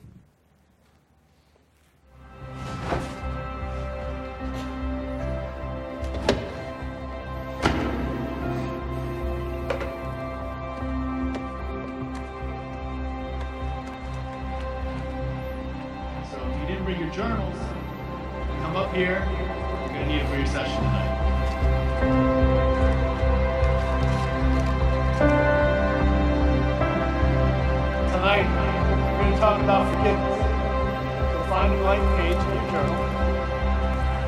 Journals, 17.18 17.58
come 18.62 18.76
up 18.76 18.94
here. 18.94 19.26
You're 19.26 19.88
gonna 19.88 20.06
need 20.06 20.22
it 20.22 20.30
for 20.30 20.38
your 20.38 20.46
session 20.46 20.76
tonight. 20.76 21.18
Tonight, 28.12 28.46
we're 29.18 29.24
gonna 29.24 29.38
talk 29.40 29.60
about 29.64 29.90
forgiveness. 29.96 30.38
So 31.34 31.44
find 31.50 31.74
a 31.74 31.78
blank 31.78 32.06
page 32.22 32.38
in 32.38 32.50
your 32.54 32.70
journal, 32.70 33.02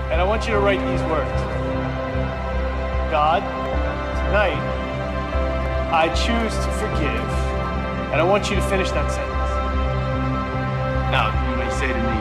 and 0.10 0.20
I 0.20 0.24
want 0.24 0.48
you 0.48 0.54
to 0.54 0.60
write 0.60 0.80
these 0.80 1.04
words. 1.12 1.42
God, 3.12 3.44
tonight, 4.26 4.58
I 5.94 6.08
choose 6.16 6.56
to 6.66 6.72
forgive, 6.82 7.30
and 8.10 8.20
I 8.20 8.24
want 8.24 8.50
you 8.50 8.56
to 8.56 8.64
finish 8.64 8.90
that 8.90 9.12
sentence. 9.12 9.36
Now, 11.14 11.30
you 11.52 11.56
may 11.56 11.70
say 11.70 11.94
to 11.94 11.94
me, 11.94 12.19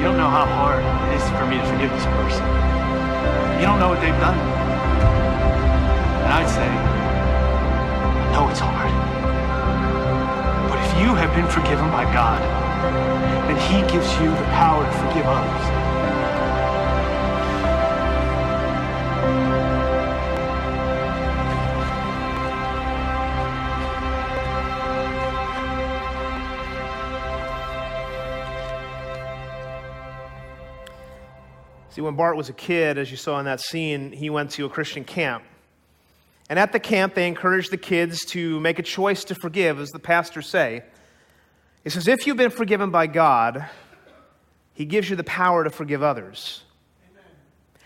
you 0.00 0.06
don't 0.06 0.16
know 0.16 0.30
how 0.30 0.46
hard 0.46 0.80
it 0.80 1.20
is 1.20 1.22
for 1.36 1.44
me 1.44 1.58
to 1.60 1.66
forgive 1.68 1.92
this 1.92 2.06
person. 2.16 2.40
You 3.60 3.68
don't 3.68 3.78
know 3.78 3.90
what 3.92 4.00
they've 4.00 4.16
done. 4.16 4.38
And 6.24 6.32
I'd 6.32 6.48
say, 6.48 6.64
I 6.64 8.32
know 8.32 8.48
it's 8.48 8.60
hard. 8.64 8.88
But 10.70 10.80
if 10.80 11.04
you 11.04 11.14
have 11.14 11.36
been 11.36 11.46
forgiven 11.52 11.90
by 11.90 12.04
God, 12.16 12.40
then 13.44 13.60
He 13.68 13.84
gives 13.92 14.08
you 14.24 14.30
the 14.30 14.48
power 14.56 14.82
to 14.82 14.92
forgive 15.04 15.26
others. 15.28 15.89
When 32.10 32.16
Bart 32.16 32.36
was 32.36 32.48
a 32.48 32.52
kid, 32.52 32.98
as 32.98 33.08
you 33.12 33.16
saw 33.16 33.38
in 33.38 33.44
that 33.44 33.60
scene, 33.60 34.10
he 34.10 34.30
went 34.30 34.50
to 34.52 34.66
a 34.66 34.68
Christian 34.68 35.04
camp. 35.04 35.44
And 36.48 36.58
at 36.58 36.72
the 36.72 36.80
camp, 36.80 37.14
they 37.14 37.28
encouraged 37.28 37.70
the 37.70 37.76
kids 37.76 38.24
to 38.30 38.58
make 38.58 38.80
a 38.80 38.82
choice 38.82 39.22
to 39.22 39.36
forgive, 39.36 39.78
as 39.78 39.90
the 39.90 40.00
pastor 40.00 40.42
say. 40.42 40.82
He 41.84 41.90
says, 41.90 42.08
if 42.08 42.26
you've 42.26 42.36
been 42.36 42.50
forgiven 42.50 42.90
by 42.90 43.06
God, 43.06 43.64
He 44.74 44.86
gives 44.86 45.08
you 45.08 45.14
the 45.14 45.22
power 45.22 45.62
to 45.62 45.70
forgive 45.70 46.02
others. 46.02 46.64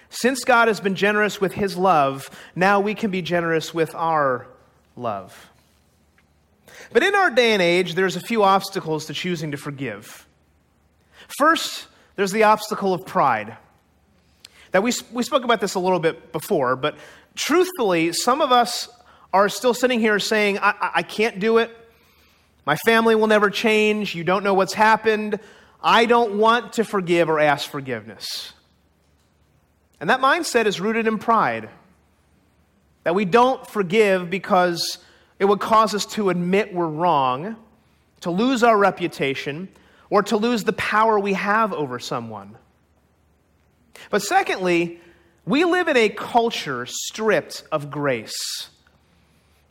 Since 0.08 0.42
God 0.44 0.68
has 0.68 0.80
been 0.80 0.94
generous 0.94 1.38
with 1.38 1.52
His 1.52 1.76
love, 1.76 2.30
now 2.56 2.80
we 2.80 2.94
can 2.94 3.10
be 3.10 3.20
generous 3.20 3.74
with 3.74 3.94
our 3.94 4.46
love. 4.96 5.50
But 6.94 7.02
in 7.02 7.14
our 7.14 7.30
day 7.30 7.52
and 7.52 7.60
age, 7.60 7.94
there's 7.94 8.16
a 8.16 8.20
few 8.20 8.42
obstacles 8.42 9.04
to 9.04 9.12
choosing 9.12 9.50
to 9.50 9.58
forgive. 9.58 10.26
First, 11.36 11.88
there's 12.16 12.32
the 12.32 12.44
obstacle 12.44 12.94
of 12.94 13.04
pride. 13.04 13.58
That 14.74 14.82
we, 14.82 14.92
we 15.12 15.22
spoke 15.22 15.44
about 15.44 15.60
this 15.60 15.76
a 15.76 15.78
little 15.78 16.00
bit 16.00 16.32
before, 16.32 16.74
but 16.74 16.96
truthfully, 17.36 18.12
some 18.12 18.40
of 18.40 18.50
us 18.50 18.88
are 19.32 19.48
still 19.48 19.72
sitting 19.72 20.00
here 20.00 20.18
saying, 20.18 20.58
I, 20.58 20.90
I, 20.96 21.02
can't 21.04 21.38
do 21.38 21.58
it. 21.58 21.70
My 22.66 22.74
family 22.84 23.14
will 23.14 23.28
never 23.28 23.50
change. 23.50 24.16
You 24.16 24.24
don't 24.24 24.42
know 24.42 24.52
what's 24.52 24.74
happened. 24.74 25.38
I 25.80 26.06
don't 26.06 26.38
want 26.38 26.72
to 26.72 26.84
forgive 26.84 27.28
or 27.28 27.38
ask 27.38 27.70
forgiveness. 27.70 28.52
And 30.00 30.10
that 30.10 30.18
mindset 30.18 30.66
is 30.66 30.80
rooted 30.80 31.06
in 31.06 31.18
pride. 31.18 31.70
That 33.04 33.14
we 33.14 33.24
don't 33.24 33.64
forgive 33.64 34.28
because 34.28 34.98
it 35.38 35.44
would 35.44 35.60
cause 35.60 35.94
us 35.94 36.04
to 36.06 36.30
admit 36.30 36.74
we're 36.74 36.88
wrong, 36.88 37.54
to 38.22 38.32
lose 38.32 38.64
our 38.64 38.76
reputation, 38.76 39.68
or 40.10 40.24
to 40.24 40.36
lose 40.36 40.64
the 40.64 40.72
power 40.72 41.16
we 41.16 41.34
have 41.34 41.72
over 41.72 42.00
someone. 42.00 42.56
But 44.10 44.22
secondly, 44.22 45.00
we 45.46 45.64
live 45.64 45.88
in 45.88 45.96
a 45.96 46.08
culture 46.08 46.86
stripped 46.86 47.64
of 47.70 47.90
grace. 47.90 48.68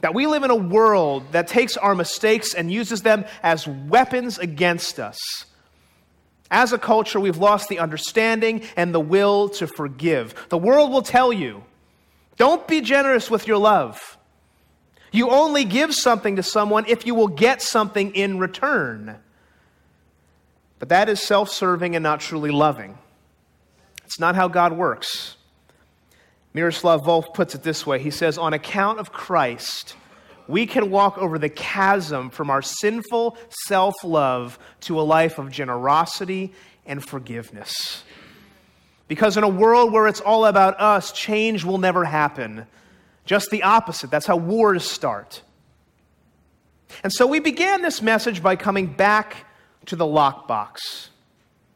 That 0.02 0.14
we 0.14 0.28
live 0.28 0.44
in 0.44 0.52
a 0.52 0.56
world 0.56 1.32
that 1.32 1.48
takes 1.48 1.78
our 1.78 1.96
mistakes 1.96 2.54
and 2.54 2.72
uses 2.72 3.02
them 3.02 3.26
as 3.42 3.68
weapons 3.68 4.38
against 4.38 5.00
us. 5.00 5.18
As 6.52 6.74
a 6.74 6.78
culture, 6.78 7.20
we've 7.20 7.38
lost 7.38 7.70
the 7.70 7.80
understanding 7.80 8.64
and 8.76 8.94
the 8.94 9.00
will 9.00 9.50
to 9.50 9.66
forgive. 9.66 10.36
The 10.50 10.58
world 10.58 10.92
will 10.92 11.02
tell 11.02 11.34
you 11.34 11.64
don't 12.38 12.68
be 12.68 12.82
generous 12.82 13.32
with 13.32 13.48
your 13.48 13.58
love. 13.58 14.18
You 15.12 15.30
only 15.30 15.64
give 15.64 15.94
something 15.94 16.36
to 16.38 16.44
someone 16.44 16.86
if 16.88 17.06
you 17.06 17.16
will 17.16 17.28
get 17.28 17.62
something 17.62 18.16
in 18.16 18.40
return. 18.40 19.18
But 20.80 20.90
that 20.90 21.08
is 21.08 21.22
self 21.22 21.50
serving 21.50 21.96
and 21.96 22.04
not 22.04 22.20
truly 22.20 22.52
loving. 22.52 22.98
It's 24.14 24.20
not 24.20 24.36
how 24.36 24.48
God 24.48 24.74
works. 24.74 25.38
Miroslav 26.54 27.02
Volf 27.02 27.34
puts 27.34 27.56
it 27.56 27.64
this 27.64 27.84
way 27.88 27.98
He 27.98 28.12
says, 28.12 28.38
On 28.38 28.54
account 28.54 29.00
of 29.00 29.12
Christ, 29.12 29.96
we 30.48 30.68
can 30.68 30.92
walk 30.92 31.18
over 31.18 31.40
the 31.40 31.50
chasm 31.50 32.30
from 32.30 32.52
our 32.52 32.62
sinful 32.62 33.36
self 33.66 33.96
love 34.04 34.60
to 34.82 35.00
a 35.00 35.02
life 35.02 35.40
of 35.40 35.50
generosity 35.50 36.54
and 36.86 37.04
forgiveness. 37.04 38.04
Because 39.08 39.36
in 39.36 39.44
a 39.44 39.50
world 39.50 39.92
where 39.92 40.06
it's 40.06 40.22
all 40.22 40.46
about 40.46 40.80
us, 40.80 41.12
change 41.12 41.64
will 41.64 41.80
never 41.80 42.06
happen. 42.06 42.68
Just 43.26 43.50
the 43.50 43.64
opposite. 43.64 44.12
That's 44.12 44.28
how 44.28 44.38
wars 44.38 44.84
start. 44.86 45.42
And 47.04 47.12
so 47.12 47.26
we 47.26 47.40
began 47.40 47.82
this 47.82 48.00
message 48.00 48.44
by 48.44 48.58
coming 48.58 48.94
back 48.94 49.48
to 49.88 49.96
the 49.96 50.06
lockbox. 50.06 51.10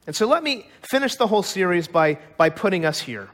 And 0.07 0.15
so 0.15 0.25
let 0.25 0.41
me 0.41 0.67
finish 0.81 1.15
the 1.15 1.27
whole 1.27 1.43
series 1.43 1.87
by, 1.87 2.17
by 2.37 2.49
putting 2.49 2.85
us 2.85 2.99
here. 2.99 3.29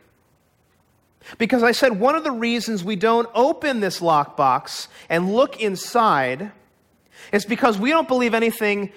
Because 1.38 1.64
I 1.64 1.72
said 1.72 2.00
one 2.00 2.16
of 2.16 2.24
the 2.24 2.32
reasons 2.32 2.84
we 2.84 2.96
don't 2.96 3.30
open 3.34 3.80
this 3.80 4.00
lockbox 4.00 4.88
and 5.08 5.34
look 5.34 5.62
inside 5.62 6.52
is 7.32 7.46
because 7.46 7.78
we 7.78 7.92
don't 7.92 8.08
believe 8.08 8.34
anything 8.34 8.92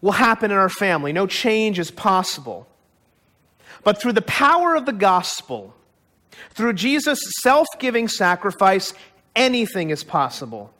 will 0.00 0.12
happen 0.12 0.50
in 0.50 0.56
our 0.56 0.70
family. 0.70 1.12
No 1.12 1.26
change 1.26 1.78
is 1.78 1.90
possible. 1.90 2.66
But 3.84 4.00
through 4.00 4.14
the 4.14 4.22
power 4.22 4.74
of 4.74 4.86
the 4.86 4.92
gospel, 4.92 5.74
through 6.50 6.72
Jesus' 6.72 7.20
self 7.42 7.68
giving 7.78 8.08
sacrifice, 8.08 8.94
anything 9.36 9.90
is 9.90 10.02
possible. 10.02 10.72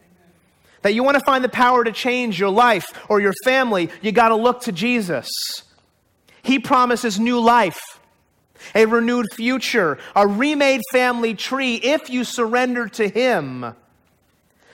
That 0.82 0.94
you 0.94 1.02
want 1.02 1.18
to 1.18 1.24
find 1.24 1.44
the 1.44 1.48
power 1.48 1.84
to 1.84 1.92
change 1.92 2.40
your 2.40 2.50
life 2.50 2.86
or 3.08 3.20
your 3.20 3.32
family, 3.44 3.90
you 4.02 4.12
got 4.12 4.30
to 4.30 4.36
look 4.36 4.62
to 4.62 4.72
Jesus. 4.72 5.28
He 6.46 6.60
promises 6.60 7.18
new 7.18 7.40
life, 7.40 7.98
a 8.72 8.86
renewed 8.86 9.26
future, 9.34 9.98
a 10.14 10.28
remade 10.28 10.80
family 10.92 11.34
tree 11.34 11.74
if 11.74 12.08
you 12.08 12.22
surrender 12.22 12.86
to 12.86 13.08
Him. 13.08 13.74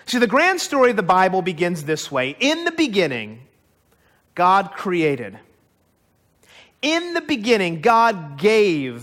See, 0.05 0.19
the 0.19 0.27
grand 0.27 0.61
story 0.61 0.91
of 0.91 0.97
the 0.97 1.03
Bible 1.03 1.41
begins 1.41 1.85
this 1.85 2.13
way 2.13 2.37
In 2.39 2.67
the 2.67 2.73
beginning, 2.73 3.41
God 4.35 4.73
created. 4.73 5.39
In 6.83 7.15
the 7.15 7.23
beginning, 7.23 7.81
God 7.81 8.39
gave 8.39 9.01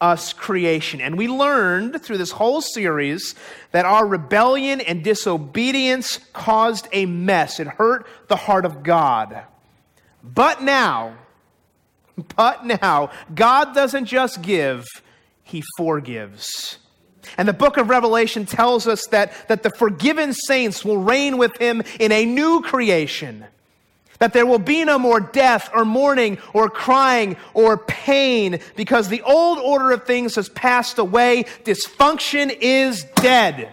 us 0.00 0.32
creation. 0.32 1.00
And 1.00 1.16
we 1.16 1.28
learned 1.28 2.02
through 2.02 2.18
this 2.18 2.32
whole 2.32 2.60
series 2.60 3.36
that 3.70 3.84
our 3.84 4.04
rebellion 4.04 4.80
and 4.80 5.04
disobedience 5.04 6.18
caused 6.32 6.88
a 6.92 7.06
mess. 7.06 7.60
It 7.60 7.68
hurt 7.68 8.08
the 8.26 8.36
heart 8.36 8.64
of 8.64 8.82
God. 8.82 9.42
But 10.24 10.62
now, 10.62 11.14
but 12.36 12.66
now, 12.66 13.10
God 13.34 13.74
doesn't 13.74 14.06
just 14.06 14.42
give, 14.42 14.86
He 15.42 15.62
forgives. 15.76 16.78
And 17.36 17.46
the 17.46 17.52
book 17.52 17.76
of 17.76 17.90
Revelation 17.90 18.46
tells 18.46 18.86
us 18.86 19.06
that, 19.08 19.32
that 19.48 19.62
the 19.62 19.70
forgiven 19.70 20.32
saints 20.32 20.84
will 20.84 20.98
reign 20.98 21.38
with 21.38 21.56
Him 21.58 21.82
in 22.00 22.12
a 22.12 22.24
new 22.24 22.62
creation. 22.62 23.44
That 24.18 24.32
there 24.32 24.46
will 24.46 24.58
be 24.58 24.84
no 24.84 24.98
more 24.98 25.20
death 25.20 25.70
or 25.72 25.84
mourning 25.84 26.38
or 26.52 26.68
crying 26.68 27.36
or 27.54 27.78
pain 27.78 28.58
because 28.74 29.08
the 29.08 29.22
old 29.22 29.58
order 29.58 29.92
of 29.92 30.04
things 30.04 30.34
has 30.34 30.48
passed 30.48 30.98
away. 30.98 31.44
Dysfunction 31.64 32.56
is 32.60 33.04
dead. 33.16 33.72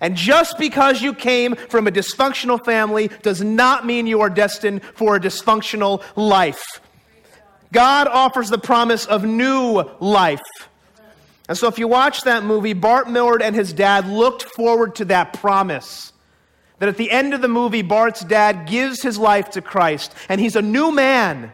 And 0.00 0.14
just 0.14 0.56
because 0.56 1.02
you 1.02 1.14
came 1.14 1.56
from 1.56 1.88
a 1.88 1.90
dysfunctional 1.90 2.64
family 2.64 3.08
does 3.22 3.42
not 3.42 3.84
mean 3.84 4.06
you 4.06 4.20
are 4.20 4.30
destined 4.30 4.84
for 4.94 5.16
a 5.16 5.20
dysfunctional 5.20 6.04
life. 6.14 6.80
God 7.72 8.08
offers 8.08 8.48
the 8.50 8.58
promise 8.58 9.06
of 9.06 9.24
new 9.24 9.82
life. 10.00 10.40
And 11.48 11.56
so, 11.56 11.66
if 11.68 11.78
you 11.78 11.88
watch 11.88 12.22
that 12.22 12.44
movie, 12.44 12.74
Bart 12.74 13.08
Millard 13.08 13.42
and 13.42 13.54
his 13.54 13.72
dad 13.72 14.06
looked 14.06 14.42
forward 14.42 14.96
to 14.96 15.06
that 15.06 15.32
promise. 15.32 16.12
That 16.78 16.88
at 16.88 16.96
the 16.96 17.10
end 17.10 17.34
of 17.34 17.40
the 17.40 17.48
movie, 17.48 17.82
Bart's 17.82 18.20
dad 18.20 18.68
gives 18.68 19.02
his 19.02 19.18
life 19.18 19.50
to 19.50 19.62
Christ, 19.62 20.14
and 20.28 20.40
he's 20.40 20.56
a 20.56 20.62
new 20.62 20.92
man. 20.92 21.52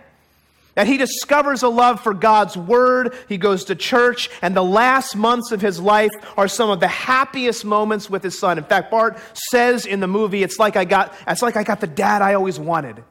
That 0.74 0.88
he 0.88 0.96
discovers 0.96 1.62
a 1.62 1.68
love 1.68 2.00
for 2.00 2.12
God's 2.12 2.56
word, 2.56 3.14
he 3.28 3.38
goes 3.38 3.64
to 3.66 3.76
church, 3.76 4.28
and 4.42 4.56
the 4.56 4.64
last 4.64 5.14
months 5.14 5.52
of 5.52 5.60
his 5.60 5.80
life 5.80 6.10
are 6.36 6.48
some 6.48 6.68
of 6.68 6.80
the 6.80 6.88
happiest 6.88 7.64
moments 7.64 8.10
with 8.10 8.24
his 8.24 8.36
son. 8.36 8.58
In 8.58 8.64
fact, 8.64 8.90
Bart 8.90 9.16
says 9.50 9.86
in 9.86 10.00
the 10.00 10.08
movie, 10.08 10.42
it's 10.42 10.58
like 10.58 10.76
I 10.76 10.84
got, 10.84 11.14
it's 11.28 11.42
like 11.42 11.56
I 11.56 11.62
got 11.62 11.80
the 11.80 11.86
dad 11.86 12.22
I 12.22 12.34
always 12.34 12.58
wanted. 12.58 13.04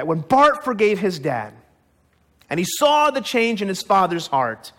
That 0.00 0.06
when 0.06 0.20
Bart 0.20 0.64
forgave 0.64 0.98
his 0.98 1.18
dad, 1.18 1.52
and 2.48 2.58
he 2.58 2.64
saw 2.64 3.10
the 3.10 3.20
change 3.20 3.60
in 3.60 3.68
his 3.68 3.82
father's 3.82 4.28
heart, 4.28 4.72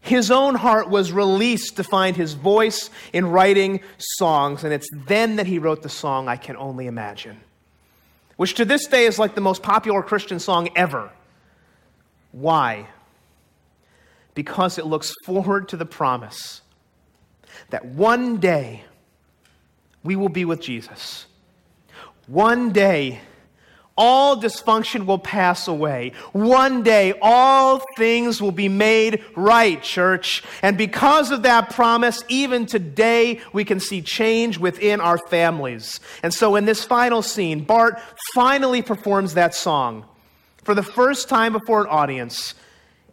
his 0.00 0.30
own 0.30 0.54
heart 0.54 0.88
was 0.88 1.10
released 1.10 1.78
to 1.78 1.82
find 1.82 2.14
his 2.14 2.34
voice 2.34 2.88
in 3.12 3.26
writing 3.26 3.80
songs, 3.98 4.62
and 4.62 4.72
it's 4.72 4.86
then 4.92 5.34
that 5.34 5.48
he 5.48 5.58
wrote 5.58 5.82
the 5.82 5.88
song 5.88 6.28
I 6.28 6.36
Can 6.36 6.56
Only 6.56 6.86
Imagine, 6.86 7.40
which 8.36 8.54
to 8.54 8.64
this 8.64 8.86
day 8.86 9.06
is 9.06 9.18
like 9.18 9.34
the 9.34 9.40
most 9.40 9.64
popular 9.64 10.00
Christian 10.00 10.38
song 10.38 10.68
ever. 10.76 11.10
Why? 12.30 12.86
Because 14.34 14.78
it 14.78 14.86
looks 14.86 15.12
forward 15.24 15.70
to 15.70 15.76
the 15.76 15.86
promise 15.86 16.60
that 17.70 17.84
one 17.84 18.36
day 18.36 18.84
we 20.04 20.14
will 20.14 20.28
be 20.28 20.44
with 20.44 20.60
Jesus. 20.60 21.26
One 22.28 22.70
day, 22.70 23.20
all 23.96 24.36
dysfunction 24.36 25.06
will 25.06 25.18
pass 25.18 25.68
away. 25.68 26.12
One 26.32 26.82
day, 26.82 27.14
all 27.22 27.82
things 27.96 28.42
will 28.42 28.52
be 28.52 28.68
made 28.68 29.24
right, 29.34 29.82
church. 29.82 30.42
And 30.62 30.76
because 30.76 31.30
of 31.30 31.42
that 31.42 31.70
promise, 31.70 32.22
even 32.28 32.66
today, 32.66 33.40
we 33.52 33.64
can 33.64 33.80
see 33.80 34.02
change 34.02 34.58
within 34.58 35.00
our 35.00 35.18
families. 35.18 36.00
And 36.22 36.32
so, 36.32 36.56
in 36.56 36.66
this 36.66 36.84
final 36.84 37.22
scene, 37.22 37.64
Bart 37.64 37.98
finally 38.34 38.82
performs 38.82 39.34
that 39.34 39.54
song 39.54 40.04
for 40.64 40.74
the 40.74 40.82
first 40.82 41.28
time 41.28 41.52
before 41.52 41.80
an 41.82 41.86
audience. 41.88 42.54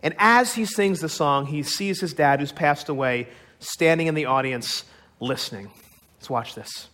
And 0.01 0.13
as 0.17 0.53
he 0.53 0.65
sings 0.65 0.99
the 0.99 1.07
song, 1.07 1.45
he 1.45 1.63
sees 1.63 2.01
his 2.01 2.13
dad, 2.13 2.41
who's 2.41 2.51
passed 2.51 2.89
away, 2.89 3.29
standing 3.59 4.07
in 4.07 4.15
the 4.15 4.25
audience 4.25 4.83
listening. 5.21 5.71
Let's 6.17 6.29
watch 6.29 6.55
this. 6.55 6.89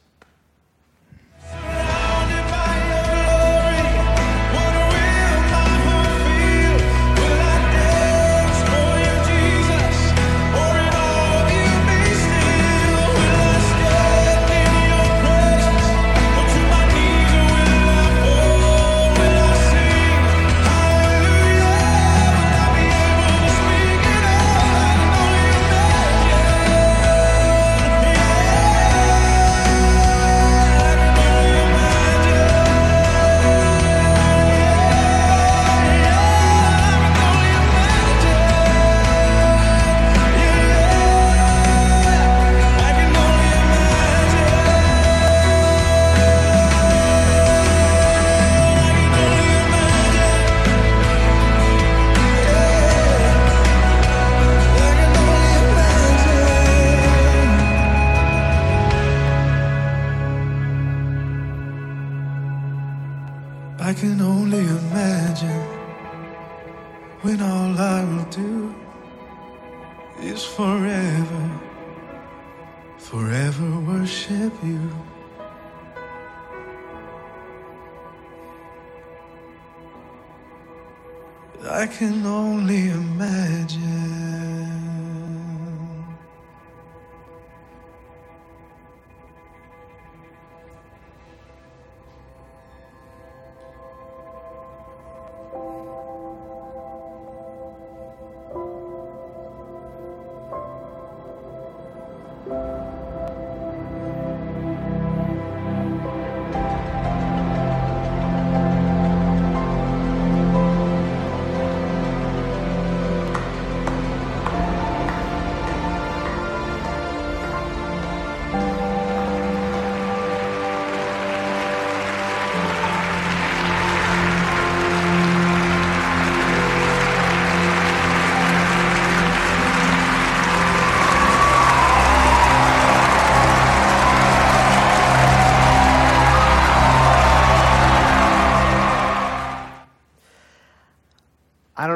I 63.89 63.93
can 63.95 64.21
only 64.21 64.59
imagine 64.59 65.65
when 67.23 67.41
all 67.41 67.75
I 67.75 68.03
will 68.03 68.25
do 68.25 68.75
is 70.21 70.45
forever, 70.45 71.59
forever 72.99 73.79
worship 73.79 74.53
you. 74.63 74.91
I 81.67 81.87
can 81.87 82.23
only 82.27 82.89
imagine. 82.91 84.88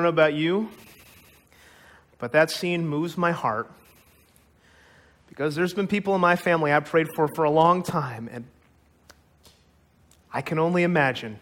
Don't 0.03 0.15
know 0.15 0.21
about 0.21 0.33
you, 0.33 0.69
but 2.19 2.33
that 2.33 2.51
scene 2.51 2.85
moves 2.85 3.17
my 3.17 3.31
heart 3.31 3.71
because 5.29 5.55
there's 5.55 5.73
been 5.73 5.87
people 5.87 6.13
in 6.13 6.19
my 6.19 6.35
family 6.35 6.73
I've 6.73 6.85
prayed 6.85 7.07
for 7.15 7.29
for 7.33 7.45
a 7.45 7.49
long 7.49 7.83
time, 7.83 8.29
and 8.29 8.45
I 10.33 10.41
can 10.41 10.59
only 10.59 10.83
imagine 10.83 11.39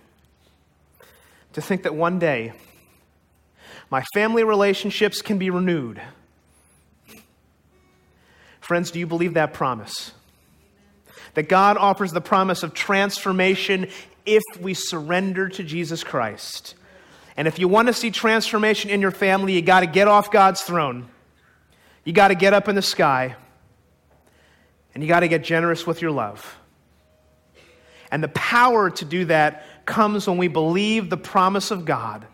to 1.54 1.62
think 1.62 1.82
that 1.84 1.96
one 1.96 2.20
day 2.20 2.54
my 3.90 4.04
family 4.14 4.44
relationships 4.44 5.24
can 5.24 5.40
be 5.40 5.50
renewed. 5.50 6.00
Friends, 8.60 8.92
do 8.92 9.00
you 9.00 9.08
believe 9.08 9.34
that 9.34 9.54
promise? 9.54 10.12
That 11.34 11.50
God 11.50 11.78
offers 11.78 12.12
the 12.12 12.22
promise 12.22 12.62
of 12.62 12.76
transformation 12.76 13.88
if 14.24 14.44
we 14.60 14.76
surrender 14.76 15.50
to 15.50 15.64
Jesus 15.64 16.04
Christ. 16.04 16.76
And 17.38 17.48
if 17.48 17.60
you 17.60 17.68
want 17.68 17.88
to 17.88 17.94
see 17.94 18.12
transformation 18.12 18.90
in 18.90 19.02
your 19.02 19.12
family, 19.12 19.54
you 19.54 19.62
got 19.62 19.82
to 19.82 19.88
get 19.88 20.08
off 20.08 20.32
God's 20.32 20.62
throne. 20.62 21.08
You 22.04 22.14
got 22.14 22.30
to 22.30 22.36
get 22.36 22.54
up 22.54 22.68
in 22.68 22.76
the 22.76 22.82
sky. 22.82 23.36
And 24.94 25.02
you 25.02 25.08
got 25.08 25.22
to 25.22 25.28
get 25.28 25.44
generous 25.44 25.88
with 25.88 26.02
your 26.02 26.12
love. 26.12 26.58
And 28.12 28.22
the 28.22 28.30
power 28.30 28.90
to 28.90 29.06
do 29.06 29.26
that 29.26 29.66
comes 29.86 30.28
when 30.28 30.38
we 30.38 30.50
believe 30.50 31.10
the 31.10 31.18
promise 31.18 31.72
of 31.72 31.86
God. 31.86 32.28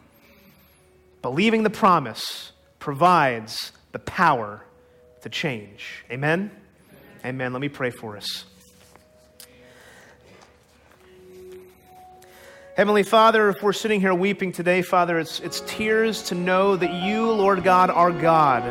Believing 1.21 1.63
the 1.63 1.69
promise 1.69 2.51
provides 2.79 3.71
the 3.91 3.99
power 3.99 4.63
to 5.21 5.29
change. 5.29 6.03
Amen? 6.11 6.51
Amen. 7.23 7.53
Let 7.53 7.61
me 7.61 7.69
pray 7.69 7.91
for 7.91 8.17
us. 8.17 8.45
Heavenly 12.77 13.01
Father, 13.01 13.49
if 13.49 13.63
we're 13.63 13.73
sitting 13.73 13.99
here 13.99 14.13
weeping 14.13 14.51
today, 14.51 14.83
Father, 14.83 15.17
it's, 15.17 15.39
it's 15.39 15.61
tears 15.61 16.21
to 16.21 16.35
know 16.35 16.75
that 16.75 17.03
you, 17.03 17.31
Lord 17.31 17.63
God, 17.63 17.89
are 17.89 18.11
God. 18.11 18.61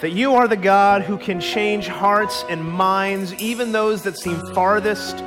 That 0.00 0.10
you 0.10 0.34
are 0.34 0.48
the 0.48 0.56
God 0.56 1.02
who 1.02 1.18
can 1.18 1.40
change 1.40 1.86
hearts 1.86 2.44
and 2.48 2.64
minds, 2.64 3.32
even 3.34 3.70
those 3.70 4.02
that 4.02 4.18
seem 4.18 4.40
farthest 4.54 5.18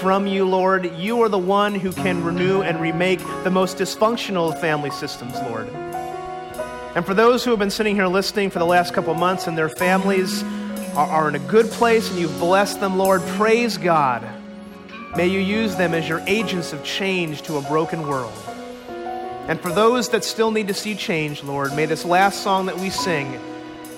from 0.00 0.26
you, 0.26 0.44
Lord. 0.44 0.92
You 0.96 1.22
are 1.22 1.28
the 1.28 1.38
one 1.38 1.76
who 1.76 1.92
can 1.92 2.24
renew 2.24 2.62
and 2.62 2.80
remake 2.80 3.20
the 3.44 3.52
most 3.52 3.76
dysfunctional 3.76 4.60
family 4.60 4.90
systems, 4.90 5.34
Lord. 5.42 5.68
And 5.68 7.06
for 7.06 7.14
those 7.14 7.44
who 7.44 7.50
have 7.50 7.60
been 7.60 7.70
sitting 7.70 7.94
here 7.94 8.08
listening 8.08 8.50
for 8.50 8.58
the 8.58 8.66
last 8.66 8.94
couple 8.94 9.14
months 9.14 9.46
and 9.46 9.56
their 9.56 9.68
families 9.68 10.42
are, 10.96 11.06
are 11.06 11.28
in 11.28 11.36
a 11.36 11.46
good 11.46 11.66
place 11.66 12.10
and 12.10 12.18
you've 12.18 12.36
blessed 12.40 12.80
them, 12.80 12.98
Lord, 12.98 13.22
praise 13.36 13.76
God. 13.76 14.39
May 15.16 15.26
you 15.26 15.40
use 15.40 15.74
them 15.76 15.92
as 15.92 16.08
your 16.08 16.22
agents 16.26 16.72
of 16.72 16.84
change 16.84 17.42
to 17.42 17.56
a 17.56 17.62
broken 17.62 18.06
world. 18.06 18.32
And 19.48 19.60
for 19.60 19.72
those 19.72 20.08
that 20.10 20.22
still 20.22 20.52
need 20.52 20.68
to 20.68 20.74
see 20.74 20.94
change, 20.94 21.42
Lord, 21.42 21.74
may 21.74 21.86
this 21.86 22.04
last 22.04 22.42
song 22.42 22.66
that 22.66 22.78
we 22.78 22.90
sing 22.90 23.40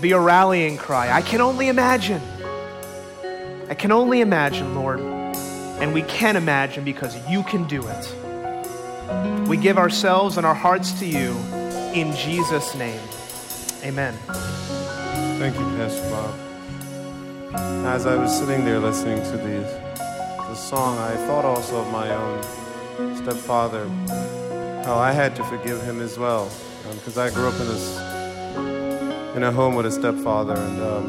be 0.00 0.12
a 0.12 0.18
rallying 0.18 0.78
cry. 0.78 1.12
I 1.12 1.20
can 1.20 1.42
only 1.42 1.68
imagine. 1.68 2.22
I 3.68 3.74
can 3.74 3.92
only 3.92 4.22
imagine, 4.22 4.74
Lord. 4.74 5.00
And 5.00 5.92
we 5.92 6.02
can 6.02 6.36
imagine 6.36 6.84
because 6.84 7.16
you 7.28 7.42
can 7.42 7.68
do 7.68 7.86
it. 7.86 9.48
We 9.48 9.58
give 9.58 9.76
ourselves 9.76 10.38
and 10.38 10.46
our 10.46 10.54
hearts 10.54 10.92
to 11.00 11.06
you 11.06 11.36
in 11.92 12.16
Jesus' 12.16 12.74
name. 12.74 13.00
Amen. 13.82 14.14
Thank 15.38 15.56
you, 15.56 15.64
Pastor 15.76 16.08
Bob. 16.08 16.34
As 17.84 18.06
I 18.06 18.16
was 18.16 18.34
sitting 18.36 18.64
there 18.64 18.78
listening 18.78 19.22
to 19.24 19.36
these, 19.36 19.91
the 20.52 20.58
song, 20.58 20.98
I 20.98 21.16
thought 21.26 21.46
also 21.46 21.80
of 21.80 21.90
my 21.90 22.10
own 22.14 22.42
stepfather, 23.16 23.88
how 24.84 24.98
I 24.98 25.10
had 25.10 25.34
to 25.36 25.44
forgive 25.44 25.80
him 25.80 26.02
as 26.02 26.18
well, 26.18 26.50
because 26.92 27.16
um, 27.16 27.26
I 27.26 27.30
grew 27.30 27.48
up 27.48 27.58
in 27.58 27.68
this 27.68 27.96
in 29.34 29.44
a 29.44 29.50
home 29.50 29.74
with 29.76 29.86
a 29.86 29.90
stepfather, 29.90 30.52
and 30.54 30.82
um, 30.82 31.06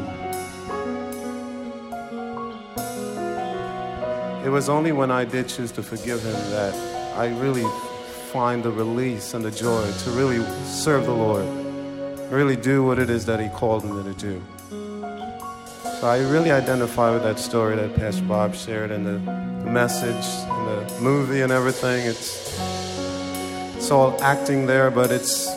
it 4.46 4.48
was 4.48 4.70
only 4.70 4.92
when 4.92 5.10
I 5.10 5.26
did 5.26 5.46
choose 5.46 5.72
to 5.72 5.82
forgive 5.82 6.22
him 6.22 6.40
that 6.50 6.74
I 7.14 7.28
really 7.38 7.68
find 8.32 8.62
the 8.62 8.70
release 8.70 9.34
and 9.34 9.44
the 9.44 9.50
joy 9.50 9.92
to 10.04 10.10
really 10.12 10.42
serve 10.64 11.04
the 11.04 11.12
Lord, 11.12 11.44
really 12.32 12.56
do 12.56 12.82
what 12.82 12.98
it 12.98 13.10
is 13.10 13.26
that 13.26 13.40
He 13.40 13.50
called 13.50 13.84
me 13.84 14.02
to 14.04 14.14
do. 14.14 14.42
So 16.04 16.10
I 16.10 16.18
really 16.18 16.50
identify 16.50 17.10
with 17.14 17.22
that 17.22 17.38
story 17.38 17.76
that 17.76 17.96
Pastor 17.96 18.24
Bob 18.24 18.54
shared 18.54 18.90
and 18.90 19.06
the, 19.06 19.12
the 19.64 19.70
message 19.70 20.26
and 20.50 20.68
the 20.68 21.00
movie 21.00 21.40
and 21.40 21.50
everything. 21.50 22.04
It's 22.04 22.60
it's 23.74 23.90
all 23.90 24.22
acting 24.22 24.66
there, 24.66 24.90
but 24.90 25.10
it's 25.10 25.48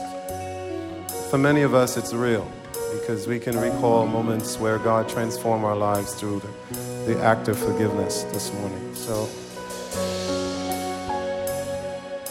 for 1.29 1.37
many 1.37 1.63
of 1.63 1.73
us 1.73 1.97
it's 1.97 2.13
real 2.13 2.49
because 2.93 3.27
we 3.27 3.39
can 3.39 3.59
recall 3.59 4.07
moments 4.07 4.57
where 4.57 4.79
God 4.79 5.09
transformed 5.09 5.65
our 5.65 5.75
lives 5.75 6.13
through 6.13 6.39
the, 6.39 7.11
the 7.11 7.21
act 7.21 7.49
of 7.49 7.59
forgiveness 7.59 8.23
this 8.31 8.53
morning. 8.53 8.95
So. 8.95 9.27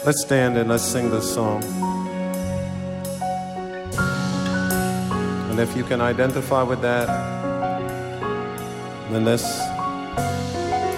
Let's 0.07 0.21
stand 0.21 0.57
and 0.57 0.69
let's 0.69 0.83
sing 0.83 1.11
this 1.11 1.31
song. 1.31 1.63
And 5.51 5.59
if 5.59 5.77
you 5.77 5.83
can 5.83 6.01
identify 6.01 6.63
with 6.63 6.81
that, 6.81 7.36
then 9.11 9.23
that's 9.23 9.61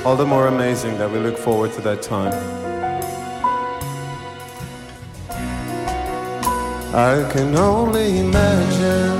all 0.05 0.15
the 0.15 0.25
more 0.25 0.47
amazing 0.47 0.97
that 0.97 1.11
we 1.11 1.19
look 1.19 1.37
forward 1.37 1.71
to 1.73 1.81
that 1.81 2.01
time. 2.01 2.33
I 6.93 7.29
can 7.31 7.55
only 7.55 8.19
imagine 8.19 9.19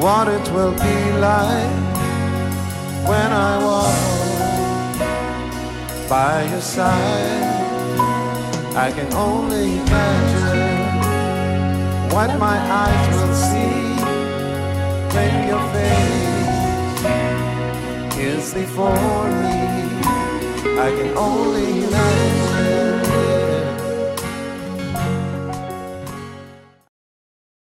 what 0.00 0.26
it 0.28 0.50
will 0.52 0.72
be 0.72 1.12
like 1.18 1.70
when 3.08 3.30
I 3.32 3.64
walk 3.64 3.96
by 6.08 6.44
your 6.50 6.60
side. 6.60 7.54
I 8.76 8.90
can 8.90 9.12
only 9.14 9.78
imagine 9.78 10.86
what 12.12 12.36
my 12.38 12.58
eyes 12.82 13.08
will 13.16 13.34
see 13.34 13.96
when 15.14 15.48
your 15.48 15.62
face 15.72 16.15
is 18.18 18.54
before 18.54 18.92
me. 18.92 19.76
I 20.78 20.92
can 20.96 21.16
only 21.16 21.84
imagine. 21.84 22.45